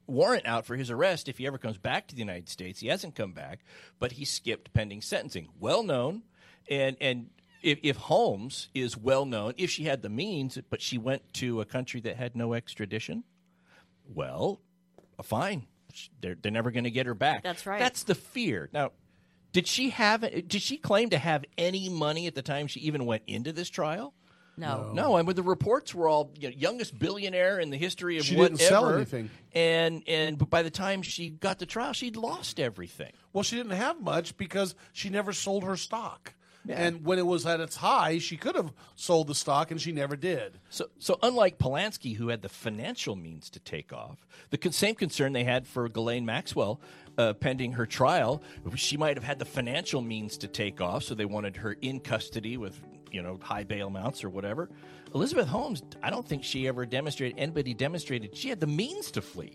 warrant 0.08 0.46
out 0.48 0.66
for 0.66 0.76
his 0.76 0.90
arrest 0.90 1.30
if 1.30 1.38
he 1.38 1.46
ever 1.46 1.58
comes 1.60 1.78
back 1.78 2.08
to 2.08 2.16
the 2.16 2.20
United 2.22 2.50
States. 2.50 2.80
He 2.80 2.88
hasn't 2.88 3.14
come 3.16 3.34
back, 3.34 3.60
but 4.00 4.14
he 4.14 4.26
skipped 4.26 4.74
pending 4.74 5.02
sentencing. 5.02 5.50
Well 5.60 5.84
known, 5.84 6.24
and 6.70 6.98
and 7.00 7.30
if, 7.62 7.80
if 7.84 7.98
Holmes 7.98 8.70
is 8.74 8.98
well 8.98 9.26
known, 9.26 9.54
if 9.58 9.70
she 9.70 9.84
had 9.84 10.02
the 10.02 10.10
means, 10.10 10.58
but 10.70 10.82
she 10.82 10.98
went 10.98 11.34
to 11.36 11.62
a 11.62 11.66
country 11.66 12.02
that 12.02 12.18
had 12.18 12.36
no 12.36 12.54
extradition, 12.54 13.24
well, 14.12 14.60
fine. 15.22 15.68
They're 16.20 16.36
they're 16.36 16.52
never 16.52 16.72
going 16.72 16.86
to 16.86 16.92
get 16.92 17.06
her 17.06 17.14
back. 17.14 17.44
That's 17.44 17.66
right. 17.68 17.80
That's 17.80 18.04
the 18.04 18.16
fear. 18.16 18.70
Now, 18.74 18.92
did 19.54 19.68
she 19.68 19.92
have? 19.92 20.22
Did 20.22 20.62
she 20.62 20.78
claim 20.78 21.10
to 21.12 21.18
have 21.18 21.46
any 21.58 21.88
money 21.88 22.28
at 22.28 22.36
the 22.36 22.42
time 22.42 22.68
she 22.68 22.82
even 22.82 23.06
went 23.06 23.24
into 23.28 23.54
this 23.54 23.70
trial? 23.70 24.14
No. 24.56 24.92
No, 24.94 25.16
I 25.16 25.24
mean 25.24 25.36
the 25.36 25.42
reports 25.42 25.96
were 25.96 26.08
all 26.08 26.32
you 26.38 26.50
know, 26.50 26.56
youngest 26.56 27.00
billionaire 27.00 27.60
in 27.60 27.72
the 27.72 27.78
history 27.78 28.18
of 28.20 28.26
She 28.26 28.36
whatever. 28.36 28.58
didn't 28.58 28.70
sell 28.70 28.90
anything. 28.94 29.30
and 29.54 30.04
and 30.08 30.38
but 30.38 30.50
by 30.50 30.62
the 30.62 30.70
time 30.70 31.02
she 31.02 31.30
got 31.30 31.60
to 31.60 31.66
trial, 31.66 31.94
she'd 31.94 32.16
lost 32.16 32.60
everything. 32.60 33.12
Well, 33.32 33.44
she 33.44 33.56
didn't 33.56 33.72
have 33.72 34.00
much 34.02 34.38
because 34.38 34.76
she 34.92 35.10
never 35.10 35.34
sold 35.34 35.64
her 35.64 35.76
stock. 35.78 36.34
And 36.70 37.04
when 37.04 37.20
it 37.20 37.26
was 37.26 37.46
at 37.46 37.60
its 37.60 37.76
high, 37.76 38.20
she 38.20 38.38
could 38.38 38.56
have 38.56 38.72
sold 38.96 39.28
the 39.28 39.36
stock, 39.36 39.70
and 39.70 39.82
she 39.82 39.92
never 39.92 40.16
did. 40.16 40.60
So, 40.70 40.86
so 40.98 41.20
unlike 41.22 41.58
Polanski, 41.58 42.16
who 42.16 42.30
had 42.30 42.42
the 42.42 42.48
financial 42.48 43.18
means 43.18 43.50
to 43.50 43.60
take 43.60 43.92
off, 43.92 44.26
the 44.50 44.72
same 44.72 44.96
concern 44.96 45.34
they 45.34 45.44
had 45.44 45.68
for 45.68 45.90
Ghislaine 45.90 46.26
Maxwell 46.26 46.80
uh, 47.18 47.34
pending 47.34 47.74
her 47.74 47.86
trial, 47.86 48.42
she 48.76 48.98
might 48.98 49.18
have 49.18 49.24
had 49.24 49.40
the 49.40 49.46
financial 49.46 50.02
means 50.02 50.38
to 50.38 50.48
take 50.48 50.82
off, 50.82 51.04
so 51.04 51.16
they 51.16 51.26
wanted 51.26 51.58
her 51.58 51.76
in 51.82 52.00
custody 52.00 52.58
with 52.58 52.80
you 53.12 53.22
know 53.22 53.40
high 53.42 53.64
bail 53.64 53.88
amounts 53.88 54.24
or 54.24 54.30
whatever. 54.30 54.70
Elizabeth 55.14 55.48
Holmes, 55.48 55.84
I 56.02 56.10
don't 56.10 56.28
think 56.28 56.44
she 56.44 56.68
ever 56.68 56.86
demonstrated 56.86 57.38
anybody 57.38 57.74
demonstrated 57.74 58.36
she 58.36 58.50
had 58.50 58.60
the 58.60 58.68
means 58.68 59.12
to 59.12 59.22
flee. 59.22 59.54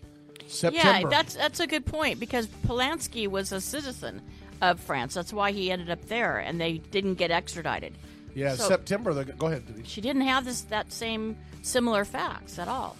Yeah, 0.71 1.03
that's 1.09 1.35
that's 1.35 1.59
a 1.59 1.67
good 1.67 1.85
point 1.85 2.19
because 2.19 2.47
Polanski 2.65 3.27
was 3.27 3.51
a 3.51 3.61
citizen 3.61 4.21
of 4.61 4.79
France. 4.79 5.13
That's 5.13 5.33
why 5.33 5.51
he 5.51 5.71
ended 5.71 5.89
up 5.89 6.05
there, 6.07 6.39
and 6.39 6.59
they 6.59 6.77
didn't 6.77 7.15
get 7.15 7.29
extradited. 7.31 7.93
Yeah, 8.33 8.55
So- 8.55 8.67
September. 8.67 9.13
The, 9.13 9.25
go 9.25 9.47
ahead, 9.47 9.65
Denise. 9.67 9.87
She 9.87 10.01
didn't 10.01 10.23
have 10.23 10.45
this 10.45 10.61
that 10.61 10.91
same 10.91 11.37
similar 11.61 12.05
facts 12.05 12.57
at 12.57 12.67
all. 12.67 12.95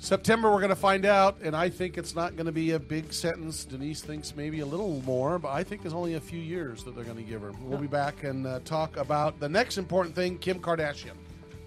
September, 0.00 0.50
we're 0.50 0.60
going 0.60 0.70
to 0.70 0.76
find 0.76 1.04
out, 1.04 1.36
and 1.42 1.54
I 1.54 1.68
think 1.68 1.98
it's 1.98 2.14
not 2.14 2.34
going 2.34 2.46
to 2.46 2.52
be 2.52 2.70
a 2.70 2.78
big 2.78 3.12
sentence. 3.12 3.66
Denise 3.66 4.00
thinks 4.00 4.34
maybe 4.34 4.60
a 4.60 4.66
little 4.66 5.02
more, 5.02 5.38
but 5.38 5.50
I 5.50 5.62
think 5.62 5.84
it's 5.84 5.92
only 5.92 6.14
a 6.14 6.20
few 6.20 6.40
years 6.40 6.82
that 6.84 6.96
they're 6.96 7.04
going 7.04 7.18
to 7.18 7.22
give 7.22 7.42
her. 7.42 7.52
We'll 7.60 7.78
be 7.78 7.86
back 7.86 8.24
and 8.24 8.46
uh, 8.46 8.60
talk 8.64 8.96
about 8.96 9.38
the 9.40 9.48
next 9.48 9.76
important 9.76 10.14
thing 10.14 10.38
Kim 10.38 10.58
Kardashian. 10.58 11.12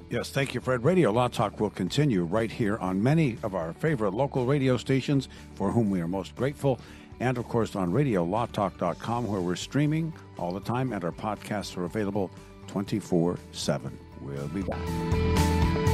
Yes, 0.10 0.32
thank 0.32 0.56
you, 0.56 0.62
Fred. 0.62 0.84
Radio 0.84 1.12
Law 1.12 1.28
Talk 1.28 1.60
will 1.60 1.70
continue 1.70 2.24
right 2.24 2.52
here 2.52 2.78
on 2.78 3.02
many 3.02 3.38
of 3.44 3.54
our 3.54 3.72
favorite 3.74 4.16
local 4.16 4.48
radio 4.48 4.78
stations 4.78 5.30
for 5.54 5.72
whom 5.72 5.92
we 5.92 6.02
are 6.02 6.08
most 6.08 6.36
grateful. 6.36 6.80
And 7.20 7.38
of 7.38 7.48
course 7.48 7.76
on 7.76 7.94
radiolawtalk.com 7.94 9.28
where 9.28 9.42
we're 9.42 9.56
streaming 9.56 10.12
all 10.40 10.52
the 10.52 10.60
time 10.60 10.92
and 10.92 11.04
our 11.04 11.12
podcasts 11.12 11.78
are 11.78 11.86
available 11.86 12.32
24 12.66 13.38
7. 13.52 14.00
We'll 14.22 14.48
be 14.48 14.64
back. 14.64 15.93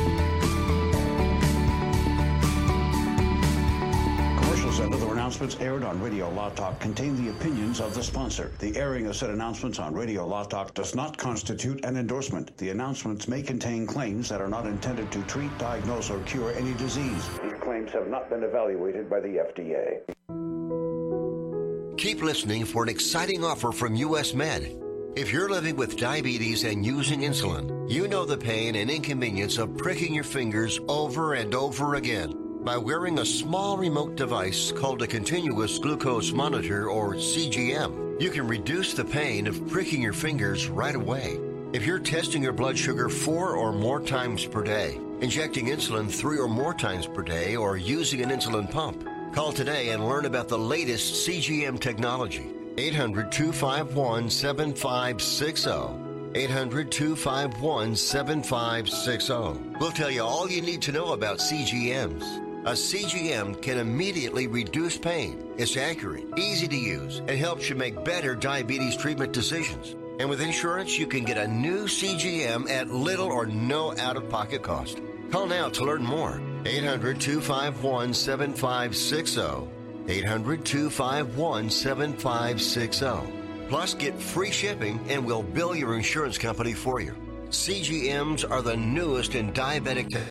Announcements 5.40 5.64
aired 5.64 5.84
on 5.86 6.02
Radio 6.02 6.30
Law 6.32 6.50
Talk 6.50 6.82
contain 6.82 7.16
the 7.16 7.32
opinions 7.32 7.80
of 7.80 7.94
the 7.94 8.04
sponsor. 8.04 8.52
The 8.60 8.76
airing 8.76 9.08
of 9.08 9.16
said 9.16 9.30
announcements 9.30 9.80
on 9.80 9.94
Radio 9.94 10.28
Law 10.28 10.44
Talk 10.44 10.74
does 10.74 10.94
not 10.96 11.18
constitute 11.18 11.86
an 11.86 11.96
endorsement. 11.96 12.58
The 12.58 12.72
announcements 12.72 13.30
may 13.30 13.42
contain 13.42 13.88
claims 13.88 14.28
that 14.28 14.42
are 14.42 14.50
not 14.50 14.66
intended 14.66 15.10
to 15.14 15.22
treat, 15.24 15.58
diagnose, 15.58 16.10
or 16.10 16.20
cure 16.24 16.52
any 16.52 16.74
disease. 16.74 17.30
These 17.42 17.54
claims 17.62 17.90
have 17.92 18.10
not 18.10 18.30
been 18.30 18.44
evaluated 18.44 19.10
by 19.10 19.22
the 19.22 19.38
FDA. 19.48 20.02
Keep 21.98 22.22
listening 22.22 22.66
for 22.66 22.84
an 22.84 22.90
exciting 22.90 23.46
offer 23.46 23.72
from 23.72 23.96
US 23.96 24.34
Med. 24.34 24.76
If 25.16 25.32
you're 25.32 25.50
living 25.50 25.78
with 25.78 25.96
diabetes 25.96 26.66
and 26.66 26.86
using 26.86 27.22
insulin, 27.22 27.90
you 27.90 28.10
know 28.10 28.26
the 28.26 28.38
pain 28.38 28.76
and 28.76 28.92
inconvenience 28.92 29.58
of 29.58 29.78
pricking 29.78 30.14
your 30.14 30.26
fingers 30.26 30.82
over 30.90 31.36
and 31.36 31.56
over 31.56 31.96
again. 31.96 32.49
By 32.64 32.76
wearing 32.76 33.20
a 33.20 33.26
small 33.26 33.78
remote 33.78 34.18
device 34.18 34.74
called 34.74 35.02
a 35.02 35.08
continuous 35.08 35.80
glucose 35.80 36.34
monitor 36.34 36.90
or 36.90 37.14
CGM, 37.14 38.22
you 38.22 38.30
can 38.30 38.46
reduce 38.48 38.94
the 38.94 39.06
pain 39.06 39.48
of 39.48 39.66
pricking 39.70 40.02
your 40.02 40.12
fingers 40.12 40.68
right 40.68 40.94
away. 40.94 41.40
If 41.72 41.86
you're 41.86 42.00
testing 42.00 42.44
your 42.44 42.52
blood 42.52 42.78
sugar 42.78 43.08
four 43.08 43.56
or 43.56 43.72
more 43.72 44.02
times 44.02 44.46
per 44.46 44.62
day, 44.62 45.00
injecting 45.22 45.68
insulin 45.68 46.12
three 46.12 46.38
or 46.38 46.50
more 46.50 46.74
times 46.74 47.08
per 47.08 47.22
day, 47.22 47.56
or 47.56 47.78
using 47.78 48.22
an 48.22 48.30
insulin 48.30 48.70
pump, 48.70 49.08
call 49.34 49.54
today 49.54 49.92
and 49.92 50.06
learn 50.06 50.26
about 50.26 50.50
the 50.50 50.60
latest 50.60 51.26
CGM 51.26 51.80
technology. 51.80 52.50
800 52.78 53.32
251 53.32 54.30
7560. 54.30 55.70
800 56.36 56.92
251 56.92 57.96
7560. 57.96 59.78
We'll 59.80 59.92
tell 59.92 60.12
you 60.12 60.24
all 60.24 60.52
you 60.52 60.62
need 60.62 60.82
to 60.82 60.92
know 60.92 61.14
about 61.14 61.38
CGMs. 61.40 62.49
A 62.66 62.74
CGM 62.74 63.62
can 63.62 63.78
immediately 63.78 64.48
reduce 64.48 64.98
pain. 64.98 65.54
It's 65.58 65.78
accurate, 65.78 66.26
easy 66.38 66.68
to 66.68 66.76
use, 66.76 67.20
and 67.20 67.32
helps 67.32 67.70
you 67.70 67.76
make 67.76 68.04
better 68.04 68.36
diabetes 68.36 68.98
treatment 68.98 69.32
decisions. 69.32 69.96
And 70.20 70.30
with 70.30 70.42
insurance, 70.42 71.00
you 71.00 71.08
can 71.08 71.24
get 71.24 71.38
a 71.38 71.48
new 71.48 71.86
CGM 71.86 72.70
at 72.70 72.90
little 72.90 73.30
or 73.30 73.46
no 73.46 73.98
out 73.98 74.18
of 74.18 74.28
pocket 74.28 74.62
cost. 74.62 75.00
Call 75.32 75.48
now 75.48 75.70
to 75.70 75.86
learn 75.86 76.04
more. 76.04 76.42
800 76.66 77.22
251 77.22 78.14
7560. 78.14 79.70
800 80.10 80.66
251 80.66 81.70
7560. 81.70 83.68
Plus, 83.70 83.94
get 83.94 84.20
free 84.20 84.52
shipping 84.52 85.00
and 85.08 85.26
we'll 85.26 85.44
bill 85.44 85.74
your 85.74 85.96
insurance 85.96 86.38
company 86.38 86.74
for 86.74 87.00
you. 87.00 87.16
CGMs 87.52 88.44
are 88.50 88.62
the 88.62 88.76
newest 88.76 89.36
in 89.36 89.54
diabetic 89.54 90.30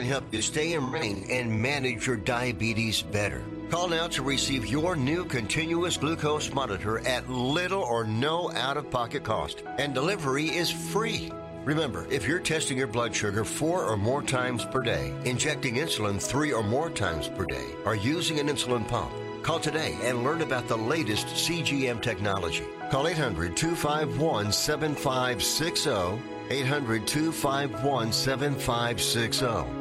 and 0.00 0.08
help 0.08 0.32
you 0.32 0.40
stay 0.40 0.72
in 0.72 0.90
range 0.90 1.28
and 1.28 1.60
manage 1.60 2.06
your 2.06 2.16
diabetes 2.16 3.02
better. 3.02 3.42
Call 3.68 3.86
now 3.86 4.08
to 4.08 4.22
receive 4.22 4.66
your 4.66 4.96
new 4.96 5.26
continuous 5.26 5.98
glucose 5.98 6.50
monitor 6.54 7.06
at 7.06 7.28
little 7.28 7.82
or 7.82 8.04
no 8.04 8.50
out 8.52 8.78
of 8.78 8.90
pocket 8.90 9.24
cost, 9.24 9.62
and 9.76 9.92
delivery 9.92 10.46
is 10.46 10.70
free. 10.70 11.30
Remember, 11.66 12.06
if 12.10 12.26
you're 12.26 12.38
testing 12.38 12.78
your 12.78 12.86
blood 12.86 13.14
sugar 13.14 13.44
four 13.44 13.84
or 13.84 13.98
more 13.98 14.22
times 14.22 14.64
per 14.64 14.80
day, 14.80 15.12
injecting 15.26 15.74
insulin 15.74 16.20
three 16.20 16.50
or 16.50 16.62
more 16.62 16.88
times 16.88 17.28
per 17.28 17.44
day, 17.44 17.66
or 17.84 17.94
using 17.94 18.40
an 18.40 18.48
insulin 18.48 18.88
pump, 18.88 19.12
call 19.42 19.60
today 19.60 19.98
and 20.02 20.24
learn 20.24 20.40
about 20.40 20.66
the 20.66 20.78
latest 20.78 21.26
CGM 21.26 22.00
technology. 22.00 22.64
Call 22.90 23.06
800 23.06 23.54
251 23.54 24.50
7560. 24.50 26.22
800 26.50 27.06
251 27.06 28.12
7560. 28.12 29.79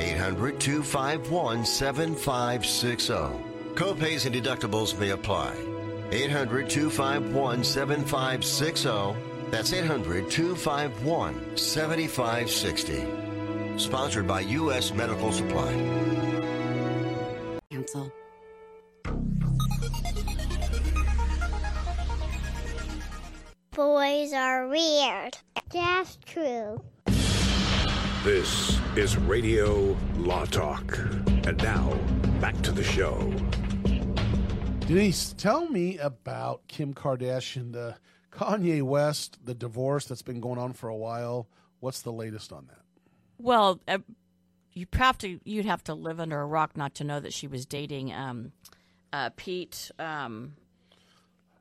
800 0.00 0.58
251 0.58 1.66
7560. 1.66 3.12
Copays 3.74 4.24
and 4.24 4.34
deductibles 4.34 4.98
may 4.98 5.10
apply. 5.10 5.54
800 6.10 6.70
251 6.70 7.62
7560. 7.62 9.14
That's 9.50 9.74
800 9.74 10.30
251 10.30 11.56
7560. 11.56 13.78
Sponsored 13.78 14.26
by 14.26 14.40
U.S. 14.40 14.94
Medical 14.94 15.32
Supply. 15.32 15.72
Cancel. 17.70 18.10
Boys 23.72 24.32
are 24.32 24.66
weird. 24.68 25.36
That's 25.72 26.16
true. 26.24 26.80
This 28.24 28.78
is 28.96 29.16
Radio 29.16 29.96
Law 30.16 30.44
Talk. 30.44 30.98
And 30.98 31.56
now, 31.58 31.94
back 32.40 32.60
to 32.62 32.70
the 32.72 32.84
show. 32.84 33.32
Denise, 34.86 35.34
tell 35.38 35.68
me 35.68 35.96
about 35.98 36.66
Kim 36.68 36.92
Kardashian, 36.92 37.72
the 37.72 37.96
Kanye 38.30 38.82
West, 38.82 39.38
the 39.44 39.54
divorce 39.54 40.04
that's 40.04 40.22
been 40.22 40.40
going 40.40 40.58
on 40.58 40.72
for 40.74 40.88
a 40.88 40.96
while. 40.96 41.48
What's 41.80 42.02
the 42.02 42.12
latest 42.12 42.52
on 42.52 42.66
that? 42.66 42.80
Well, 43.38 43.80
uh, 43.88 43.98
you 44.74 44.86
have 44.92 45.16
to 45.18 45.40
you'd 45.44 45.64
have 45.64 45.82
to 45.84 45.94
live 45.94 46.20
under 46.20 46.40
a 46.40 46.46
rock 46.46 46.76
not 46.76 46.94
to 46.96 47.04
know 47.04 47.20
that 47.20 47.32
she 47.32 47.46
was 47.46 47.64
dating 47.64 48.12
um, 48.12 48.52
uh, 49.14 49.30
Pete. 49.36 49.90
Um, 49.98 50.54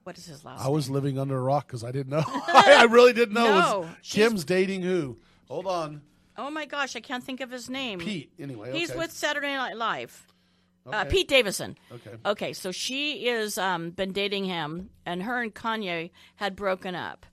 what 0.03 0.17
is 0.17 0.25
his 0.25 0.43
last? 0.43 0.65
I 0.65 0.67
was 0.69 0.89
living 0.89 1.17
under 1.17 1.37
a 1.37 1.41
rock 1.41 1.67
because 1.67 1.83
I 1.85 1.91
didn't 1.91 2.09
know. 2.09 2.23
I 2.27 2.85
really 2.89 3.13
didn't 3.13 3.33
know. 3.35 3.45
No, 3.59 3.79
Was 3.79 3.89
she's- 4.01 4.27
Kim's 4.27 4.43
dating 4.43 4.81
who? 4.81 5.17
Hold 5.47 5.65
on. 5.67 6.01
Oh 6.39 6.49
my 6.49 6.65
gosh, 6.65 6.95
I 6.95 7.02
can't 7.02 7.23
think 7.23 7.41
of 7.41 7.52
his 7.52 7.69
name. 7.69 7.99
Pete, 7.99 8.32
anyway, 8.39 8.71
He's 8.71 8.91
okay. 8.91 8.99
with 8.99 9.12
Saturday 9.12 9.54
Night 9.54 9.75
Live. 9.75 10.25
Uh, 10.86 11.04
Pete 11.04 11.28
Davidson. 11.28 11.78
Okay. 11.91 12.12
Okay, 12.25 12.54
so 12.54 12.71
she 12.71 13.28
is 13.28 13.58
um, 13.58 13.91
been 13.91 14.13
dating 14.13 14.45
him, 14.45 14.89
and 15.06 15.23
her 15.23 15.41
and 15.41 15.54
Kanye 15.54 16.12
had 16.38 16.56
broken 16.56 16.95
up. 16.95 17.25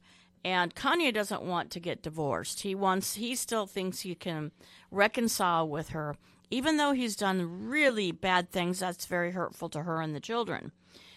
And 0.45 0.75
Kanye 0.75 1.15
doesn't 1.15 1.43
want 1.43 1.71
to 1.71 1.81
get 1.81 2.03
divorced. 2.03 2.61
He 2.61 2.75
wants. 2.75 3.15
He 3.15 3.35
still 3.37 3.67
thinks 3.67 4.01
he 4.01 4.15
can 4.17 4.51
reconcile 4.91 5.69
with 5.69 5.91
her, 5.91 6.17
even 6.51 6.77
though 6.77 6.93
he's 6.93 7.17
done 7.17 7.69
really 7.69 8.11
bad 8.13 8.51
things. 8.51 8.81
That's 8.81 9.07
very 9.07 9.31
hurtful 9.31 9.69
to 9.71 9.85
her 9.85 10.01
and 10.01 10.15
the 10.15 10.21
children. 10.21 10.73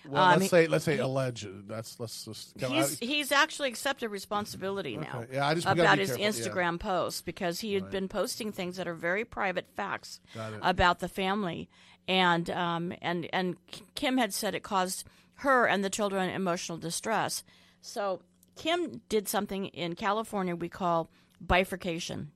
Well, 0.09 0.21
Um, 0.23 0.39
let's 0.39 0.49
say 0.49 0.67
let's 0.67 0.85
say 0.85 0.97
alleged. 0.97 1.47
That's 1.67 1.99
let's 1.99 2.25
just. 2.25 2.59
He's 2.59 2.99
he's 2.99 3.31
actually 3.31 3.69
accepted 3.69 4.09
responsibility 4.09 4.97
now 4.97 5.21
Okay. 5.23 5.35
Yeah, 5.35 5.47
I 5.47 5.53
just- 5.55 5.67
about 5.67 5.97
his 5.97 6.09
careful, 6.15 6.23
yeah. 6.23 6.29
Instagram 6.29 6.79
posts 6.79 7.21
because 7.21 7.59
he 7.59 7.73
had 7.73 7.89
been 7.91 8.07
posting 8.07 8.51
things 8.51 8.77
that 8.77 8.87
are 8.87 8.93
very 8.95 9.25
private 9.25 9.67
facts 9.75 10.19
about 10.61 10.99
the 10.99 11.07
family, 11.09 11.69
and 12.07 12.49
um 12.49 12.93
and 13.01 13.27
and 13.33 13.57
Kim 13.95 14.17
had 14.17 14.33
said 14.33 14.55
it 14.55 14.63
caused 14.63 15.05
her 15.35 15.65
and 15.67 15.83
the 15.83 15.89
children 15.89 16.29
emotional 16.29 16.77
distress. 16.77 17.43
So 17.81 18.21
Kim 18.55 19.01
did 19.07 19.27
something 19.29 19.67
in 19.67 19.95
California 19.95 20.55
we 20.55 20.67
call 20.69 21.09
bifurcation. 21.39 22.31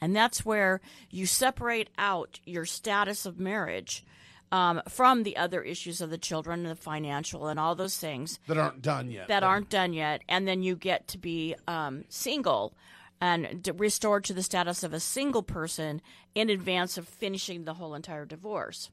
And 0.00 0.16
that's 0.16 0.44
where 0.44 0.80
you 1.10 1.26
separate 1.26 1.88
out 1.96 2.40
your 2.44 2.64
status 2.64 3.24
of 3.24 3.38
marriage 3.38 4.04
um, 4.52 4.82
from 4.88 5.22
the 5.22 5.36
other 5.36 5.62
issues 5.62 6.00
of 6.00 6.10
the 6.10 6.18
children, 6.18 6.60
and 6.60 6.70
the 6.70 6.76
financial, 6.76 7.48
and 7.48 7.58
all 7.58 7.74
those 7.74 7.96
things 7.96 8.38
that 8.46 8.58
aren't 8.58 8.82
done 8.82 9.10
yet. 9.10 9.26
that 9.28 9.42
aren't 9.42 9.70
done 9.70 9.92
yet, 9.94 10.22
and 10.28 10.46
then 10.46 10.62
you 10.62 10.76
get 10.76 11.08
to 11.08 11.18
be 11.18 11.56
um, 11.66 12.04
single 12.08 12.74
and 13.20 13.70
restored 13.76 14.24
to 14.24 14.34
the 14.34 14.42
status 14.42 14.82
of 14.82 14.92
a 14.92 15.00
single 15.00 15.42
person 15.42 16.02
in 16.34 16.50
advance 16.50 16.98
of 16.98 17.08
finishing 17.08 17.64
the 17.64 17.74
whole 17.74 17.94
entire 17.94 18.26
divorce. 18.26 18.90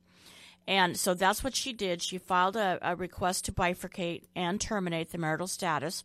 And 0.68 0.96
so 0.98 1.16
that's 1.16 1.44
what 1.44 1.56
she 1.56 1.74
did. 1.74 2.02
She 2.04 2.20
filed 2.20 2.56
a, 2.56 2.78
a 2.84 2.96
request 2.96 3.46
to 3.46 3.52
bifurcate 3.52 4.26
and 4.36 4.62
terminate 4.62 5.12
the 5.12 5.18
marital 5.18 5.48
status. 5.48 6.04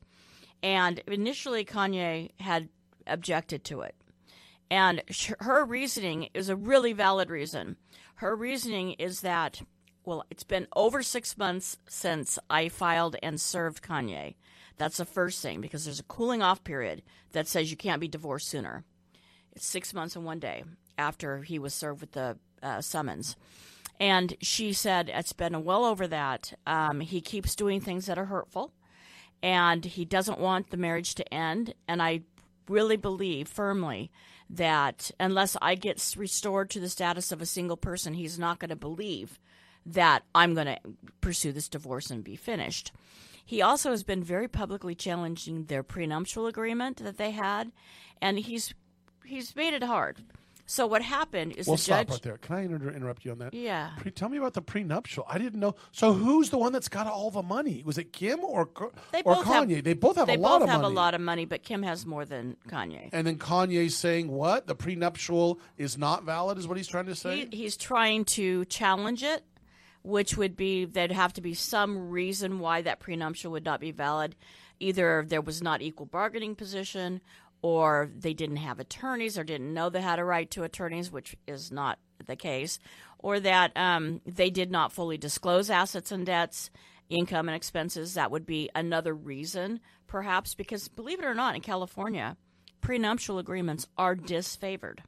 And 0.63 1.01
initially, 1.07 1.67
Kanye 1.67 2.31
had 2.41 2.71
objected 3.07 3.63
to 3.65 3.83
it. 3.83 3.95
And 4.71 5.03
sh- 5.11 5.33
her 5.41 5.65
reasoning 5.65 6.29
is 6.35 6.49
a 6.49 6.57
really 6.57 6.93
valid 6.93 7.31
reason. 7.31 7.77
Her 8.17 8.35
reasoning 8.35 8.93
is 8.93 9.21
that, 9.21 9.63
well, 10.05 10.25
it's 10.31 10.45
been 10.45 10.67
over 10.75 11.03
six 11.03 11.37
months 11.37 11.77
since 11.89 12.39
I 12.49 12.69
filed 12.69 13.17
and 13.23 13.41
served 13.41 13.83
Kanye. 13.83 14.35
That's 14.77 14.97
the 14.97 15.05
first 15.05 15.43
thing 15.43 15.61
because 15.61 15.85
there's 15.85 16.01
a 16.01 16.05
cooling 16.05 16.43
off 16.43 16.65
period 16.65 17.03
that 17.33 17.47
says 17.47 17.71
you 17.71 17.77
can't 17.77 18.01
be 18.01 18.09
divorced 18.09 18.49
sooner. 18.49 18.85
It's 19.53 19.67
six 19.67 19.95
months 19.95 20.17
and 20.17 20.25
one 20.25 20.41
day 20.41 20.65
after 20.99 21.43
he 21.43 21.59
was 21.59 21.75
served 21.75 22.01
with 22.01 22.13
the 22.13 22.39
uh, 22.63 22.81
summons. 22.81 23.37
And 24.01 24.37
she 24.41 24.73
said 24.73 25.09
it's 25.09 25.33
been 25.33 25.65
well 25.65 25.85
over 25.85 26.09
that. 26.09 26.55
Um, 26.67 27.01
he 27.01 27.21
keeps 27.21 27.55
doing 27.55 27.81
things 27.81 28.07
that 28.07 28.19
are 28.19 28.25
hurtful 28.25 28.73
and 29.43 29.85
he 29.85 30.05
doesn't 30.05 30.41
want 30.41 30.71
the 30.71 30.77
marriage 30.77 31.15
to 31.17 31.35
end. 31.35 31.75
And 31.87 32.03
I 32.03 32.23
really 32.69 32.97
believe 32.97 33.47
firmly 33.47 34.11
that 34.51 35.11
unless 35.19 35.57
I 35.61 35.75
get 35.75 36.15
restored 36.17 36.71
to 36.71 36.81
the 36.81 36.89
status 36.89 37.33
of 37.33 37.41
a 37.41 37.47
single 37.47 37.77
person, 37.77 38.15
he's 38.15 38.39
not 38.39 38.59
going 38.59 38.71
to 38.71 38.77
believe 38.77 39.39
that 39.87 40.23
I'm 40.35 40.55
going 40.55 40.67
to 40.67 40.79
pursue 41.21 41.53
this 41.53 41.69
divorce 41.69 42.11
and 42.11 42.25
be 42.25 42.37
finished. 42.37 42.93
He 43.45 43.61
also 43.61 43.91
has 43.91 44.03
been 44.03 44.25
very 44.25 44.49
publicly 44.49 44.95
challenging 44.95 45.65
their 45.65 45.83
prenuptial 45.83 46.47
agreement 46.47 46.99
that 46.99 47.19
they 47.19 47.33
had, 47.33 47.73
and 48.21 48.39
he's 48.39 48.75
he's 49.25 49.55
made 49.55 49.75
it 49.75 49.83
hard. 49.83 50.23
So 50.67 50.87
what 50.87 51.03
happened 51.03 51.53
is 51.57 51.67
We'll 51.67 51.77
the 51.77 51.83
stop 51.83 51.99
judge. 52.07 52.11
right 52.11 52.23
there. 52.23 52.37
Can 52.39 52.57
I 52.57 52.61
inter- 52.63 52.91
interrupt 52.91 53.25
you 53.25 53.33
on 53.33 53.39
that? 53.39 53.53
Yeah. 53.53 53.91
Pre- 53.99 54.11
tell 54.11 54.29
me 54.31 54.39
about 54.39 54.55
the 54.55 54.63
prenuptial. 54.63 55.25
I 55.29 55.37
didn't 55.37 55.61
know. 55.61 55.75
So 55.93 56.15
who's 56.15 56.49
the 56.51 56.57
one 56.57 56.73
that's 56.73 56.89
got 56.89 57.07
all 57.07 57.31
the 57.31 57.43
money? 57.43 57.83
Was 57.85 57.99
it 57.99 58.13
Kim 58.15 58.41
or 58.41 58.71
They 59.13 59.21
or 59.25 59.35
both 59.35 59.45
Kanye? 59.45 59.75
have, 59.77 59.85
they 59.85 59.93
both 59.93 60.17
have 60.17 60.27
they 60.27 60.37
a 60.37 60.39
lot 60.39 60.61
both 60.61 60.63
of 60.63 60.69
have 60.71 60.81
money. 60.83 60.93
a 60.95 60.97
lot 60.97 61.15
of 61.15 61.21
money, 61.21 61.45
but 61.45 61.63
Kim 61.65 61.83
has 61.83 62.07
more 62.07 62.25
than 62.25 62.57
Kanye. 62.69 63.11
And 63.13 63.27
then 63.27 63.37
Kanye's 63.39 63.95
saying 63.95 64.29
what? 64.29 64.67
The 64.67 64.75
prenuptial 64.75 65.61
is 65.77 65.99
not 65.99 66.25
valid, 66.25 66.57
is 66.57 66.67
what 66.67 66.79
he's 66.79 66.89
trying 66.89 67.07
to 67.07 67.15
say? 67.15 67.47
He, 67.51 67.57
he's 67.59 67.77
trying 67.77 68.25
to 68.27 68.65
challenge 68.65 69.23
it, 69.23 69.45
which 70.03 70.37
would 70.39 70.57
be 70.57 70.87
there'd 70.87 71.13
have 71.13 71.35
to 71.35 71.43
be 71.43 71.53
some 71.53 72.09
reason 72.09 72.59
why 72.59 72.81
that 72.83 73.01
prenuptial 73.01 73.53
would 73.53 73.65
not 73.67 73.81
be 73.81 73.91
valid. 73.91 74.35
Either 74.81 75.25
there 75.29 75.41
was 75.41 75.63
not 75.63 75.83
equal 75.83 76.07
bargaining 76.07 76.55
position, 76.57 77.21
or 77.65 78.11
they 78.15 78.35
didn't 78.35 78.59
have 78.59 78.79
attorneys, 78.79 79.39
or 79.39 79.43
didn't 79.43 79.73
know 79.73 79.89
they 79.89 80.03
had 80.03 80.19
a 80.19 80.25
right 80.25 80.51
to 80.51 80.65
attorneys, 80.65 81.11
which 81.11 81.35
is 81.47 81.73
not 81.73 81.99
the 82.27 82.37
case, 82.37 82.79
or 83.19 83.41
that 83.41 83.73
um, 83.75 84.21
they 84.27 84.51
did 84.51 84.71
not 84.71 84.93
fully 84.93 85.17
disclose 85.17 85.71
assets 85.71 86.13
and 86.13 86.27
debts, 86.27 86.69
income 87.09 87.49
and 87.49 87.57
expenses. 87.57 88.13
That 88.13 88.31
would 88.31 88.45
be 88.45 88.69
another 88.75 89.15
reason, 89.15 89.81
perhaps, 90.07 90.55
because 90.55 90.89
believe 90.89 91.21
it 91.21 91.25
or 91.25 91.33
not, 91.33 91.55
in 91.55 91.63
California, 91.63 92.37
prenuptial 92.83 93.39
agreements 93.39 93.87
are 93.97 94.15
disfavored 94.15 94.99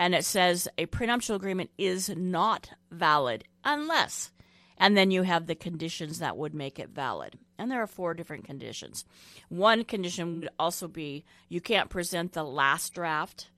and 0.00 0.16
it 0.16 0.24
says 0.24 0.66
a 0.78 0.86
prenuptial 0.86 1.36
agreement 1.36 1.70
is 1.78 2.08
not 2.08 2.70
valid 2.90 3.44
unless 3.64 4.32
and 4.78 4.96
then 4.96 5.12
you 5.12 5.22
have 5.22 5.46
the 5.46 5.54
conditions 5.54 6.18
that 6.18 6.36
would 6.36 6.54
make 6.54 6.80
it 6.80 6.88
valid 6.88 7.38
and 7.58 7.70
there 7.70 7.82
are 7.82 7.86
four 7.86 8.14
different 8.14 8.44
conditions. 8.44 9.04
One 9.48 9.84
condition 9.84 10.40
would 10.40 10.50
also 10.58 10.88
be 10.88 11.24
you 11.48 11.60
can't 11.60 11.90
present 11.90 12.32
the 12.32 12.44
last 12.44 12.94
draft 12.94 13.50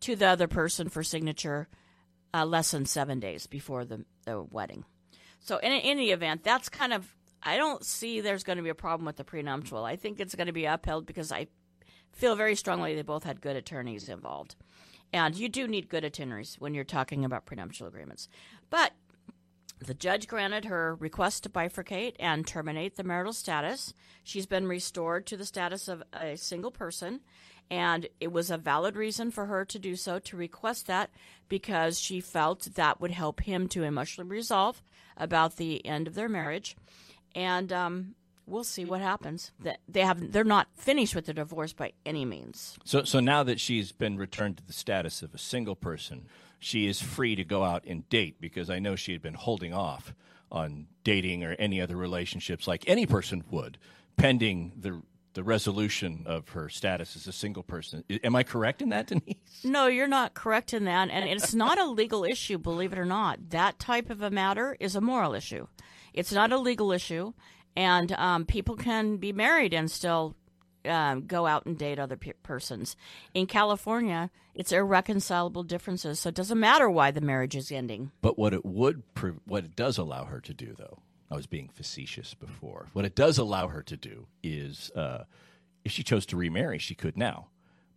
to 0.00 0.16
the 0.16 0.26
other 0.26 0.48
person 0.48 0.88
for 0.88 1.02
signature 1.02 1.68
uh, 2.34 2.44
less 2.44 2.70
than 2.70 2.86
seven 2.86 3.20
days 3.20 3.46
before 3.46 3.84
the, 3.84 4.04
the 4.24 4.42
wedding. 4.42 4.84
So 5.40 5.58
in, 5.58 5.72
in 5.72 5.80
any 5.80 6.10
event 6.10 6.42
that's 6.44 6.68
kind 6.68 6.92
of 6.92 7.14
i 7.42 7.56
don't 7.56 7.84
see 7.84 8.20
there's 8.20 8.42
going 8.42 8.56
to 8.56 8.62
be 8.62 8.70
a 8.70 8.74
problem 8.74 9.06
with 9.06 9.16
the 9.16 9.24
prenuptial. 9.24 9.84
I 9.84 9.96
think 9.96 10.20
it's 10.20 10.34
going 10.34 10.48
to 10.48 10.52
be 10.52 10.64
upheld 10.64 11.06
because 11.06 11.30
i 11.32 11.46
feel 12.12 12.34
very 12.34 12.56
strongly 12.56 12.94
they 12.94 13.02
both 13.02 13.24
had 13.24 13.40
good 13.40 13.56
attorneys 13.56 14.08
involved. 14.08 14.56
And 15.12 15.36
you 15.36 15.48
do 15.48 15.68
need 15.68 15.88
good 15.88 16.04
attorneys 16.04 16.56
when 16.58 16.74
you're 16.74 16.84
talking 16.84 17.24
about 17.24 17.46
prenuptial 17.46 17.86
agreements. 17.86 18.28
But 18.70 18.92
the 19.86 19.94
judge 19.94 20.28
granted 20.28 20.66
her 20.66 20.94
request 20.96 21.42
to 21.42 21.48
bifurcate 21.48 22.14
and 22.18 22.46
terminate 22.46 22.96
the 22.96 23.04
marital 23.04 23.32
status. 23.32 23.94
She's 24.22 24.46
been 24.46 24.66
restored 24.66 25.26
to 25.26 25.36
the 25.36 25.46
status 25.46 25.88
of 25.88 26.02
a 26.12 26.36
single 26.36 26.70
person, 26.70 27.20
and 27.70 28.08
it 28.20 28.32
was 28.32 28.50
a 28.50 28.58
valid 28.58 28.96
reason 28.96 29.30
for 29.30 29.46
her 29.46 29.64
to 29.64 29.78
do 29.78 29.96
so, 29.96 30.18
to 30.18 30.36
request 30.36 30.86
that, 30.86 31.10
because 31.48 31.98
she 31.98 32.20
felt 32.20 32.62
that 32.74 33.00
would 33.00 33.12
help 33.12 33.40
him 33.40 33.68
to 33.68 33.82
emotionally 33.82 34.28
resolve 34.30 34.82
about 35.16 35.56
the 35.56 35.84
end 35.86 36.06
of 36.06 36.14
their 36.14 36.28
marriage. 36.28 36.76
And 37.34 37.72
um, 37.72 38.14
we'll 38.46 38.64
see 38.64 38.84
what 38.84 39.00
happens. 39.00 39.52
They 39.88 40.00
have, 40.00 40.32
they're 40.32 40.44
not 40.44 40.68
finished 40.74 41.14
with 41.14 41.26
the 41.26 41.34
divorce 41.34 41.72
by 41.72 41.92
any 42.04 42.24
means. 42.24 42.78
So, 42.84 43.04
so 43.04 43.20
now 43.20 43.42
that 43.42 43.60
she's 43.60 43.92
been 43.92 44.16
returned 44.16 44.58
to 44.58 44.66
the 44.66 44.72
status 44.72 45.22
of 45.22 45.34
a 45.34 45.38
single 45.38 45.76
person, 45.76 46.26
she 46.58 46.86
is 46.86 47.00
free 47.00 47.36
to 47.36 47.44
go 47.44 47.64
out 47.64 47.84
and 47.86 48.08
date 48.08 48.40
because 48.40 48.70
I 48.70 48.78
know 48.78 48.96
she 48.96 49.12
had 49.12 49.22
been 49.22 49.34
holding 49.34 49.74
off 49.74 50.14
on 50.50 50.86
dating 51.04 51.44
or 51.44 51.52
any 51.58 51.80
other 51.80 51.96
relationships 51.96 52.66
like 52.66 52.84
any 52.86 53.06
person 53.06 53.44
would, 53.50 53.78
pending 54.16 54.72
the 54.78 55.02
the 55.36 55.44
resolution 55.44 56.22
of 56.24 56.48
her 56.48 56.70
status 56.70 57.14
as 57.14 57.26
a 57.26 57.32
single 57.32 57.62
person. 57.62 58.02
Am 58.24 58.34
I 58.34 58.42
correct 58.42 58.80
in 58.80 58.88
that, 58.88 59.08
Denise? 59.08 59.36
No, 59.62 59.86
you're 59.86 60.08
not 60.08 60.32
correct 60.32 60.72
in 60.72 60.86
that. 60.86 61.10
And 61.10 61.28
it's 61.28 61.52
not 61.52 61.78
a 61.78 61.84
legal 61.84 62.24
issue, 62.24 62.56
believe 62.56 62.94
it 62.94 62.98
or 62.98 63.04
not. 63.04 63.50
That 63.50 63.78
type 63.78 64.08
of 64.08 64.22
a 64.22 64.30
matter 64.30 64.78
is 64.80 64.96
a 64.96 65.00
moral 65.02 65.34
issue. 65.34 65.66
It's 66.14 66.32
not 66.32 66.52
a 66.52 66.58
legal 66.58 66.90
issue. 66.90 67.34
And 67.76 68.12
um, 68.12 68.46
people 68.46 68.76
can 68.76 69.18
be 69.18 69.30
married 69.30 69.74
and 69.74 69.90
still 69.90 70.36
um, 70.86 71.26
go 71.26 71.46
out 71.46 71.66
and 71.66 71.78
date 71.78 71.98
other 71.98 72.16
pe- 72.16 72.32
persons. 72.42 72.96
In 73.34 73.46
California, 73.46 74.30
it's 74.54 74.72
irreconcilable 74.72 75.62
differences. 75.62 76.20
So 76.20 76.28
it 76.28 76.34
doesn't 76.34 76.60
matter 76.60 76.88
why 76.88 77.10
the 77.10 77.20
marriage 77.20 77.56
is 77.56 77.70
ending. 77.70 78.12
But 78.22 78.38
what 78.38 78.54
it 78.54 78.64
would, 78.64 79.14
pre- 79.14 79.32
what 79.46 79.64
it 79.64 79.76
does 79.76 79.98
allow 79.98 80.24
her 80.24 80.40
to 80.40 80.54
do, 80.54 80.74
though, 80.76 80.98
I 81.30 81.36
was 81.36 81.46
being 81.46 81.68
facetious 81.68 82.34
before. 82.34 82.86
What 82.92 83.04
it 83.04 83.14
does 83.14 83.38
allow 83.38 83.68
her 83.68 83.82
to 83.82 83.96
do 83.96 84.26
is, 84.42 84.90
uh, 84.94 85.24
if 85.84 85.92
she 85.92 86.02
chose 86.02 86.26
to 86.26 86.36
remarry, 86.36 86.78
she 86.78 86.94
could 86.94 87.16
now, 87.16 87.48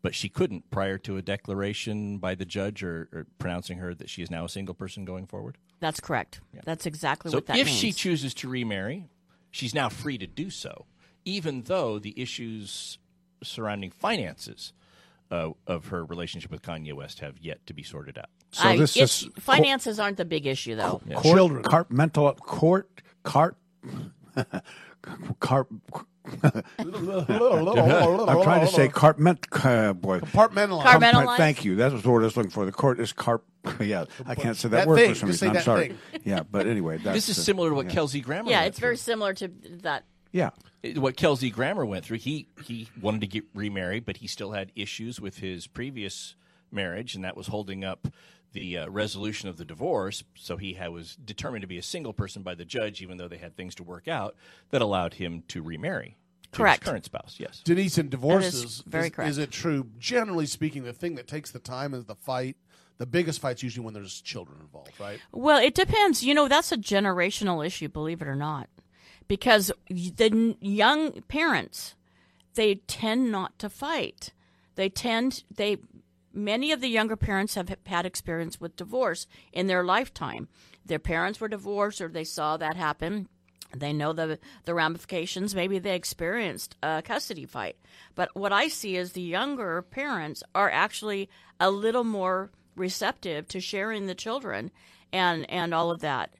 but 0.01 0.15
she 0.15 0.29
couldn't 0.29 0.69
prior 0.71 0.97
to 0.99 1.17
a 1.17 1.21
declaration 1.21 2.17
by 2.17 2.33
the 2.35 2.45
judge 2.45 2.83
or, 2.83 3.09
or 3.11 3.27
pronouncing 3.37 3.77
her 3.79 3.93
that 3.93 4.09
she 4.09 4.21
is 4.21 4.31
now 4.31 4.45
a 4.45 4.49
single 4.49 4.73
person 4.73 5.05
going 5.05 5.27
forward. 5.27 5.57
That's 5.79 5.99
correct. 5.99 6.41
That's 6.65 6.85
exactly 6.85 7.31
so 7.31 7.37
what 7.37 7.45
that 7.47 7.57
if 7.57 7.65
means. 7.65 7.77
If 7.77 7.81
she 7.81 7.91
chooses 7.91 8.33
to 8.35 8.49
remarry, 8.49 9.09
she's 9.51 9.73
now 9.75 9.89
free 9.89 10.17
to 10.17 10.27
do 10.27 10.49
so, 10.49 10.85
even 11.25 11.63
though 11.63 11.99
the 11.99 12.19
issues 12.19 12.97
surrounding 13.43 13.91
finances 13.91 14.73
uh, 15.31 15.51
of 15.67 15.87
her 15.87 16.03
relationship 16.05 16.51
with 16.51 16.61
Kanye 16.61 16.93
West 16.93 17.19
have 17.19 17.37
yet 17.39 17.65
to 17.67 17.73
be 17.73 17.83
sorted 17.83 18.17
out. 18.17 18.29
So 18.51 18.67
I- 18.69 18.77
this 18.77 18.95
it's- 18.95 19.23
is 19.23 19.29
finances 19.39 19.99
aren't 19.99 20.17
the 20.17 20.25
big 20.25 20.45
issue, 20.47 20.75
though. 20.75 21.01
court, 21.15 21.63
Cart, 21.63 21.91
mental 21.91 22.33
court 22.33 23.01
cart. 23.23 23.57
Cart. 25.39 25.67
I'm 26.43 26.63
trying 28.43 28.61
to 28.61 28.67
say 28.67 28.87
cartment. 28.87 29.45
Uh, 29.63 29.93
boy, 29.93 30.19
Compartmentalized. 30.19 30.83
Compartmentalized? 30.83 31.37
Thank 31.37 31.65
you. 31.65 31.75
That's 31.75 32.01
the 32.01 32.09
word 32.09 32.21
I 32.21 32.25
was 32.25 32.37
looking 32.37 32.51
for. 32.51 32.65
The 32.65 32.71
court 32.71 32.99
is 32.99 33.13
carp. 33.13 33.45
Yeah, 33.79 34.05
I 34.25 34.35
can't 34.35 34.55
say 34.55 34.69
that, 34.69 34.77
That 34.77 34.87
word 34.87 34.95
thing. 34.97 35.09
for 35.09 35.15
some 35.15 35.29
reason. 35.29 35.49
I'm 35.55 35.61
sorry. 35.63 35.89
thing. 35.89 35.97
Yeah, 36.23 36.43
but 36.49 36.65
anyway, 36.65 36.97
that's, 36.97 37.15
This 37.15 37.29
is 37.29 37.39
uh, 37.39 37.43
similar 37.43 37.69
to 37.69 37.75
what 37.75 37.89
Kelsey 37.89 38.21
Grammer 38.21 38.49
yeah, 38.49 38.59
went 38.59 38.67
it's 38.69 38.79
very 38.79 38.97
similar 38.97 39.33
to 39.35 39.49
that. 39.83 40.05
Yeah. 40.31 40.51
what 40.95 41.17
Kelsey 41.17 41.49
Grammer 41.49 41.85
went 41.85 42.05
through. 42.05 42.17
He 42.17 42.47
he 42.63 42.89
wanted 43.01 43.21
to 43.21 43.27
get 43.27 43.43
remarried, 43.53 44.05
but 44.05 44.17
he 44.17 44.27
still 44.27 44.51
had 44.51 44.71
issues 44.75 45.19
with 45.19 45.39
his 45.39 45.67
previous 45.67 46.35
marriage, 46.71 47.15
and 47.15 47.23
that 47.23 47.35
was 47.35 47.47
holding 47.47 47.83
up 47.83 48.07
the 48.53 48.77
uh, 48.77 48.89
resolution 48.89 49.49
of 49.49 49.57
the 49.57 49.65
divorce. 49.65 50.23
So 50.35 50.57
he 50.57 50.73
had, 50.73 50.89
was 50.89 51.15
determined 51.15 51.61
to 51.61 51.67
be 51.67 51.77
a 51.77 51.83
single 51.83 52.13
person 52.13 52.43
by 52.43 52.55
the 52.55 52.65
judge, 52.65 53.01
even 53.01 53.17
though 53.17 53.27
they 53.27 53.37
had 53.37 53.55
things 53.55 53.75
to 53.75 53.83
work 53.83 54.07
out 54.07 54.35
that 54.71 54.81
allowed 54.81 55.15
him 55.15 55.43
to 55.49 55.61
remarry. 55.61 56.17
to 56.51 56.57
Correct. 56.57 56.83
His 56.83 56.89
current 56.89 57.05
spouse, 57.05 57.35
yes. 57.39 57.61
Denise, 57.63 57.97
in 57.97 58.09
divorces, 58.09 58.83
very 58.87 59.07
is, 59.07 59.11
correct. 59.13 59.29
is 59.29 59.37
it 59.37 59.51
true? 59.51 59.87
Generally 59.99 60.47
speaking, 60.47 60.83
the 60.83 60.93
thing 60.93 61.15
that 61.15 61.27
takes 61.27 61.51
the 61.51 61.59
time 61.59 61.93
is 61.93 62.05
the 62.05 62.15
fight. 62.15 62.57
The 62.97 63.05
biggest 63.05 63.39
fight's 63.39 63.63
usually 63.63 63.85
when 63.85 63.93
there's 63.93 64.19
children 64.19 64.57
involved, 64.59 64.99
right? 64.99 65.19
Well, 65.31 65.63
it 65.63 65.73
depends. 65.73 66.21
You 66.21 66.33
know, 66.33 66.49
that's 66.49 66.73
a 66.73 66.77
generational 66.77 67.65
issue, 67.65 67.87
believe 67.87 68.21
it 68.21 68.27
or 68.27 68.35
not. 68.35 68.67
Because 69.29 69.71
the 69.89 70.57
young 70.59 71.21
parents, 71.29 71.95
they 72.55 72.75
tend 72.75 73.31
not 73.31 73.57
to 73.59 73.69
fight. 73.69 74.33
They 74.75 74.89
tend, 74.89 75.43
they, 75.55 75.77
many 76.33 76.73
of 76.73 76.81
the 76.81 76.89
younger 76.89 77.15
parents 77.15 77.55
have 77.55 77.73
had 77.85 78.05
experience 78.05 78.59
with 78.59 78.75
divorce 78.75 79.27
in 79.53 79.67
their 79.67 79.85
lifetime. 79.85 80.49
Their 80.85 80.99
parents 80.99 81.39
were 81.39 81.47
divorced 81.47 82.01
or 82.01 82.09
they 82.09 82.25
saw 82.25 82.57
that 82.57 82.75
happen. 82.75 83.29
They 83.75 83.93
know 83.93 84.13
the 84.13 84.39
the 84.65 84.73
ramifications. 84.73 85.53
Maybe 85.53 85.77
they 85.77 85.95
experienced 85.95 86.75
a 86.81 87.03
custody 87.03 87.45
fight. 87.45 87.75
But 88.15 88.35
what 88.35 88.51
I 88.51 88.67
see 88.67 88.95
is 88.95 89.11
the 89.11 89.21
younger 89.21 89.83
parents 89.83 90.41
are 90.55 90.71
actually 90.71 91.29
a 91.59 91.69
little 91.69 92.03
more 92.03 92.49
receptive 92.75 93.47
to 93.49 93.59
sharing 93.59 94.07
the 94.07 94.15
children 94.15 94.71
and 95.13 95.47
and 95.51 95.73
all 95.73 95.91
of 95.91 95.99
that. 96.01 96.33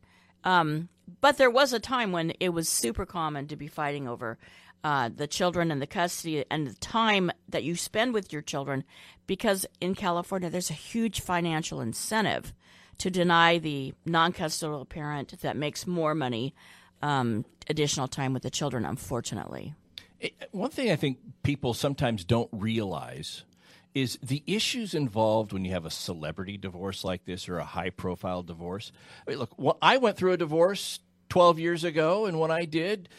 Um, 0.44 0.90
but 1.22 1.38
there 1.38 1.50
was 1.50 1.74
a 1.74 1.80
time 1.80 2.12
when 2.12 2.32
it 2.40 2.50
was 2.50 2.70
super 2.70 3.06
common 3.06 3.48
to 3.48 3.56
be 3.56 3.68
fighting 3.68 4.08
over 4.08 4.38
uh, 4.84 5.10
the 5.14 5.28
children 5.28 5.72
and 5.72 5.82
the 5.82 5.88
custody 5.88 6.46
and 6.50 6.68
the 6.68 6.74
time 6.76 7.32
that 7.50 7.64
you 7.64 7.76
spend 7.76 8.14
with 8.14 8.32
your 8.32 8.42
children, 8.42 8.84
because 9.28 9.66
in 9.82 9.96
California 9.96 10.50
there's 10.50 10.70
a 10.70 10.74
huge 10.74 11.22
financial 11.22 11.82
incentive 11.82 12.54
to 12.98 13.10
deny 13.10 13.58
the 13.58 13.94
non-custodial 14.06 14.88
parent 14.88 15.40
that 15.42 15.58
makes 15.58 15.88
more 15.88 16.16
money 16.16 16.54
um, 17.02 17.46
additional 17.70 18.08
time 18.08 18.34
with 18.34 18.44
the 18.44 18.50
children. 18.50 18.86
Unfortunately. 18.86 19.74
It- 20.20 20.34
one 20.52 20.70
thing 20.70 20.92
I 20.92 20.96
think 20.96 21.18
people 21.44 21.74
sometimes 21.74 22.24
don't 22.26 22.50
realize 22.52 23.44
is 23.94 24.20
the 24.22 24.44
issues 24.46 24.94
involved 24.94 25.54
when 25.54 25.66
you 25.66 25.72
have 25.72 25.86
a 25.86 25.90
celebrity 25.90 26.58
divorce 26.58 27.04
like 27.04 27.26
this 27.26 27.50
or 27.50 27.58
a 27.58 27.66
high 27.66 27.90
profile 27.90 28.44
divorce. 28.44 28.92
I 29.28 29.32
mean, 29.32 29.40
look, 29.40 29.52
well, 29.58 29.78
I 29.82 29.98
went 29.98 30.18
through 30.18 30.34
a 30.34 30.38
divorce 30.38 31.00
12 31.30 31.60
years 31.60 31.84
ago, 31.84 32.26
and 32.26 32.40
when 32.40 32.52
I 32.52 32.66
did, 32.66 33.10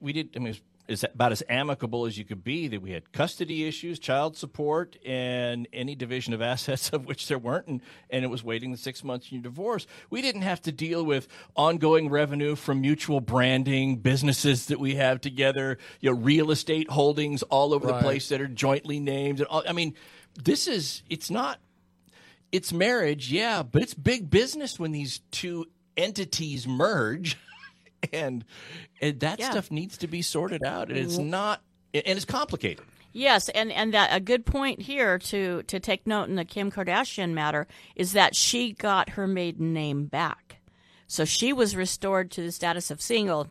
we 0.00 0.12
did, 0.12 0.30
I 0.36 0.38
mean, 0.38 0.56
was 0.90 1.04
about 1.04 1.32
as 1.32 1.42
amicable 1.48 2.04
as 2.04 2.18
you 2.18 2.24
could 2.24 2.42
be 2.42 2.68
that 2.68 2.82
we 2.82 2.90
had 2.90 3.12
custody 3.12 3.66
issues, 3.66 3.98
child 3.98 4.36
support, 4.36 4.96
and 5.06 5.68
any 5.72 5.94
division 5.94 6.34
of 6.34 6.42
assets 6.42 6.90
of 6.90 7.06
which 7.06 7.28
there 7.28 7.38
weren't, 7.38 7.68
and, 7.68 7.80
and 8.10 8.24
it 8.24 8.28
was 8.28 8.42
waiting 8.42 8.72
the 8.72 8.76
six 8.76 9.04
months 9.04 9.30
in 9.30 9.36
your 9.36 9.42
divorce. 9.42 9.86
We 10.10 10.20
didn't 10.20 10.42
have 10.42 10.60
to 10.62 10.72
deal 10.72 11.04
with 11.04 11.28
ongoing 11.56 12.10
revenue 12.10 12.56
from 12.56 12.80
mutual 12.80 13.20
branding, 13.20 13.96
businesses 13.96 14.66
that 14.66 14.80
we 14.80 14.96
have 14.96 15.20
together, 15.20 15.78
you 16.00 16.10
know, 16.10 16.16
real 16.16 16.50
estate 16.50 16.90
holdings 16.90 17.42
all 17.44 17.72
over 17.72 17.86
the 17.86 18.00
place 18.00 18.28
that 18.30 18.40
are 18.40 18.48
jointly 18.48 18.98
named. 18.98 19.38
And 19.38 19.46
all, 19.46 19.62
I 19.66 19.72
mean, 19.72 19.94
this 20.34 20.66
is, 20.66 21.02
it's 21.10 21.30
not, 21.30 21.58
it's 22.52 22.72
marriage, 22.72 23.30
yeah, 23.30 23.62
but 23.62 23.82
it's 23.82 23.94
big 23.94 24.30
business 24.30 24.78
when 24.78 24.92
these 24.92 25.20
two 25.30 25.66
entities 25.96 26.66
merge. 26.66 27.36
and, 28.12 28.44
and 29.00 29.20
that 29.20 29.38
Yeah. 29.38 29.50
stuff 29.50 29.70
needs 29.70 29.98
to 29.98 30.06
be 30.06 30.22
sorted 30.22 30.64
out. 30.64 30.88
And 30.88 30.98
it's 30.98 31.18
not, 31.18 31.62
and 31.94 32.02
it's 32.06 32.24
complicated. 32.24 32.84
Yes, 33.12 33.48
and 33.48 33.72
and 33.72 33.92
that 33.92 34.14
a 34.14 34.20
good 34.20 34.46
point 34.46 34.82
here 34.82 35.18
to 35.18 35.64
to 35.64 35.80
take 35.80 36.06
note 36.06 36.28
in 36.28 36.36
the 36.36 36.44
Kim 36.44 36.70
Kardashian 36.70 37.32
matter 37.32 37.66
is 37.96 38.12
that 38.12 38.36
she 38.36 38.72
got 38.72 39.08
her 39.10 39.26
maiden 39.26 39.72
name 39.72 40.06
back, 40.06 40.58
so 41.08 41.24
she 41.24 41.52
was 41.52 41.74
restored 41.74 42.30
to 42.30 42.40
the 42.40 42.52
status 42.52 42.88
of 42.88 43.02
single, 43.02 43.50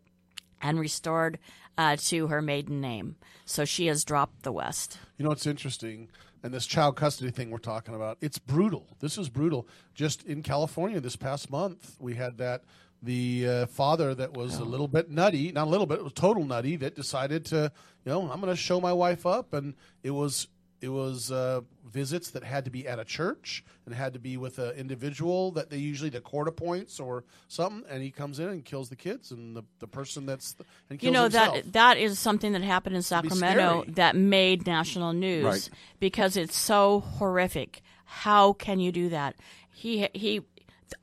and 0.62 0.80
restored 0.80 1.40
uh, 1.78 1.98
to 2.00 2.28
her 2.28 2.42
maiden 2.42 2.80
name. 2.80 3.18
So 3.44 3.66
she 3.66 3.88
has 3.88 4.06
dropped 4.06 4.44
the 4.44 4.54
West. 4.54 4.98
You 5.18 5.26
know 5.26 5.32
it's 5.32 5.46
interesting? 5.46 6.08
And 6.42 6.54
this 6.54 6.66
child 6.66 6.96
custody 6.96 7.32
thing 7.32 7.52
we're 7.52 7.58
talking 7.58 7.96
about, 7.96 8.18
it's 8.22 8.38
brutal. 8.38 8.88
This 9.00 9.18
is 9.18 9.30
brutal. 9.30 9.68
Just 9.94 10.24
in 10.26 10.42
California 10.42 11.00
this 11.00 11.16
past 11.16 11.50
month, 11.50 11.98
we 12.00 12.16
had 12.16 12.38
that 12.38 12.64
the 13.02 13.48
uh, 13.48 13.66
father 13.68 14.14
that 14.16 14.34
was 14.34 14.58
a 14.58 14.64
little 14.64 14.88
bit 14.88 15.10
nutty, 15.10 15.52
not 15.52 15.68
a 15.68 15.70
little 15.70 15.86
bit, 15.86 16.00
it 16.00 16.04
was 16.04 16.14
total 16.14 16.46
nutty 16.46 16.76
that 16.78 16.96
decided 16.96 17.46
to, 17.46 17.72
you 18.06 18.12
know, 18.12 18.22
I'm 18.30 18.42
going 18.42 18.54
to 18.54 18.58
show 18.58 18.82
my 18.82 18.94
wife 18.94 19.26
up 19.26 19.54
and 19.54 19.74
it 20.04 20.12
was 20.12 20.48
it 20.82 20.90
was 20.90 21.32
uh, 21.32 21.62
visits 21.90 22.32
that 22.32 22.44
had 22.44 22.64
to 22.66 22.72
be 22.72 22.88
at 22.88 23.00
a 23.00 23.06
church 23.06 23.64
and 23.86 23.94
had 23.94 24.14
to 24.14 24.20
be 24.20 24.38
with 24.38 24.60
an 24.60 24.72
individual 24.76 25.52
that 25.52 25.70
they 25.70 25.78
usually 25.78 26.10
the 26.10 26.22
court 26.22 26.48
appoints 26.48 27.00
or 27.00 27.24
something 27.48 27.84
and 27.90 28.02
he 28.02 28.12
comes 28.12 28.40
in 28.40 28.48
and 28.50 28.64
kills 28.64 28.88
the 28.90 28.96
kids 28.96 29.32
and 29.32 29.56
the, 29.56 29.64
the 29.80 29.88
person 29.88 30.26
that's 30.26 30.56
and 30.90 30.98
kills 31.00 31.08
you 31.08 31.12
know 31.12 31.24
himself. 31.24 31.56
that 31.56 31.74
that 31.74 31.98
is 31.98 32.18
something 32.20 32.54
that 32.54 32.62
happened 32.62 32.96
in 32.96 33.02
Sacramento 33.02 33.84
that 33.90 34.16
made 34.16 34.66
national 34.68 35.12
news 35.14 35.44
Right. 35.44 35.70
because 36.00 36.38
it's 36.38 36.58
so 36.58 37.02
horrific. 37.02 37.82
How 38.06 38.54
can 38.54 38.80
you 38.80 38.92
do 38.92 39.10
that? 39.10 39.36
He 39.72 40.08
he 40.14 40.42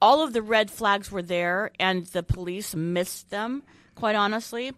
all 0.02 0.22
of 0.22 0.32
the 0.32 0.42
red 0.42 0.70
flags 0.70 1.12
were 1.12 1.22
there 1.22 1.70
and 1.78 2.06
the 2.06 2.22
police 2.22 2.74
missed 2.74 3.30
them 3.30 3.62
quite 3.94 4.16
honestly 4.16 4.72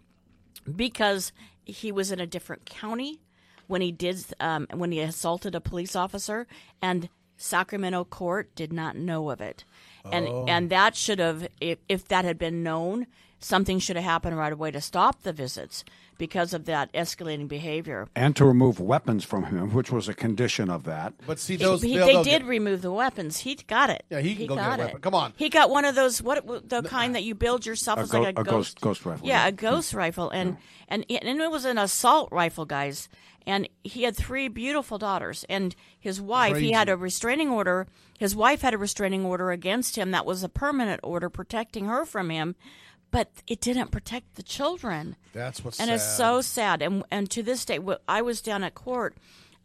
because 0.75 1.31
he 1.65 1.91
was 1.91 2.11
in 2.11 2.19
a 2.19 2.27
different 2.27 2.65
county 2.65 3.19
when 3.69 3.79
he 3.81 3.91
did 3.93 4.17
um, 4.41 4.67
when 4.73 4.91
he 4.91 4.99
assaulted 4.99 5.55
a 5.55 5.61
police 5.61 5.95
officer 5.95 6.45
and 6.81 7.07
Sacramento 7.37 8.03
court 8.03 8.53
did 8.55 8.73
not 8.73 8.97
know 8.97 9.29
of 9.29 9.39
it. 9.39 9.63
And 10.11 10.27
Oh. 10.27 10.45
and 10.47 10.69
that 10.69 10.95
should 10.95 11.19
have 11.19 11.47
if, 11.61 11.77
if 11.87 12.07
that 12.09 12.25
had 12.25 12.37
been 12.37 12.63
known, 12.63 13.07
something 13.39 13.79
should 13.79 13.95
have 13.95 14.03
happened 14.05 14.37
right 14.37 14.51
away 14.51 14.71
to 14.71 14.81
stop 14.81 15.21
the 15.23 15.31
visits 15.31 15.85
because 16.17 16.53
of 16.53 16.65
that 16.65 16.91
escalating 16.91 17.47
behavior. 17.47 18.09
and 18.13 18.35
to 18.35 18.43
remove 18.43 18.77
weapons 18.81 19.23
from 19.23 19.45
him, 19.45 19.71
which 19.73 19.89
was 19.89 20.09
a 20.09 20.13
condition 20.13 20.69
of 20.69 20.83
that. 20.83 21.13
but 21.25 21.39
see 21.39 21.55
those 21.55 21.81
He- 21.81 21.95
they'll- 21.95 22.05
they 22.07 22.23
did 22.29 22.41
get- 22.41 22.45
remove 22.45 22.81
the 22.81 22.91
weapons. 22.91 23.37
He 23.39 23.55
got 23.55 23.89
it. 23.89 24.03
Yeah, 24.09 24.19
he 24.19 24.35
can 24.35 24.47
go 24.47 24.55
get 24.55 24.61
a 24.65 24.67
got 24.69 24.79
weapon. 24.79 24.95
it. 24.97 25.01
Come 25.01 25.15
on. 25.15 25.31
He 25.37 25.47
got 25.47 25.69
one 25.69 25.85
of 25.85 25.95
those 25.95 26.21
what 26.21 26.45
the 26.67 26.81
kind 26.83 27.15
that 27.15 27.23
you 27.23 27.35
build 27.35 27.65
yourself 27.65 27.99
A 27.99 28.01
as 28.01 28.11
go- 28.11 28.21
like 28.21 28.37
a, 28.37 28.41
a 28.41 28.43
ghost- 28.43 28.81
ghost 28.81 29.05
rifle, 29.05 29.25
Yeah, 29.25 29.43
yeah. 29.43 29.47
a 29.47 29.51
ghost 29.53 29.93
rifle, 29.93 30.29
and 30.29 30.57
and 30.89 31.05
and 31.09 31.39
it 31.39 31.51
was 31.51 31.63
an 31.63 31.77
assault 31.77 32.27
rifle, 32.33 32.65
guys. 32.65 33.07
And 33.45 33.67
he 33.83 34.03
had 34.03 34.15
three 34.15 34.47
beautiful 34.47 34.97
daughters, 34.97 35.45
and 35.49 35.75
his 35.99 36.21
wife. 36.21 36.57
He 36.57 36.71
had 36.71 36.89
a 36.89 36.97
restraining 36.97 37.49
order. 37.49 37.87
His 38.17 38.35
wife 38.35 38.61
had 38.61 38.73
a 38.73 38.77
restraining 38.77 39.25
order 39.25 39.51
against 39.51 39.95
him. 39.95 40.11
That 40.11 40.25
was 40.25 40.43
a 40.43 40.49
permanent 40.49 40.99
order 41.03 41.29
protecting 41.29 41.85
her 41.85 42.05
from 42.05 42.29
him. 42.29 42.55
but 43.11 43.31
it 43.47 43.59
didn't 43.59 43.89
protect 43.89 44.35
the 44.35 44.43
children. 44.43 45.15
That's 45.33 45.63
what's 45.63 45.79
and 45.79 45.87
sad. 45.87 45.95
it's 45.95 46.15
so 46.17 46.41
sad. 46.41 46.81
And 46.83 47.03
and 47.09 47.29
to 47.31 47.41
this 47.41 47.65
day, 47.65 47.79
I 48.07 48.21
was 48.21 48.41
down 48.41 48.63
at 48.63 48.75
court 48.75 49.17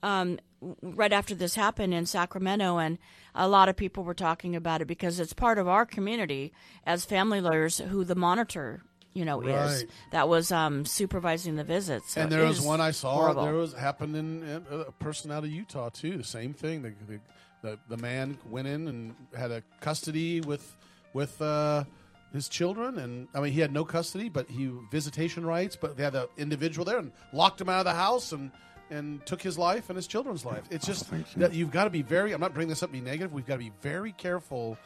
um, 0.03 0.39
right 0.83 1.13
after 1.13 1.35
this 1.35 1.55
happened 1.55 1.93
in 1.95 2.07
Sacramento, 2.07 2.79
and 2.79 2.99
a 3.35 3.49
lot 3.49 3.69
of 3.69 3.77
people 3.77 4.05
were 4.05 4.15
talking 4.15 4.55
about 4.57 4.81
it 4.81 4.87
because 4.87 5.21
it's 5.21 5.33
part 5.33 5.59
of 5.59 5.69
our 5.69 5.85
community 5.85 6.53
as 6.87 7.05
family 7.05 7.41
lawyers 7.41 7.79
who 7.79 8.05
the 8.05 8.15
monitor. 8.15 8.83
You 9.15 9.25
know, 9.25 9.41
is 9.43 9.85
that 10.11 10.29
was 10.29 10.51
um, 10.51 10.85
supervising 10.85 11.55
the 11.55 11.63
visits. 11.63 12.15
So 12.15 12.21
and 12.21 12.33
there 12.33 12.45
it 12.45 12.49
was 12.49 12.61
one 12.61 12.81
I 12.81 12.91
saw. 12.91 13.15
horrible. 13.15 13.45
There 13.45 13.55
was 13.55 13.73
happened 13.73 14.17
in, 14.17 14.43
in 14.43 14.67
a 14.71 14.91
person 14.91 15.31
out 15.31 15.45
of 15.45 15.51
Utah 15.51 15.89
too. 15.89 16.19
The 16.19 16.25
same 16.25 16.53
thing. 16.53 16.83
The 16.83 16.95
the, 17.07 17.21
the, 17.63 17.79
the 17.91 17.97
man 17.97 18.37
went 18.51 18.67
in 18.67 18.89
and 18.89 19.15
had 19.37 19.53
a 19.53 19.63
custody 19.81 20.41
with 20.41 20.77
with 21.13 21.41
uh, 21.41 21.85
his 22.33 22.49
children, 22.49 22.99
and 22.99 23.29
I 23.35 23.41
mean 23.41 23.53
he 23.53 23.61
had 23.61 23.73
no 23.73 23.85
custody, 23.85 24.29
but 24.29 24.51
he 24.51 24.71
visitation 24.91 25.47
rights. 25.47 25.77
But 25.81 25.97
they 25.97 26.03
had 26.03 26.17
an 26.17 26.27
individual 26.37 26.85
there 26.85 26.99
and 26.99 27.13
locked 27.33 27.61
him 27.61 27.69
out 27.69 27.79
of 27.79 27.85
the 27.85 27.95
house 27.95 28.33
and. 28.33 28.51
And 28.91 29.25
took 29.25 29.41
his 29.41 29.57
life 29.57 29.89
and 29.89 29.97
his 29.97 30.07
children's 30.07 30.45
life. 30.45 30.63
It's 30.71 30.87
just 30.87 31.11
that 31.39 31.55
you've 31.55 31.71
got 31.71 31.85
to 31.85 31.91
be 31.91 32.03
very. 32.03 32.33
I'm 32.33 32.41
not 32.41 32.53
bringing 32.53 32.69
this 32.69 32.83
up 32.83 32.91
to 32.91 32.93
be 32.93 33.01
negative. 33.01 33.33
We've 33.33 33.47
got 33.47 33.55
to 33.55 33.59
be 33.61 33.73
very 33.81 34.13
careful 34.13 34.77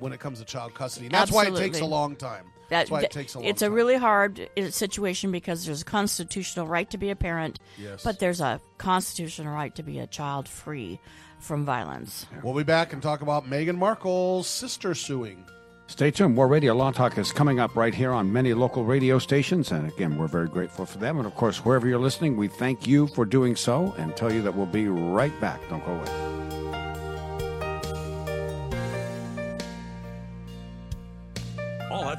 when 0.00 0.12
it 0.12 0.20
comes 0.20 0.38
to 0.40 0.44
child 0.44 0.74
custody. 0.74 1.06
And 1.06 1.14
that's 1.14 1.30
why 1.30 1.46
it 1.46 1.56
takes 1.56 1.80
a 1.80 1.84
long 1.86 2.16
time. 2.16 2.44
That- 2.44 2.52
that's 2.70 2.90
why 2.90 3.00
it 3.02 3.10
takes 3.10 3.34
a 3.34 3.38
long 3.38 3.44
time. 3.44 3.50
it's 3.50 3.60
time. 3.62 3.72
a 3.72 3.74
really 3.74 3.96
hard 3.96 4.48
uh, 4.56 4.70
situation 4.70 5.32
because 5.32 5.66
there's 5.66 5.82
a 5.82 5.84
constitutional 5.84 6.66
right 6.68 6.88
to 6.90 6.98
be 6.98 7.10
a 7.10 7.16
parent, 7.16 7.58
Yes. 7.76 8.04
but 8.04 8.20
there's 8.20 8.40
a 8.40 8.60
constitutional 8.78 9.52
right 9.52 9.74
to 9.74 9.82
be 9.82 9.98
a 9.98 10.06
child 10.06 10.48
free 10.48 11.00
from 11.40 11.64
violence. 11.64 12.26
We'll 12.44 12.54
be 12.54 12.62
back 12.62 12.92
and 12.92 13.02
talk 13.02 13.22
about 13.22 13.50
Meghan 13.50 13.76
Markle's 13.76 14.46
sister 14.46 14.94
suing. 14.94 15.44
Stay 15.88 16.12
tuned. 16.12 16.36
More 16.36 16.46
Radio 16.46 16.72
Law 16.74 16.92
Talk 16.92 17.18
is 17.18 17.32
coming 17.32 17.58
up 17.58 17.74
right 17.74 17.92
here 17.92 18.12
on 18.12 18.32
many 18.32 18.54
local 18.54 18.84
radio 18.84 19.18
stations. 19.18 19.72
And 19.72 19.88
again, 19.90 20.16
we're 20.16 20.28
very 20.28 20.46
grateful 20.46 20.86
for 20.86 20.98
them. 20.98 21.18
And 21.18 21.26
of 21.26 21.34
course, 21.34 21.64
wherever 21.64 21.88
you're 21.88 21.98
listening, 21.98 22.36
we 22.36 22.46
thank 22.46 22.86
you 22.86 23.08
for 23.08 23.24
doing 23.24 23.56
so 23.56 23.92
and 23.98 24.14
tell 24.16 24.32
you 24.32 24.42
that 24.42 24.54
we'll 24.54 24.66
be 24.66 24.86
right 24.86 25.32
back. 25.40 25.60
Don't 25.68 25.84
go 25.84 25.92
away. 25.94 26.39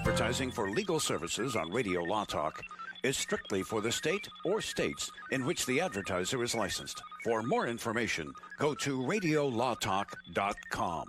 Advertising 0.01 0.49
for 0.49 0.67
legal 0.67 0.99
services 0.99 1.55
on 1.55 1.69
Radio 1.69 2.01
Law 2.01 2.25
Talk 2.25 2.63
is 3.03 3.15
strictly 3.15 3.61
for 3.61 3.81
the 3.81 3.91
state 3.91 4.27
or 4.43 4.59
states 4.59 5.11
in 5.29 5.45
which 5.45 5.67
the 5.67 5.79
advertiser 5.79 6.41
is 6.41 6.55
licensed. 6.55 7.03
For 7.23 7.43
more 7.43 7.67
information, 7.67 8.33
go 8.57 8.73
to 8.73 8.97
radiolawtalk.com. 8.97 11.05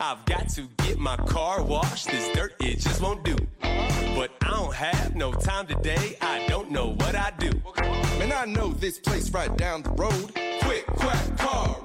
I've 0.00 0.22
got 0.26 0.50
to 0.50 0.68
get 0.84 0.98
my 0.98 1.16
car 1.16 1.62
washed. 1.62 2.08
This 2.08 2.30
dirt, 2.36 2.56
it 2.60 2.80
just 2.80 3.00
won't 3.00 3.24
do. 3.24 3.38
But 3.62 4.32
I 4.42 4.50
don't 4.50 4.74
have 4.74 5.16
no 5.16 5.32
time 5.32 5.66
today. 5.66 6.18
I 6.20 6.46
don't 6.46 6.70
know 6.70 6.92
what 6.92 7.16
I 7.16 7.32
do. 7.38 7.52
Man, 8.18 8.34
I 8.34 8.44
know 8.44 8.68
this 8.68 8.98
place 8.98 9.30
right 9.30 9.56
down 9.56 9.82
the 9.82 9.92
road. 9.92 10.34
Quick, 10.60 10.84
quack, 10.88 11.38
car 11.38 11.81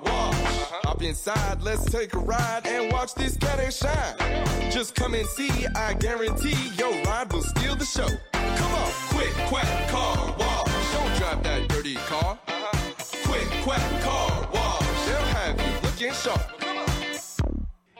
wash. 0.58 0.84
Hop 0.84 1.02
inside, 1.04 1.62
let's 1.62 1.86
take 1.86 2.14
a 2.14 2.20
ride 2.20 2.66
and 2.66 2.92
watch 2.92 3.14
this 3.14 3.38
cat 3.38 3.60
and 3.60 3.74
shine. 3.74 4.72
Just 4.72 4.96
come 4.96 5.14
and 5.14 5.28
see, 5.28 5.66
I 5.76 5.94
guarantee 5.94 6.56
your 6.78 6.92
ride 7.04 7.32
will 7.32 7.42
steal 7.42 7.76
the 7.76 7.86
show. 7.86 8.08
Come 8.34 8.74
on, 8.74 8.92
quick, 9.10 9.34
quack, 9.48 9.90
car 9.90 10.36
wash. 10.38 10.94
Don't 10.94 11.18
drive 11.18 11.44
that 11.44 11.68
dirty 11.70 11.96
car. 11.96 12.38
Uh-huh. 12.48 12.94
Quick, 13.26 13.64
quack, 13.64 14.02
car 14.02 14.50
wash. 14.54 15.06
They'll 15.06 15.18
have 15.18 15.60
you 15.60 15.88
looking 15.88 16.14
sharp. 16.14 16.54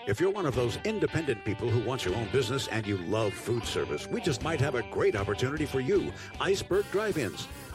If 0.08 0.22
you're 0.22 0.32
one 0.32 0.46
of 0.46 0.56
those 0.56 0.80
independent 0.86 1.44
people 1.44 1.68
who 1.70 1.86
wants 1.86 2.06
your 2.06 2.16
own 2.16 2.30
business 2.32 2.70
and 2.70 2.88
you 2.88 2.96
love 2.96 3.34
food 3.34 3.66
service, 3.66 4.08
we 4.08 4.22
just 4.22 4.42
might 4.42 4.62
have 4.62 4.76
a 4.76 4.82
great 4.84 5.18
opportunity 5.18 5.66
for 5.66 5.82
you. 5.82 6.14
Iceberg 6.40 6.90
Drive-Ins. 6.94 7.46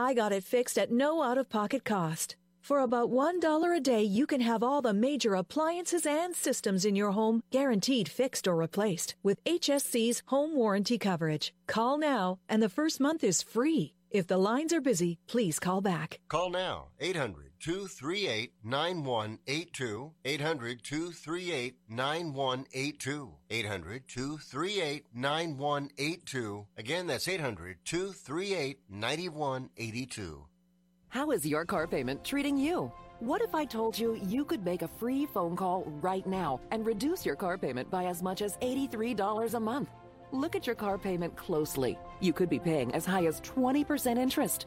I 0.00 0.14
got 0.14 0.30
it 0.30 0.44
fixed 0.44 0.78
at 0.78 0.92
no 0.92 1.24
out 1.24 1.38
of 1.38 1.48
pocket 1.48 1.84
cost. 1.84 2.36
For 2.60 2.78
about 2.78 3.10
$1 3.10 3.76
a 3.76 3.80
day, 3.80 4.04
you 4.04 4.26
can 4.26 4.40
have 4.42 4.62
all 4.62 4.80
the 4.80 4.92
major 4.92 5.34
appliances 5.34 6.06
and 6.06 6.36
systems 6.36 6.84
in 6.84 6.94
your 6.94 7.10
home 7.10 7.42
guaranteed 7.50 8.08
fixed 8.08 8.46
or 8.46 8.54
replaced 8.54 9.16
with 9.24 9.42
HSC's 9.42 10.22
home 10.26 10.54
warranty 10.54 10.98
coverage. 10.98 11.52
Call 11.66 11.98
now, 11.98 12.38
and 12.48 12.62
the 12.62 12.68
first 12.68 13.00
month 13.00 13.24
is 13.24 13.42
free. 13.42 13.94
If 14.12 14.28
the 14.28 14.38
lines 14.38 14.72
are 14.72 14.80
busy, 14.80 15.18
please 15.26 15.58
call 15.58 15.80
back. 15.80 16.20
Call 16.28 16.50
now 16.50 16.90
800 17.00 17.47
238 17.60 18.52
9182. 18.64 20.12
800 20.24 20.82
238 20.82 21.76
9182. 21.88 23.34
800 23.50 24.08
238 24.08 25.04
9182. 25.14 26.66
Again, 26.76 27.06
that's 27.06 27.28
800 27.28 27.78
238 27.84 28.78
9182. 28.88 30.46
How 31.08 31.30
is 31.30 31.46
your 31.46 31.64
car 31.64 31.86
payment 31.86 32.22
treating 32.22 32.58
you? 32.58 32.92
What 33.20 33.42
if 33.42 33.54
I 33.54 33.64
told 33.64 33.98
you 33.98 34.14
you 34.22 34.44
could 34.44 34.64
make 34.64 34.82
a 34.82 34.88
free 34.88 35.26
phone 35.26 35.56
call 35.56 35.84
right 36.00 36.26
now 36.26 36.60
and 36.70 36.86
reduce 36.86 37.26
your 37.26 37.34
car 37.34 37.58
payment 37.58 37.90
by 37.90 38.04
as 38.04 38.22
much 38.22 38.42
as 38.42 38.56
$83 38.58 39.54
a 39.54 39.60
month? 39.60 39.88
Look 40.30 40.54
at 40.54 40.66
your 40.66 40.76
car 40.76 40.98
payment 40.98 41.34
closely. 41.34 41.98
You 42.20 42.32
could 42.32 42.50
be 42.50 42.58
paying 42.58 42.94
as 42.94 43.06
high 43.06 43.24
as 43.26 43.40
20% 43.40 44.18
interest. 44.18 44.66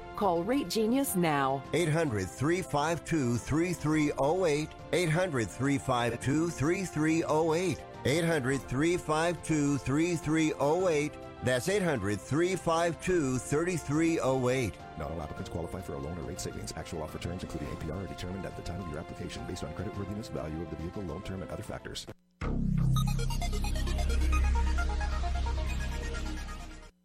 Call 0.21 0.43
Rate 0.43 0.69
Genius 0.69 1.15
now. 1.15 1.63
800 1.73 2.29
352 2.29 3.39
3308. 3.39 4.69
800 4.93 5.49
352 5.49 6.49
3308. 6.51 7.79
800 8.05 8.61
352 8.61 9.77
3308. 9.79 11.13
That's 11.43 11.69
800 11.69 12.21
352 12.21 13.39
3308. 13.39 14.73
Not 14.99 15.09
all 15.09 15.21
applicants 15.23 15.49
qualify 15.49 15.81
for 15.81 15.93
a 15.93 15.97
loan 15.97 16.15
or 16.19 16.21
rate 16.21 16.39
savings. 16.39 16.71
Actual 16.77 17.01
offer 17.01 17.17
terms, 17.17 17.41
including 17.41 17.69
APR, 17.69 18.03
are 18.03 18.05
determined 18.05 18.45
at 18.45 18.55
the 18.55 18.61
time 18.61 18.79
of 18.79 18.87
your 18.91 18.99
application 18.99 19.41
based 19.47 19.63
on 19.63 19.73
creditworthiness, 19.73 20.29
value 20.29 20.61
of 20.61 20.69
the 20.69 20.75
vehicle, 20.75 21.01
loan 21.01 21.23
term, 21.23 21.41
and 21.41 21.49
other 21.49 21.63
factors. 21.63 22.05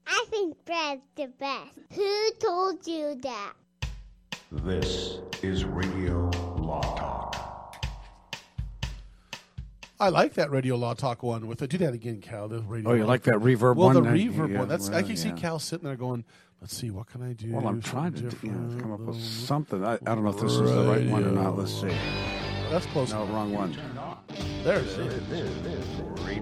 I 0.07 0.25
think 0.31 0.57
Brad's 0.65 1.03
the 1.17 1.27
best. 1.39 1.79
Who 1.95 2.31
told 2.39 2.87
you 2.87 3.17
that? 3.23 3.53
This 4.53 5.19
is 5.43 5.65
Radio 5.65 6.31
Law 6.59 6.81
Talk. 6.97 7.87
I 9.99 10.11
like 10.11 10.35
that 10.35 10.51
Radio 10.51 10.77
Law 10.77 10.95
Talk 10.95 11.23
one 11.23 11.47
with 11.49 11.63
it. 11.63 11.71
Do 11.71 11.79
that 11.79 11.95
again, 11.95 12.21
Cal. 12.21 12.49
The 12.49 12.61
radio 12.61 12.91
Oh, 12.91 12.95
you 12.95 13.03
Law 13.03 13.09
like 13.09 13.23
Talk. 13.25 13.35
that 13.35 13.41
reverb 13.41 13.77
well, 13.77 13.93
one? 13.93 13.95
the 14.03 14.09
Uh, 14.09 14.13
reverb 14.13 14.53
yeah, 14.53 14.59
one. 14.61 14.69
That's 14.69 14.89
I 14.89 14.93
well, 14.97 15.03
can 15.05 15.17
see. 15.17 15.33
Cal 15.33 15.59
sitting 15.59 15.87
there 15.89 15.97
going, 15.97 16.25
"Let's 16.61 16.77
see, 16.77 16.91
what 16.91 17.07
can 17.09 17.23
I 17.23 17.33
do?" 17.33 17.53
Well, 17.53 17.67
I'm 17.67 17.81
trying 17.81 18.13
to 18.15 18.31
Something 18.31 18.51
you 18.51 18.57
know, 18.77 18.81
come 18.83 18.93
up 18.93 19.01
with 19.01 19.21
something. 19.23 19.85
I, 19.85 19.95
I 19.95 19.97
don't 20.15 20.23
know 20.23 20.31
if 20.31 20.39
this 20.41 20.53
is 20.53 20.61
the 20.61 20.85
right 20.85 21.07
one 21.09 21.25
or 21.25 21.33
not. 21.33 21.57
Let's 21.59 21.73
see. 21.81 21.93
That's 22.71 22.87
close. 22.87 23.13
No, 23.13 23.25
wrong 23.27 23.53
one. 23.53 23.77
There 24.65 24.79
it 24.79 24.87
is. 24.87 26.36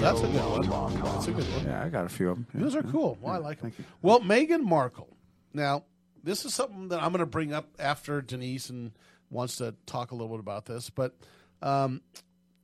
That's 0.00 0.20
a 0.20 0.28
good 0.28 0.44
one. 0.44 0.94
That's 1.02 1.26
a 1.26 1.32
good 1.32 1.44
one. 1.44 1.64
Yeah, 1.64 1.82
I 1.84 1.88
got 1.88 2.04
a 2.04 2.08
few 2.08 2.30
of 2.30 2.36
them. 2.36 2.46
Those 2.54 2.76
are 2.76 2.82
cool. 2.82 3.18
Well, 3.20 3.34
I 3.34 3.38
like 3.38 3.60
them. 3.60 3.72
Well, 4.00 4.20
Meghan 4.20 4.62
Markle. 4.62 5.16
Now, 5.52 5.84
this 6.22 6.44
is 6.44 6.54
something 6.54 6.88
that 6.88 7.02
I'm 7.02 7.10
going 7.10 7.20
to 7.20 7.26
bring 7.26 7.52
up 7.52 7.68
after 7.78 8.20
Denise 8.20 8.70
and 8.70 8.92
wants 9.30 9.56
to 9.56 9.74
talk 9.86 10.10
a 10.10 10.14
little 10.14 10.28
bit 10.28 10.40
about 10.40 10.66
this, 10.66 10.90
but 10.90 11.16
um, 11.62 12.00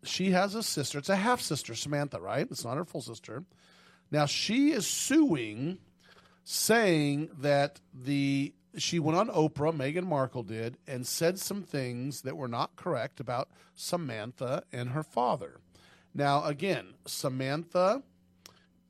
she 0.05 0.31
has 0.31 0.55
a 0.55 0.63
sister. 0.63 0.99
It's 0.99 1.09
a 1.09 1.17
half 1.17 1.41
sister, 1.41 1.75
Samantha, 1.75 2.21
right? 2.21 2.47
It's 2.51 2.65
not 2.65 2.77
her 2.77 2.85
full 2.85 3.01
sister. 3.01 3.45
Now, 4.11 4.27
she 4.27 4.71
is 4.71 4.87
suing, 4.87 5.79
saying 6.45 7.31
that 7.41 7.81
the 7.93 8.55
she 8.77 8.99
went 8.99 9.19
on 9.19 9.29
Oprah, 9.29 9.75
Meghan 9.75 10.05
Markle 10.05 10.43
did, 10.43 10.77
and 10.87 11.07
said 11.07 11.39
some 11.39 11.63
things 11.63 12.23
that 12.23 12.37
were 12.37 12.49
not 12.49 12.77
correct 12.77 13.21
about 13.21 13.49
Samantha 13.75 14.65
and 14.73 14.91
her 14.91 15.03
father. 15.03 15.61
Now, 16.15 16.45
again, 16.45 16.95
Samantha 17.07 18.03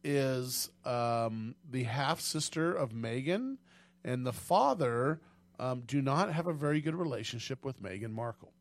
is 0.02 0.70
um, 0.84 1.54
the 1.70 1.84
half 1.84 2.20
sister 2.20 2.74
of 2.74 2.92
Meghan, 2.92 3.56
and 4.04 4.26
the 4.26 4.32
father 4.32 5.20
um, 5.58 5.82
do 5.86 6.02
not 6.02 6.32
have 6.32 6.46
a 6.46 6.52
very 6.52 6.82
good 6.82 6.94
relationship 6.94 7.64
with 7.64 7.82
Meghan 7.82 8.10
Markle. 8.10 8.52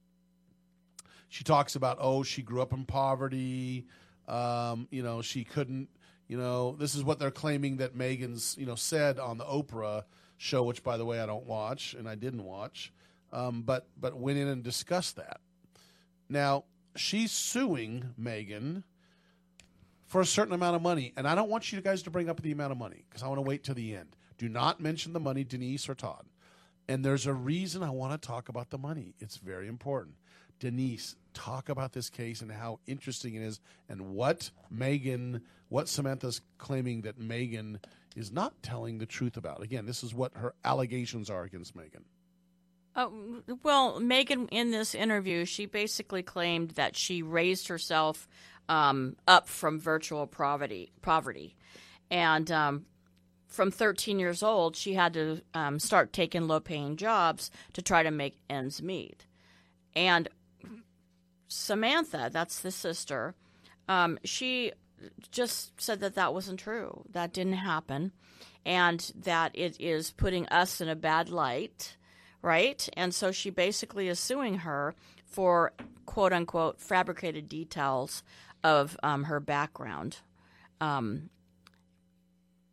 She 1.28 1.44
talks 1.44 1.76
about, 1.76 1.98
oh, 2.00 2.24
she 2.24 2.42
grew 2.42 2.62
up 2.62 2.72
in 2.72 2.86
poverty. 2.86 3.86
Um, 4.28 4.88
you 4.92 5.04
know, 5.04 5.22
she 5.22 5.44
couldn't. 5.44 5.90
You 6.30 6.38
know, 6.38 6.76
this 6.80 6.96
is 6.96 7.04
what 7.04 7.20
they're 7.20 7.32
claiming 7.32 7.78
that 7.78 7.98
Meghan's, 7.98 8.56
you 8.58 8.66
know, 8.66 8.76
said 8.76 9.20
on 9.20 9.38
the 9.38 9.44
Oprah 9.44 10.04
show, 10.38 10.64
which, 10.64 10.84
by 10.84 10.96
the 10.96 11.04
way, 11.04 11.20
I 11.20 11.26
don't 11.26 11.46
watch 11.46 11.96
and 11.96 12.08
I 12.08 12.16
didn't 12.16 12.44
watch, 12.44 12.94
um, 13.34 13.64
but 13.64 13.88
but 14.00 14.16
went 14.16 14.38
in 14.38 14.48
and 14.48 14.64
discussed 14.64 15.18
that. 15.18 15.42
Now 16.30 16.64
she's 16.96 17.32
suing 17.32 18.14
Meghan 18.20 18.84
for 20.06 20.22
a 20.22 20.26
certain 20.26 20.54
amount 20.54 20.76
of 20.76 20.82
money, 20.82 21.14
and 21.18 21.28
I 21.28 21.36
don't 21.36 21.50
want 21.50 21.72
you 21.72 21.82
guys 21.82 22.04
to 22.04 22.12
bring 22.12 22.30
up 22.30 22.42
the 22.42 22.52
amount 22.52 22.72
of 22.72 22.78
money 22.78 23.04
because 23.10 23.24
I 23.24 23.28
want 23.28 23.40
to 23.40 23.44
wait 23.44 23.64
till 23.64 23.76
the 23.76 23.96
end. 23.96 24.16
Do 24.38 24.50
not 24.50 24.80
mention 24.80 25.14
the 25.14 25.20
money, 25.20 25.44
Denise 25.44 25.90
or 25.90 25.96
Todd. 25.96 26.26
And 26.88 27.04
there's 27.04 27.26
a 27.26 27.34
reason 27.34 27.82
I 27.82 27.90
want 27.92 28.20
to 28.20 28.28
talk 28.28 28.50
about 28.50 28.70
the 28.70 28.78
money. 28.78 29.16
It's 29.20 29.38
very 29.38 29.68
important. 29.68 30.16
Denise, 30.60 31.16
talk 31.34 31.70
about 31.70 31.94
this 31.94 32.10
case 32.10 32.42
and 32.42 32.52
how 32.52 32.80
interesting 32.86 33.36
it 33.36 33.42
is 33.42 33.60
and 33.90 34.14
what 34.14 34.52
Meghan, 34.74 35.42
what 35.70 35.88
Samantha's 35.88 36.42
claiming 36.58 37.02
that 37.02 37.20
Meghan 37.20 37.84
is 38.16 38.32
not 38.32 38.62
telling 38.62 38.98
the 38.98 39.06
truth 39.06 39.38
about. 39.38 39.62
Again, 39.62 39.86
this 39.86 40.04
is 40.04 40.14
what 40.14 40.36
her 40.36 40.54
allegations 40.64 41.30
are 41.30 41.44
against 41.44 41.76
Meghan. 41.76 42.04
Uh, 42.96 43.10
well, 43.64 44.00
Meghan, 44.00 44.48
in 44.52 44.72
this 44.72 44.94
interview, 44.94 45.46
she 45.46 45.66
basically 45.66 46.22
claimed 46.22 46.72
that 46.72 46.96
she 46.96 47.24
raised 47.24 47.68
herself 47.68 48.28
um, 48.70 49.16
up 49.28 49.48
from 49.50 49.80
virtual 49.80 50.28
poverty, 50.28 50.92
poverty, 51.02 51.56
and 52.12 52.52
um, 52.52 52.86
from 53.48 53.72
13 53.72 54.20
years 54.20 54.42
old, 54.42 54.76
she 54.76 54.94
had 54.94 55.14
to 55.14 55.42
um, 55.54 55.80
start 55.80 56.14
taking 56.14 56.48
low-paying 56.48 56.98
jobs 56.98 57.52
to 57.74 57.82
try 57.82 58.04
to 58.04 58.12
make 58.12 58.38
ends 58.50 58.82
meet. 58.82 59.26
And 59.96 60.28
Samantha, 61.48 62.30
that's 62.34 62.60
the 62.60 62.72
sister, 62.72 63.36
um, 63.88 64.18
she 64.24 64.72
just 65.32 65.80
said 65.80 66.00
that 66.00 66.16
that 66.16 66.34
wasn't 66.34 66.60
true. 66.60 67.04
That 67.12 67.34
didn't 67.34 67.54
happen, 67.54 68.12
and 68.66 69.12
that 69.16 69.52
it 69.54 69.80
is 69.80 70.12
putting 70.12 70.48
us 70.48 70.82
in 70.82 70.90
a 70.90 70.96
bad 70.96 71.30
light, 71.30 71.98
right? 72.44 72.88
And 72.96 73.16
so 73.16 73.32
she 73.32 73.50
basically 73.50 74.08
is 74.08 74.20
suing 74.20 74.60
her 74.60 74.94
for 75.26 75.74
quote 76.06 76.34
unquote 76.34 76.80
fabricated 76.80 77.50
details 77.50 78.22
of 78.64 78.96
um, 79.02 79.24
her 79.24 79.40
background. 79.40 80.18
Um, 80.80 81.32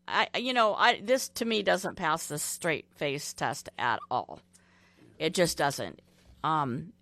I, 0.06 0.28
you 0.36 0.52
know, 0.52 0.74
I 0.74 1.00
this 1.00 1.28
to 1.30 1.44
me 1.44 1.62
doesn't 1.62 1.96
pass 1.96 2.26
the 2.26 2.38
straight 2.38 2.86
face 2.96 3.32
test 3.32 3.70
at 3.78 4.00
all. 4.10 4.40
It 5.18 5.32
just 5.32 5.56
doesn't. 5.56 6.02
Um, 6.42 6.92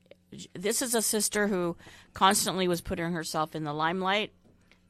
this 0.54 0.82
is 0.82 0.94
a 0.94 1.02
sister 1.02 1.48
who 1.48 1.76
constantly 2.12 2.68
was 2.68 2.82
putting 2.82 3.12
herself 3.12 3.54
in 3.54 3.64
the 3.64 3.72
limelight 3.72 4.32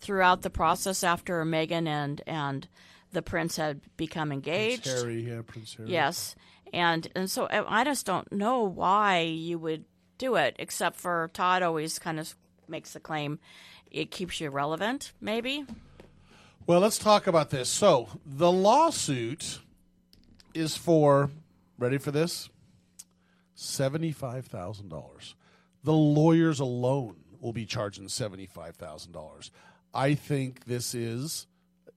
throughout 0.01 0.43
the 0.43 0.51
process 0.51 1.05
after 1.05 1.45
Meghan 1.45 1.87
and 1.87 2.21
and 2.27 2.69
the 3.13 3.23
prince 3.23 3.57
had 3.57 3.81
become 3.97 4.33
engaged. 4.33 4.85
Prince 4.85 5.03
Harry, 5.03 5.21
yeah, 5.29 5.41
Prince 5.47 5.75
Harry. 5.77 5.91
Yes, 5.91 6.35
and 6.73 7.09
and 7.15 7.31
so 7.31 7.49
I 7.51 7.85
just 7.85 8.07
don't 8.07 8.31
know 8.33 8.63
why 8.63 9.21
you 9.21 9.59
would 9.59 9.85
do 10.19 10.35
it, 10.37 10.57
except 10.59 10.97
for 10.97 11.31
Todd 11.33 11.63
always 11.63 11.99
kind 11.99 12.19
of 12.19 12.35
makes 12.69 12.93
the 12.93 13.01
claim 13.01 13.39
it 13.91 14.11
keeps 14.11 14.41
you 14.41 14.51
relevant, 14.51 15.13
maybe. 15.21 15.65
Well, 16.67 16.81
let's 16.81 16.99
talk 16.99 17.27
about 17.27 17.51
this. 17.51 17.69
So, 17.69 18.09
the 18.27 18.53
lawsuit 18.53 19.61
is 20.53 20.77
for, 20.77 21.31
ready 21.79 21.97
for 21.97 22.11
this? 22.11 22.51
$75,000. 23.57 25.35
The 25.85 25.93
lawyers 25.93 26.61
alone 26.61 27.17
will 27.41 27.53
be 27.53 27.65
charging 27.65 28.07
$75,000. 28.07 29.51
I 29.95 30.15
think 30.15 30.67
this 30.67 30.95
is 30.95 31.47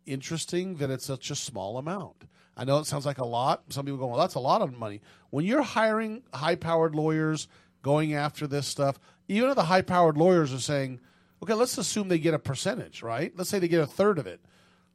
interesting 0.06 0.76
that 0.76 0.90
it's 0.90 1.06
such 1.06 1.30
a 1.30 1.36
small 1.36 1.78
amount. 1.78 2.24
I 2.62 2.64
know 2.64 2.78
it 2.78 2.86
sounds 2.86 3.08
like 3.08 3.18
a 3.18 3.26
lot. 3.26 3.64
Some 3.70 3.86
people 3.86 3.98
go, 3.98 4.06
well, 4.06 4.20
that's 4.20 4.36
a 4.36 4.40
lot 4.40 4.62
of 4.62 4.78
money. 4.78 5.02
When 5.32 5.46
you're 5.46 5.64
hiring 5.64 6.22
high 6.32 6.54
powered 6.54 6.94
lawyers 6.94 7.48
going 7.82 8.14
after 8.14 8.46
this 8.46 8.68
stuff, 8.68 9.00
even 9.28 9.50
if 9.50 9.56
the 9.56 9.64
high 9.64 9.82
powered 9.82 10.16
lawyers 10.16 10.54
are 10.54 10.60
saying, 10.60 11.00
okay, 11.42 11.56
let's 11.56 11.80
assume 11.80 12.08
they 12.08 12.20
get 12.20 12.36
a 12.36 12.40
percentage, 12.40 13.02
right? 13.02 13.34
Let's 13.36 13.50
say 13.50 13.58
they 13.58 13.68
get 13.68 13.82
a 13.82 13.88
third 13.88 14.20
of 14.20 14.28
it. 14.28 14.42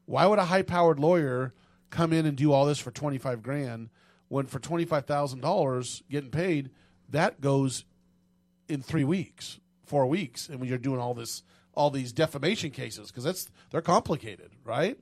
Why 0.04 0.26
would 0.26 0.38
a 0.38 0.44
high 0.44 0.62
powered 0.62 1.00
lawyer 1.00 1.54
come 1.90 2.12
in 2.12 2.24
and 2.24 2.36
do 2.36 2.52
all 2.52 2.66
this 2.66 2.78
for 2.78 2.92
25 2.92 3.42
grand 3.42 3.90
when 4.28 4.46
for 4.46 4.60
$25,000 4.60 6.02
getting 6.08 6.30
paid, 6.30 6.70
that 7.08 7.40
goes 7.40 7.84
in 8.68 8.80
three 8.80 9.02
weeks, 9.02 9.58
four 9.84 10.06
weeks, 10.06 10.48
and 10.48 10.60
when 10.60 10.68
you're 10.68 10.78
doing 10.78 11.00
all 11.00 11.14
this, 11.14 11.42
all 11.74 11.90
these 11.90 12.12
defamation 12.12 12.70
cases, 12.70 13.08
because 13.10 13.24
that's 13.24 13.50
they're 13.72 13.80
complicated, 13.80 14.52
right? 14.62 15.00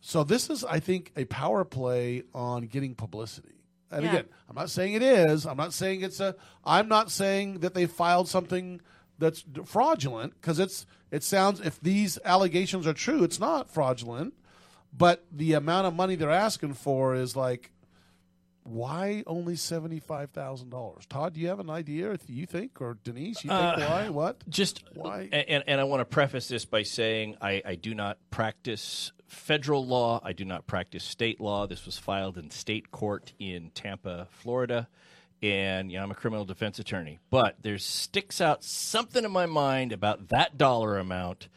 So 0.00 0.24
this 0.24 0.48
is, 0.50 0.64
I 0.64 0.80
think, 0.80 1.12
a 1.16 1.24
power 1.26 1.64
play 1.64 2.22
on 2.34 2.66
getting 2.66 2.94
publicity. 2.94 3.54
And 3.90 4.04
Yeah. 4.04 4.10
again, 4.12 4.24
I'm 4.48 4.54
not 4.56 4.70
saying 4.70 4.94
it 4.94 5.02
is. 5.02 5.46
I'm 5.46 5.56
not 5.56 5.72
saying 5.74 6.02
it's 6.02 6.20
a. 6.20 6.36
I'm 6.64 6.88
not 6.88 7.10
saying 7.10 7.60
that 7.60 7.74
they 7.74 7.86
filed 7.86 8.28
something 8.28 8.80
that's 9.18 9.44
fraudulent 9.64 10.34
because 10.40 10.58
it's. 10.58 10.86
It 11.10 11.24
sounds 11.24 11.60
if 11.60 11.80
these 11.80 12.18
allegations 12.24 12.86
are 12.86 12.92
true, 12.94 13.24
it's 13.24 13.40
not 13.40 13.68
fraudulent, 13.68 14.34
but 14.96 15.24
the 15.32 15.54
amount 15.54 15.88
of 15.88 15.94
money 15.94 16.14
they're 16.14 16.30
asking 16.30 16.74
for 16.74 17.14
is 17.16 17.34
like 17.34 17.72
why 18.62 19.24
only 19.26 19.56
seventy 19.56 19.98
five 19.98 20.30
thousand 20.30 20.70
dollars? 20.70 21.04
Todd, 21.06 21.34
do 21.34 21.40
you 21.40 21.48
have 21.48 21.60
an 21.60 21.70
idea? 21.70 22.12
If 22.12 22.28
you 22.28 22.46
think, 22.46 22.80
or 22.80 22.96
Denise, 23.02 23.42
you 23.42 23.50
think 23.50 23.60
Uh, 23.60 23.76
why? 23.80 24.08
What? 24.10 24.48
Just 24.48 24.84
why? 24.94 25.28
And, 25.32 25.64
and 25.66 25.80
I 25.80 25.84
want 25.84 26.00
to 26.00 26.04
preface 26.04 26.46
this 26.48 26.64
by 26.64 26.82
saying 26.84 27.36
I, 27.40 27.62
I 27.64 27.74
do 27.74 27.94
not 27.94 28.18
practice 28.30 29.12
federal 29.30 29.86
law. 29.86 30.20
I 30.22 30.32
do 30.32 30.44
not 30.44 30.66
practice 30.66 31.04
state 31.04 31.40
law. 31.40 31.66
This 31.66 31.86
was 31.86 31.96
filed 31.98 32.36
in 32.36 32.50
state 32.50 32.90
court 32.90 33.32
in 33.38 33.70
Tampa, 33.70 34.28
Florida. 34.30 34.88
and 35.42 35.90
I'm 35.94 36.10
a 36.10 36.14
criminal 36.14 36.44
defense 36.44 36.78
attorney, 36.78 37.18
but 37.30 37.56
there 37.62 37.78
sticks 37.78 38.40
out 38.40 38.62
something 38.62 39.24
in 39.24 39.30
my 39.30 39.46
mind 39.46 39.92
about 39.92 40.28
that 40.28 40.58
dollar 40.58 40.98
amount 40.98 41.48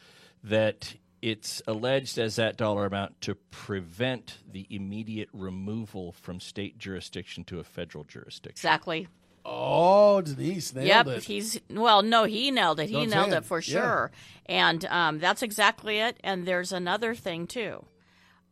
that 0.43 0.95
it's 1.21 1.61
alleged 1.67 2.17
as 2.17 2.35
that 2.35 2.57
dollar 2.57 2.85
amount 2.85 3.19
to 3.21 3.35
prevent 3.49 4.37
the 4.49 4.67
immediate 4.69 5.29
removal 5.33 6.11
from 6.11 6.39
state 6.39 6.77
jurisdiction 6.77 7.43
to 7.45 7.59
a 7.59 7.63
federal 7.63 8.03
jurisdiction. 8.03 8.51
Exactly. 8.51 9.07
Oh, 9.45 10.21
Denise 10.21 10.73
nailed 10.73 10.87
yep, 10.87 11.07
it. 11.07 11.13
Yep, 11.15 11.23
he's 11.23 11.59
well. 11.69 12.01
No, 12.01 12.23
he 12.23 12.49
nailed 12.49 12.79
it. 12.79 12.87
He 12.87 12.93
No, 12.93 13.01
I'm 13.01 13.09
nailed 13.09 13.25
saying, 13.25 13.37
it 13.37 13.45
for 13.45 13.59
yeah. 13.59 13.61
sure. 13.61 14.11
And 14.45 14.85
um, 14.85 15.19
that's 15.19 15.41
exactly 15.41 15.99
it. 15.99 16.17
And 16.23 16.45
there's 16.45 16.71
another 16.71 17.13
thing 17.13 17.47
too. 17.47 17.85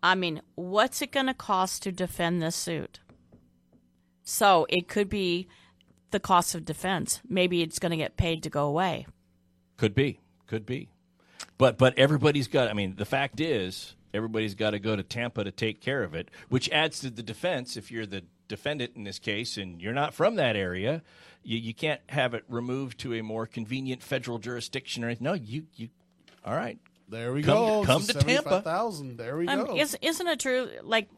I 0.03 0.15
mean, 0.15 0.41
what's 0.55 1.01
it 1.01 1.11
going 1.11 1.27
to 1.27 1.33
cost 1.33 1.83
to 1.83 1.91
defend 1.91 2.41
this 2.41 2.55
suit? 2.55 2.99
So 4.23 4.65
it 4.69 4.87
could 4.87 5.09
be 5.09 5.47
the 6.11 6.19
cost 6.19 6.55
of 6.55 6.65
defense. 6.65 7.21
Maybe 7.27 7.61
it's 7.61 7.79
going 7.79 7.91
to 7.91 7.97
get 7.97 8.17
paid 8.17 8.43
to 8.43 8.49
go 8.49 8.65
away. 8.65 9.07
Could 9.77 9.95
be, 9.95 10.19
could 10.47 10.65
be, 10.65 10.89
but 11.57 11.77
but 11.77 11.97
everybody's 11.97 12.47
got. 12.47 12.69
I 12.69 12.73
mean, 12.73 12.95
the 12.97 13.05
fact 13.05 13.39
is, 13.39 13.95
everybody's 14.13 14.55
got 14.55 14.71
to 14.71 14.79
go 14.79 14.95
to 14.95 15.03
Tampa 15.03 15.43
to 15.43 15.51
take 15.51 15.81
care 15.81 16.03
of 16.03 16.13
it, 16.13 16.29
which 16.49 16.69
adds 16.69 16.99
to 16.99 17.09
the 17.09 17.23
defense. 17.23 17.77
If 17.77 17.91
you're 17.91 18.05
the 18.05 18.23
defendant 18.51 18.91
in 18.95 19.03
this 19.03 19.17
case 19.17 19.57
and 19.57 19.81
you're 19.81 19.93
not 19.93 20.13
from 20.13 20.35
that 20.35 20.55
area, 20.55 21.01
you, 21.43 21.57
you 21.57 21.73
can't 21.73 22.01
have 22.09 22.35
it 22.35 22.43
removed 22.47 22.99
to 22.99 23.15
a 23.15 23.23
more 23.23 23.47
convenient 23.47 24.03
federal 24.03 24.37
jurisdiction 24.37 25.03
or 25.03 25.07
anything. 25.07 25.25
No, 25.25 25.33
you 25.33 25.65
you. 25.75 25.89
All 26.45 26.55
right, 26.55 26.77
There 27.09 27.33
we 27.33 27.41
come 27.43 27.55
go. 27.55 27.83
Come 27.85 28.03
to 28.03 28.13
Tampa. 28.13 28.61
Thousand. 28.61 29.17
There 29.17 29.37
we 29.37 29.47
Um, 29.47 29.65
go. 29.65 29.75
is, 29.75 29.97
isn't 30.01 30.27
it 30.27 30.39
true? 30.39 30.69
Like 30.83 31.09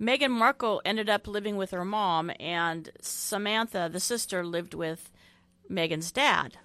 Meghan 0.00 0.30
Markle 0.30 0.80
ended 0.84 1.08
up 1.08 1.26
living 1.26 1.56
with 1.56 1.70
her 1.72 1.84
mom, 1.84 2.30
and 2.40 2.90
Samantha, 3.00 3.88
the 3.92 4.00
sister, 4.00 4.44
lived 4.44 4.74
with 4.74 5.10
Meghan's 5.70 6.12
dad, 6.12 6.58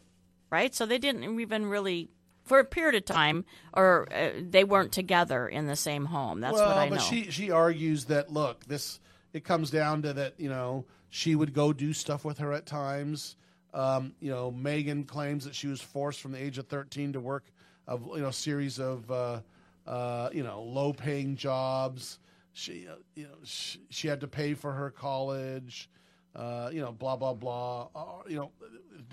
right? 0.51 0.73
So 0.75 0.85
they 0.85 0.99
didn't 0.99 1.39
even 1.39 1.65
really, 1.65 2.09
for 2.43 2.59
a 2.59 2.65
period 2.65 2.95
of 2.95 3.05
time, 3.05 3.45
or 3.73 4.07
uh, 4.13 4.29
they 4.39 4.63
weren't 4.63 4.91
together 4.91 5.47
in 5.47 5.65
the 5.65 5.75
same 5.75 6.05
home. 6.05 6.41
That's 6.41 6.53
well, 6.53 6.67
what 6.67 6.77
I 6.77 6.89
know. 6.89 6.95
but 6.97 7.01
she 7.01 7.31
she 7.31 7.49
argues 7.49 8.05
that 8.05 8.31
look, 8.31 8.65
this 8.65 8.99
it 9.33 9.43
comes 9.43 9.69
down 9.69 10.01
to 10.03 10.13
that 10.13 10.39
you 10.39 10.49
know 10.49 10.85
she 11.09 11.35
would 11.35 11.53
go 11.53 11.73
do 11.73 11.93
stuff 11.93 12.23
with 12.23 12.37
her 12.37 12.53
at 12.53 12.65
times. 12.65 13.35
Um, 13.73 14.13
you 14.19 14.29
know, 14.29 14.51
Meghan 14.51 15.07
claims 15.07 15.45
that 15.45 15.55
she 15.55 15.67
was 15.67 15.81
forced 15.81 16.21
from 16.21 16.31
the 16.31 16.43
age 16.43 16.57
of 16.57 16.67
thirteen 16.67 17.13
to 17.13 17.19
work 17.19 17.45
of 17.87 18.07
you 18.15 18.21
know 18.21 18.31
series 18.31 18.79
of 18.79 19.09
uh, 19.11 19.41
uh, 19.87 20.29
you 20.31 20.43
know 20.43 20.61
low 20.63 20.93
paying 20.93 21.35
jobs. 21.35 22.19
She 22.53 22.87
uh, 22.87 22.95
you 23.15 23.23
know 23.23 23.35
she, 23.43 23.79
she 23.89 24.07
had 24.07 24.21
to 24.21 24.27
pay 24.27 24.53
for 24.53 24.71
her 24.71 24.89
college. 24.89 25.89
Uh, 26.35 26.69
you 26.73 26.81
know, 26.81 26.91
blah 26.91 27.15
blah 27.15 27.33
blah. 27.33 27.89
Uh, 27.95 28.23
you 28.27 28.35
know, 28.37 28.51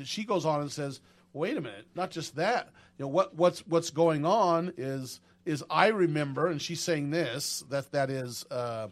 she 0.04 0.24
goes 0.24 0.46
on 0.46 0.60
and 0.60 0.72
says, 0.72 1.00
"Wait 1.32 1.56
a 1.56 1.60
minute, 1.60 1.86
not 1.94 2.10
just 2.10 2.36
that. 2.36 2.70
You 2.98 3.04
know 3.04 3.08
what 3.08 3.34
what's 3.34 3.60
what's 3.66 3.90
going 3.90 4.24
on 4.24 4.72
is 4.76 5.20
is 5.44 5.64
I 5.70 5.88
remember, 5.88 6.46
and 6.46 6.60
she's 6.60 6.80
saying 6.80 7.10
this 7.10 7.64
that 7.70 7.92
that 7.92 8.10
is 8.10 8.46
uh, 8.50 8.88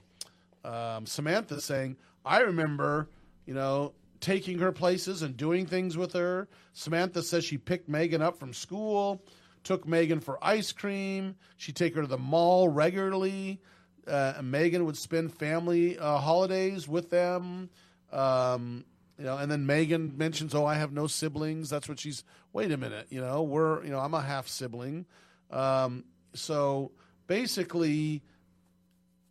um, 0.64 1.06
Samantha 1.06 1.60
saying, 1.60 1.96
I 2.24 2.40
remember, 2.40 3.08
you 3.46 3.54
know, 3.54 3.94
taking 4.20 4.58
her 4.58 4.72
places 4.72 5.22
and 5.22 5.36
doing 5.36 5.66
things 5.66 5.96
with 5.96 6.12
her. 6.12 6.48
Samantha 6.72 7.22
says 7.22 7.44
she 7.44 7.58
picked 7.58 7.90
Meghan 7.90 8.20
up 8.20 8.38
from 8.38 8.52
school, 8.52 9.22
took 9.64 9.86
Meghan 9.86 10.22
for 10.22 10.38
ice 10.42 10.72
cream. 10.72 11.36
She'd 11.56 11.76
take 11.76 11.94
her 11.94 12.02
to 12.02 12.08
the 12.08 12.18
mall 12.18 12.68
regularly. 12.68 13.60
Uh, 14.06 14.34
Meghan 14.40 14.84
would 14.84 14.96
spend 14.96 15.34
family 15.34 15.98
uh, 15.98 16.18
holidays 16.18 16.88
with 16.88 17.10
them. 17.10 17.70
Um, 18.10 18.84
you 19.18 19.24
know, 19.24 19.36
and 19.36 19.50
then 19.50 19.66
Meghan 19.66 20.16
mentions, 20.16 20.54
"Oh, 20.54 20.64
I 20.64 20.76
have 20.76 20.92
no 20.92 21.06
siblings." 21.06 21.68
That's 21.68 21.88
what 21.88 21.98
she's. 21.98 22.24
Wait 22.52 22.70
a 22.72 22.76
minute, 22.76 23.06
you 23.10 23.20
know, 23.20 23.42
we're, 23.42 23.84
you 23.84 23.90
know, 23.90 23.98
I'm 23.98 24.14
a 24.14 24.22
half 24.22 24.48
sibling. 24.48 25.04
Um, 25.50 26.04
so 26.32 26.92
basically, 27.26 28.22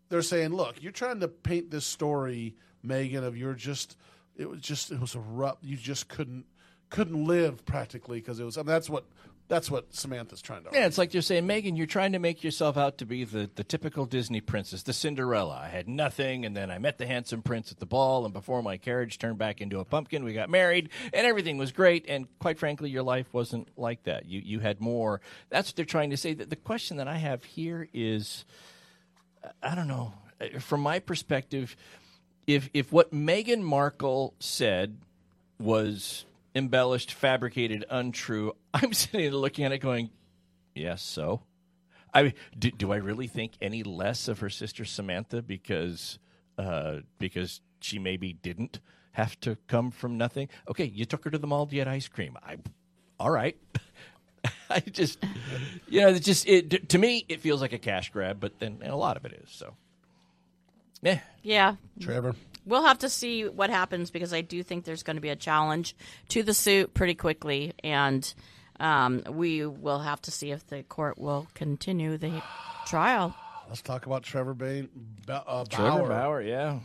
they're 0.09 0.21
saying, 0.21 0.49
"Look, 0.53 0.81
you're 0.81 0.91
trying 0.91 1.19
to 1.21 1.27
paint 1.27 1.71
this 1.71 1.85
story, 1.85 2.55
Meghan, 2.85 3.23
of 3.23 3.37
you're 3.37 3.53
just 3.53 3.97
it 4.35 4.49
was 4.49 4.61
just 4.61 4.91
it 4.91 4.99
was 4.99 5.15
a 5.15 5.19
rough. 5.19 5.57
You 5.61 5.77
just 5.77 6.07
couldn't 6.07 6.45
couldn't 6.89 7.25
live 7.25 7.65
practically 7.65 8.19
because 8.19 8.39
it 8.39 8.43
was. 8.43 8.57
I 8.57 8.61
mean, 8.61 8.67
that's 8.67 8.89
what 8.89 9.05
that's 9.47 9.71
what 9.71 9.93
Samantha's 9.93 10.41
trying 10.41 10.63
to. 10.63 10.69
Yeah, 10.73 10.87
it's 10.87 10.97
like 10.97 11.11
they're 11.11 11.21
saying, 11.21 11.47
Meghan, 11.47 11.77
you're 11.77 11.85
trying 11.85 12.11
to 12.11 12.19
make 12.19 12.43
yourself 12.43 12.75
out 12.75 12.97
to 12.97 13.05
be 13.05 13.23
the, 13.23 13.49
the 13.55 13.63
typical 13.63 14.05
Disney 14.05 14.41
princess, 14.41 14.83
the 14.83 14.93
Cinderella. 14.93 15.61
I 15.63 15.69
had 15.69 15.87
nothing, 15.87 16.45
and 16.45 16.55
then 16.55 16.69
I 16.69 16.79
met 16.79 16.97
the 16.97 17.07
handsome 17.07 17.41
prince 17.41 17.71
at 17.71 17.79
the 17.79 17.85
ball, 17.85 18.25
and 18.25 18.33
before 18.33 18.61
my 18.61 18.77
carriage 18.77 19.17
turned 19.19 19.37
back 19.37 19.61
into 19.61 19.79
a 19.79 19.85
pumpkin, 19.85 20.23
we 20.23 20.33
got 20.33 20.49
married, 20.49 20.89
and 21.13 21.25
everything 21.25 21.57
was 21.57 21.71
great. 21.71 22.05
And 22.09 22.27
quite 22.39 22.59
frankly, 22.59 22.89
your 22.89 23.03
life 23.03 23.33
wasn't 23.33 23.69
like 23.77 24.03
that. 24.03 24.25
You 24.25 24.41
you 24.43 24.59
had 24.59 24.81
more. 24.81 25.21
That's 25.49 25.69
what 25.69 25.75
they're 25.77 25.85
trying 25.85 26.09
to 26.09 26.17
say. 26.17 26.33
That 26.33 26.49
the 26.49 26.55
question 26.55 26.97
that 26.97 27.07
I 27.07 27.17
have 27.17 27.43
here 27.43 27.87
is, 27.93 28.45
I 29.61 29.75
don't 29.75 29.87
know. 29.87 30.13
From 30.59 30.81
my 30.81 30.99
perspective, 30.99 31.75
if 32.45 32.69
if 32.73 32.91
what 32.91 33.11
Meghan 33.11 33.61
Markle 33.61 34.33
said 34.39 34.97
was 35.59 36.25
embellished, 36.55 37.13
fabricated, 37.13 37.85
untrue, 37.89 38.53
I'm 38.73 38.93
sitting 38.93 39.21
there 39.21 39.31
looking 39.31 39.65
at 39.65 39.71
it 39.71 39.79
going, 39.79 40.09
yes, 40.75 41.01
so. 41.01 41.41
I 42.13 42.33
do, 42.57 42.71
do 42.71 42.91
I 42.91 42.95
really 42.97 43.27
think 43.27 43.53
any 43.61 43.83
less 43.83 44.27
of 44.27 44.39
her 44.39 44.49
sister 44.49 44.85
Samantha 44.85 45.41
because 45.41 46.17
uh, 46.57 46.97
because 47.19 47.61
she 47.79 47.99
maybe 47.99 48.33
didn't 48.33 48.79
have 49.11 49.39
to 49.41 49.57
come 49.67 49.91
from 49.91 50.17
nothing? 50.17 50.49
Okay, 50.67 50.85
you 50.85 51.05
took 51.05 51.25
her 51.25 51.29
to 51.29 51.37
the 51.37 51.47
mall 51.47 51.67
to 51.67 51.75
get 51.75 51.87
ice 51.87 52.07
cream. 52.07 52.37
I, 52.41 52.57
all 53.19 53.29
right. 53.29 53.57
I 54.69 54.79
just, 54.81 55.23
you 55.87 56.01
know, 56.01 56.09
it's 56.09 56.25
just 56.25 56.47
it 56.47 56.89
to 56.89 56.97
me 56.97 57.25
it 57.29 57.41
feels 57.41 57.61
like 57.61 57.73
a 57.73 57.77
cash 57.77 58.09
grab, 58.11 58.39
but 58.39 58.59
then 58.59 58.79
and 58.81 58.91
a 58.91 58.95
lot 58.95 59.17
of 59.17 59.25
it 59.25 59.33
is 59.43 59.49
so. 59.49 59.73
Yeah. 61.01 61.19
Yeah. 61.43 61.75
Trevor. 61.99 62.35
We'll 62.65 62.83
have 62.83 62.99
to 62.99 63.09
see 63.09 63.47
what 63.47 63.69
happens 63.69 64.11
because 64.11 64.33
I 64.33 64.41
do 64.41 64.61
think 64.63 64.83
there's 64.83 65.03
going 65.03 65.15
to 65.15 65.21
be 65.21 65.29
a 65.29 65.35
challenge 65.35 65.95
to 66.29 66.43
the 66.43 66.53
suit 66.53 66.93
pretty 66.93 67.15
quickly, 67.15 67.73
and 67.83 68.33
um, 68.79 69.23
we 69.29 69.65
will 69.65 69.99
have 69.99 70.21
to 70.23 70.31
see 70.31 70.51
if 70.51 70.67
the 70.67 70.83
court 70.83 71.17
will 71.17 71.47
continue 71.53 72.17
the 72.17 72.41
trial. 72.85 73.33
Let's 73.69 73.81
talk 73.81 74.05
about 74.05 74.23
Trevor 74.23 74.53
Bain, 74.53 74.89
Ba- 75.25 75.43
uh, 75.47 75.63
Trevor 75.65 75.89
Bauer. 75.99 76.09
Bauer, 76.09 76.41
yeah. 76.41 76.79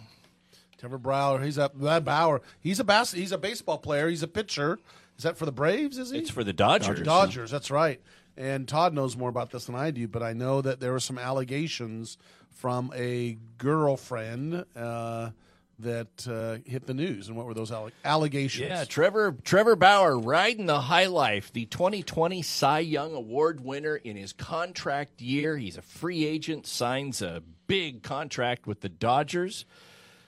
Trevor 0.78 0.98
Bauer. 0.98 1.40
He's 1.40 1.58
a 1.58 1.70
that 1.76 2.04
Bauer. 2.04 2.42
He's 2.60 2.78
a 2.80 2.84
bas- 2.84 3.12
He's 3.12 3.32
a 3.32 3.38
baseball 3.38 3.78
player. 3.78 4.08
He's 4.08 4.22
a 4.22 4.28
pitcher. 4.28 4.78
Is 5.22 5.24
that 5.24 5.38
for 5.38 5.46
the 5.46 5.52
Braves? 5.52 5.98
Is 5.98 6.10
he? 6.10 6.18
It's 6.18 6.30
for 6.30 6.42
the 6.42 6.52
Dodgers. 6.52 7.00
Dodgers. 7.00 7.48
That's 7.48 7.70
right. 7.70 8.00
And 8.36 8.66
Todd 8.66 8.92
knows 8.92 9.16
more 9.16 9.28
about 9.28 9.52
this 9.52 9.66
than 9.66 9.76
I 9.76 9.92
do, 9.92 10.08
but 10.08 10.20
I 10.20 10.32
know 10.32 10.60
that 10.60 10.80
there 10.80 10.90
were 10.90 10.98
some 10.98 11.16
allegations 11.16 12.18
from 12.50 12.92
a 12.92 13.38
girlfriend 13.56 14.64
uh, 14.74 15.30
that 15.78 16.26
uh, 16.26 16.68
hit 16.68 16.88
the 16.88 16.94
news. 16.94 17.28
And 17.28 17.36
what 17.36 17.46
were 17.46 17.54
those 17.54 17.70
alle- 17.70 17.92
allegations? 18.04 18.68
Yeah, 18.68 18.82
Trevor 18.84 19.36
Trevor 19.44 19.76
Bauer 19.76 20.18
riding 20.18 20.66
the 20.66 20.80
high 20.80 21.06
life, 21.06 21.52
the 21.52 21.66
2020 21.66 22.42
Cy 22.42 22.80
Young 22.80 23.14
Award 23.14 23.64
winner 23.64 23.94
in 23.94 24.16
his 24.16 24.32
contract 24.32 25.20
year. 25.20 25.56
He's 25.56 25.76
a 25.76 25.82
free 25.82 26.26
agent, 26.26 26.66
signs 26.66 27.22
a 27.22 27.44
big 27.68 28.02
contract 28.02 28.66
with 28.66 28.80
the 28.80 28.88
Dodgers. 28.88 29.66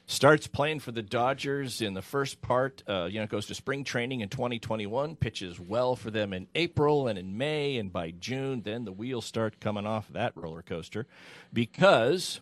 Starts 0.07 0.47
playing 0.47 0.81
for 0.81 0.93
the 0.93 1.03
Dodgers 1.03 1.81
in 1.81 1.95
the 1.95 2.03
first 2.03 2.43
part. 2.43 2.83
Uh, 2.87 3.07
you 3.11 3.21
know, 3.21 3.27
goes 3.27 3.47
to 3.47 3.55
spring 3.55 3.85
training 3.85 4.21
in 4.21 4.29
2021. 4.29 5.17
Pitches 5.17 5.59
well 5.59 5.97
for 5.97 6.11
them 6.11 6.35
in 6.35 6.47
April 6.55 7.09
and 7.09 7.19
in 7.19 7.39
May, 7.39 7.79
and 7.79 7.91
by 7.91 8.11
June, 8.11 8.61
then 8.63 8.85
the 8.85 8.93
wheels 8.93 9.25
start 9.25 9.61
coming 9.61 9.87
off 9.87 10.07
that 10.13 10.33
roller 10.37 10.61
coaster 10.61 11.07
because 11.55 12.41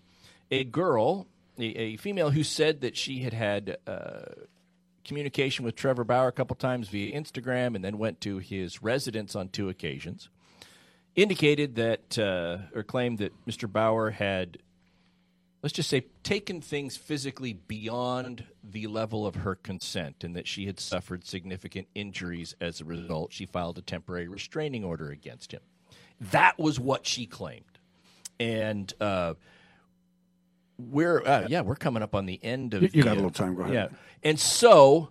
a 0.50 0.64
girl, 0.64 1.28
a, 1.56 1.64
a 1.64 1.96
female 1.98 2.30
who 2.30 2.42
said 2.42 2.80
that 2.80 2.96
she 2.96 3.20
had 3.20 3.32
had 3.32 3.76
uh, 3.86 4.22
communication 5.04 5.64
with 5.64 5.76
Trevor 5.76 6.04
Bauer 6.04 6.28
a 6.28 6.32
couple 6.32 6.56
times 6.56 6.88
via 6.88 7.18
Instagram, 7.18 7.76
and 7.76 7.84
then 7.84 7.96
went 7.98 8.20
to 8.22 8.38
his 8.38 8.82
residence 8.82 9.36
on 9.36 9.48
two 9.48 9.68
occasions, 9.68 10.28
indicated 11.14 11.76
that 11.76 12.18
uh, 12.18 12.58
or 12.74 12.82
claimed 12.82 13.18
that 13.18 13.32
Mr. 13.46 13.70
Bauer 13.70 14.10
had 14.10 14.58
let's 15.62 15.72
just 15.72 15.88
say, 15.88 16.04
taken 16.22 16.60
things 16.60 16.96
physically 16.96 17.52
beyond 17.52 18.44
the 18.64 18.86
level 18.88 19.26
of 19.26 19.36
her 19.36 19.54
consent 19.54 20.24
and 20.24 20.34
that 20.36 20.46
she 20.48 20.66
had 20.66 20.80
suffered 20.80 21.24
significant 21.24 21.86
injuries 21.94 22.54
as 22.60 22.80
a 22.80 22.84
result. 22.84 23.32
She 23.32 23.46
filed 23.46 23.78
a 23.78 23.82
temporary 23.82 24.28
restraining 24.28 24.82
order 24.84 25.10
against 25.10 25.52
him. 25.52 25.60
That 26.20 26.58
was 26.58 26.80
what 26.80 27.06
she 27.06 27.26
claimed. 27.26 27.64
And, 28.40 28.92
uh, 29.00 29.34
we're 30.78 31.22
uh, 31.24 31.46
yeah 31.48 31.60
we're 31.60 31.76
coming 31.76 32.02
up 32.02 32.12
on 32.14 32.26
the 32.26 32.40
end 32.42 32.74
of 32.74 32.82
You- 32.82 32.90
you 32.92 33.02
the, 33.02 33.08
got 33.08 33.12
a 33.12 33.14
little 33.16 33.30
time, 33.30 33.54
go 33.54 33.62
ahead. 33.62 33.74
yeah 33.74 33.88
and 34.24 34.40
so 34.40 35.10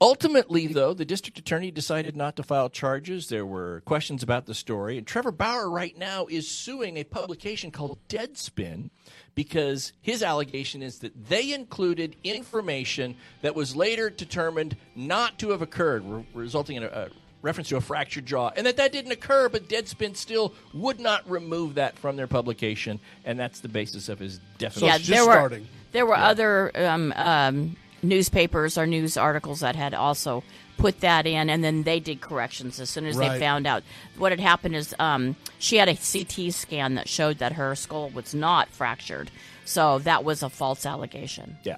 Ultimately, 0.00 0.66
though, 0.66 0.92
the 0.92 1.04
district 1.04 1.38
attorney 1.38 1.70
decided 1.70 2.16
not 2.16 2.36
to 2.36 2.42
file 2.42 2.68
charges. 2.68 3.28
There 3.28 3.46
were 3.46 3.82
questions 3.84 4.22
about 4.22 4.46
the 4.46 4.54
story. 4.54 4.98
And 4.98 5.06
Trevor 5.06 5.30
Bauer, 5.32 5.70
right 5.70 5.96
now, 5.96 6.26
is 6.26 6.48
suing 6.48 6.96
a 6.96 7.04
publication 7.04 7.70
called 7.70 7.98
Deadspin 8.08 8.90
because 9.34 9.92
his 10.02 10.22
allegation 10.22 10.82
is 10.82 10.98
that 10.98 11.28
they 11.28 11.52
included 11.52 12.16
information 12.24 13.16
that 13.42 13.54
was 13.54 13.74
later 13.74 14.10
determined 14.10 14.76
not 14.94 15.38
to 15.38 15.50
have 15.50 15.62
occurred, 15.62 16.04
re- 16.04 16.26
resulting 16.34 16.76
in 16.76 16.84
a, 16.84 16.88
a 16.88 17.08
reference 17.42 17.68
to 17.68 17.76
a 17.76 17.80
fractured 17.80 18.26
jaw, 18.26 18.50
and 18.56 18.66
that 18.66 18.76
that 18.78 18.90
didn't 18.90 19.12
occur, 19.12 19.48
but 19.48 19.68
Deadspin 19.68 20.16
still 20.16 20.54
would 20.72 20.98
not 20.98 21.28
remove 21.28 21.74
that 21.74 21.98
from 21.98 22.16
their 22.16 22.26
publication, 22.26 22.98
and 23.24 23.38
that's 23.38 23.60
the 23.60 23.68
basis 23.68 24.08
of 24.08 24.18
his 24.18 24.40
defamation. 24.58 25.12
yeah, 25.12 25.16
there 25.16 25.26
were 25.26 25.60
there 25.92 26.06
were 26.06 26.16
other 26.16 26.72
um, 26.74 27.12
um, 27.16 27.76
newspapers 28.04 28.78
or 28.78 28.86
news 28.86 29.16
articles 29.16 29.60
that 29.60 29.76
had 29.76 29.94
also 29.94 30.42
put 30.76 31.00
that 31.00 31.26
in, 31.26 31.48
and 31.50 31.62
then 31.62 31.84
they 31.84 32.00
did 32.00 32.20
corrections 32.20 32.80
as 32.80 32.90
soon 32.90 33.06
as 33.06 33.16
Right. 33.16 33.32
they 33.32 33.38
found 33.40 33.66
out 33.66 33.82
what 34.18 34.32
had 34.32 34.40
happened. 34.40 34.76
Is 34.76 34.94
um, 34.98 35.36
she 35.58 35.76
had 35.76 35.88
a 35.88 35.94
CT 35.96 36.52
scan 36.52 36.94
that 36.96 37.08
showed 37.08 37.38
that 37.38 37.52
her 37.52 37.74
skull 37.74 38.10
was 38.10 38.34
not 38.34 38.68
fractured, 38.70 39.30
so 39.64 39.98
that 40.00 40.24
was 40.24 40.42
a 40.42 40.50
false 40.50 40.84
allegation. 40.86 41.56
Yeah. 41.64 41.76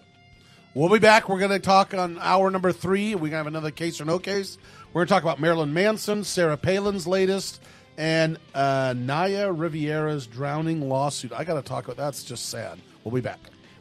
We'll 0.74 0.90
be 0.90 0.98
back. 0.98 1.28
We're 1.30 1.38
going 1.38 1.52
to 1.52 1.58
talk 1.58 1.94
on 1.94 2.18
hour 2.20 2.50
number 2.50 2.70
three. 2.70 3.14
We're 3.14 3.20
going 3.20 3.30
to 3.30 3.36
have 3.38 3.46
another 3.46 3.70
case 3.70 3.98
or 3.98 4.04
no 4.04 4.18
case. 4.18 4.58
We're 4.92 5.00
going 5.00 5.06
to 5.06 5.14
talk 5.14 5.22
about 5.22 5.40
Marilyn 5.40 5.72
Manson, 5.72 6.22
Sarah 6.22 6.58
Palin's 6.58 7.06
latest, 7.06 7.62
and 7.96 8.38
uh, 8.54 8.92
Naya 8.94 9.50
Riviera's 9.52 10.26
drowning 10.26 10.86
lawsuit. 10.86 11.32
I 11.32 11.44
got 11.44 11.54
to 11.54 11.62
talk 11.62 11.84
about 11.86 11.96
that's 11.96 12.24
just 12.24 12.50
sad. 12.50 12.78
We'll 13.04 13.14
be 13.14 13.22
back. 13.22 13.38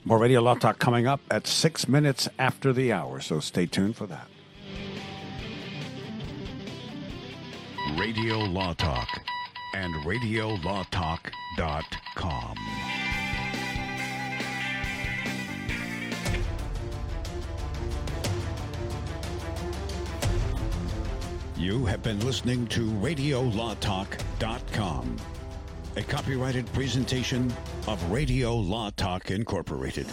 More 0.07 0.19
Radio 0.19 0.39
Law 0.39 0.53
Talk 0.53 0.77
coming 0.77 1.07
up 1.07 1.19
at 1.31 1.47
six 1.47 1.87
minutes 1.87 2.29
after 2.37 2.71
the 2.71 2.93
hour, 2.93 3.19
so 3.19 3.39
stay 3.39 3.65
tuned 3.65 3.95
for 3.95 4.05
that. 4.05 4.27
Radio 7.97 8.37
Law 8.37 8.73
Talk 8.73 9.07
and 9.73 9.91
RadioLawTalk.com. 10.05 12.55
You 21.57 21.85
have 21.85 22.03
been 22.03 22.19
listening 22.19 22.67
to 22.67 22.91
RadioLawTalk.com, 22.91 25.17
a 25.97 26.03
copyrighted 26.03 26.65
presentation 26.73 27.53
of 27.87 28.11
Radio 28.11 28.55
Law 28.55 28.89
Talk 28.97 29.31
Incorporated. 29.31 30.05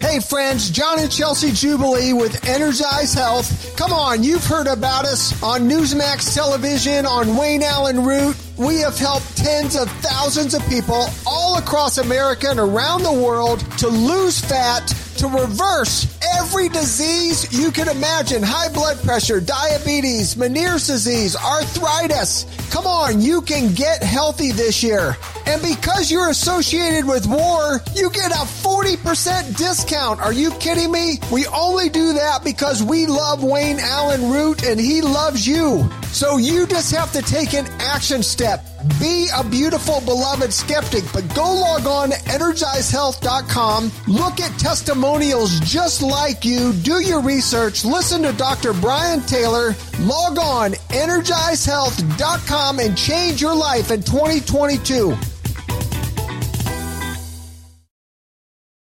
Hey 0.00 0.20
friends, 0.20 0.70
John 0.70 0.98
and 0.98 1.10
Chelsea 1.10 1.52
Jubilee 1.52 2.12
with 2.12 2.46
Energize 2.46 3.14
Health. 3.14 3.74
Come 3.76 3.92
on, 3.92 4.22
you've 4.22 4.44
heard 4.44 4.66
about 4.66 5.06
us 5.06 5.42
on 5.42 5.68
Newsmax 5.68 6.34
television, 6.34 7.06
on 7.06 7.36
Wayne 7.36 7.62
Allen 7.62 8.04
Root. 8.04 8.36
We 8.58 8.78
have 8.78 8.98
helped 8.98 9.36
tens 9.36 9.76
of 9.76 9.88
thousands 10.02 10.52
of 10.52 10.68
people 10.68 11.06
all 11.24 11.58
across 11.58 11.98
America 11.98 12.48
and 12.50 12.58
around 12.58 13.04
the 13.04 13.12
world 13.12 13.60
to 13.78 13.86
lose 13.86 14.40
fat, 14.40 14.88
to 15.18 15.28
reverse 15.28 16.18
every 16.36 16.68
disease 16.68 17.56
you 17.56 17.70
can 17.70 17.88
imagine. 17.88 18.42
High 18.42 18.72
blood 18.72 18.98
pressure, 19.04 19.40
diabetes, 19.40 20.34
Meniere's 20.34 20.88
disease, 20.88 21.36
arthritis. 21.36 22.46
Come 22.72 22.88
on, 22.88 23.20
you 23.20 23.42
can 23.42 23.74
get 23.74 24.02
healthy 24.02 24.50
this 24.50 24.82
year. 24.82 25.16
And 25.48 25.62
because 25.62 26.10
you're 26.10 26.28
associated 26.28 27.06
with 27.06 27.26
war, 27.26 27.80
you 27.94 28.10
get 28.10 28.32
a 28.32 28.44
40% 28.44 29.56
discount. 29.56 30.20
Are 30.20 30.32
you 30.32 30.50
kidding 30.52 30.92
me? 30.92 31.20
We 31.32 31.46
only 31.46 31.88
do 31.88 32.12
that 32.12 32.44
because 32.44 32.82
we 32.82 33.06
love 33.06 33.42
Wayne 33.42 33.78
Allen 33.80 34.30
Root 34.30 34.62
and 34.62 34.78
he 34.78 35.00
loves 35.00 35.48
you. 35.48 35.88
So 36.08 36.36
you 36.36 36.66
just 36.66 36.94
have 36.94 37.12
to 37.12 37.22
take 37.22 37.54
an 37.54 37.66
action 37.80 38.22
step. 38.22 38.62
Be 39.00 39.28
a 39.34 39.42
beautiful, 39.42 40.02
beloved 40.02 40.52
skeptic, 40.52 41.04
but 41.14 41.34
go 41.34 41.50
log 41.50 41.86
on 41.86 42.10
to 42.10 42.16
energizehealth.com. 42.16 43.90
Look 44.06 44.40
at 44.40 44.58
testimonials 44.58 45.60
just 45.60 46.02
like 46.02 46.44
you. 46.44 46.74
Do 46.74 47.00
your 47.00 47.22
research. 47.22 47.86
Listen 47.86 48.22
to 48.22 48.34
Dr. 48.34 48.74
Brian 48.74 49.22
Taylor. 49.22 49.74
Log 50.00 50.38
on 50.38 50.72
energizehealth.com 50.90 52.80
and 52.80 52.98
change 52.98 53.40
your 53.40 53.54
life 53.54 53.90
in 53.90 54.02
2022. 54.02 55.16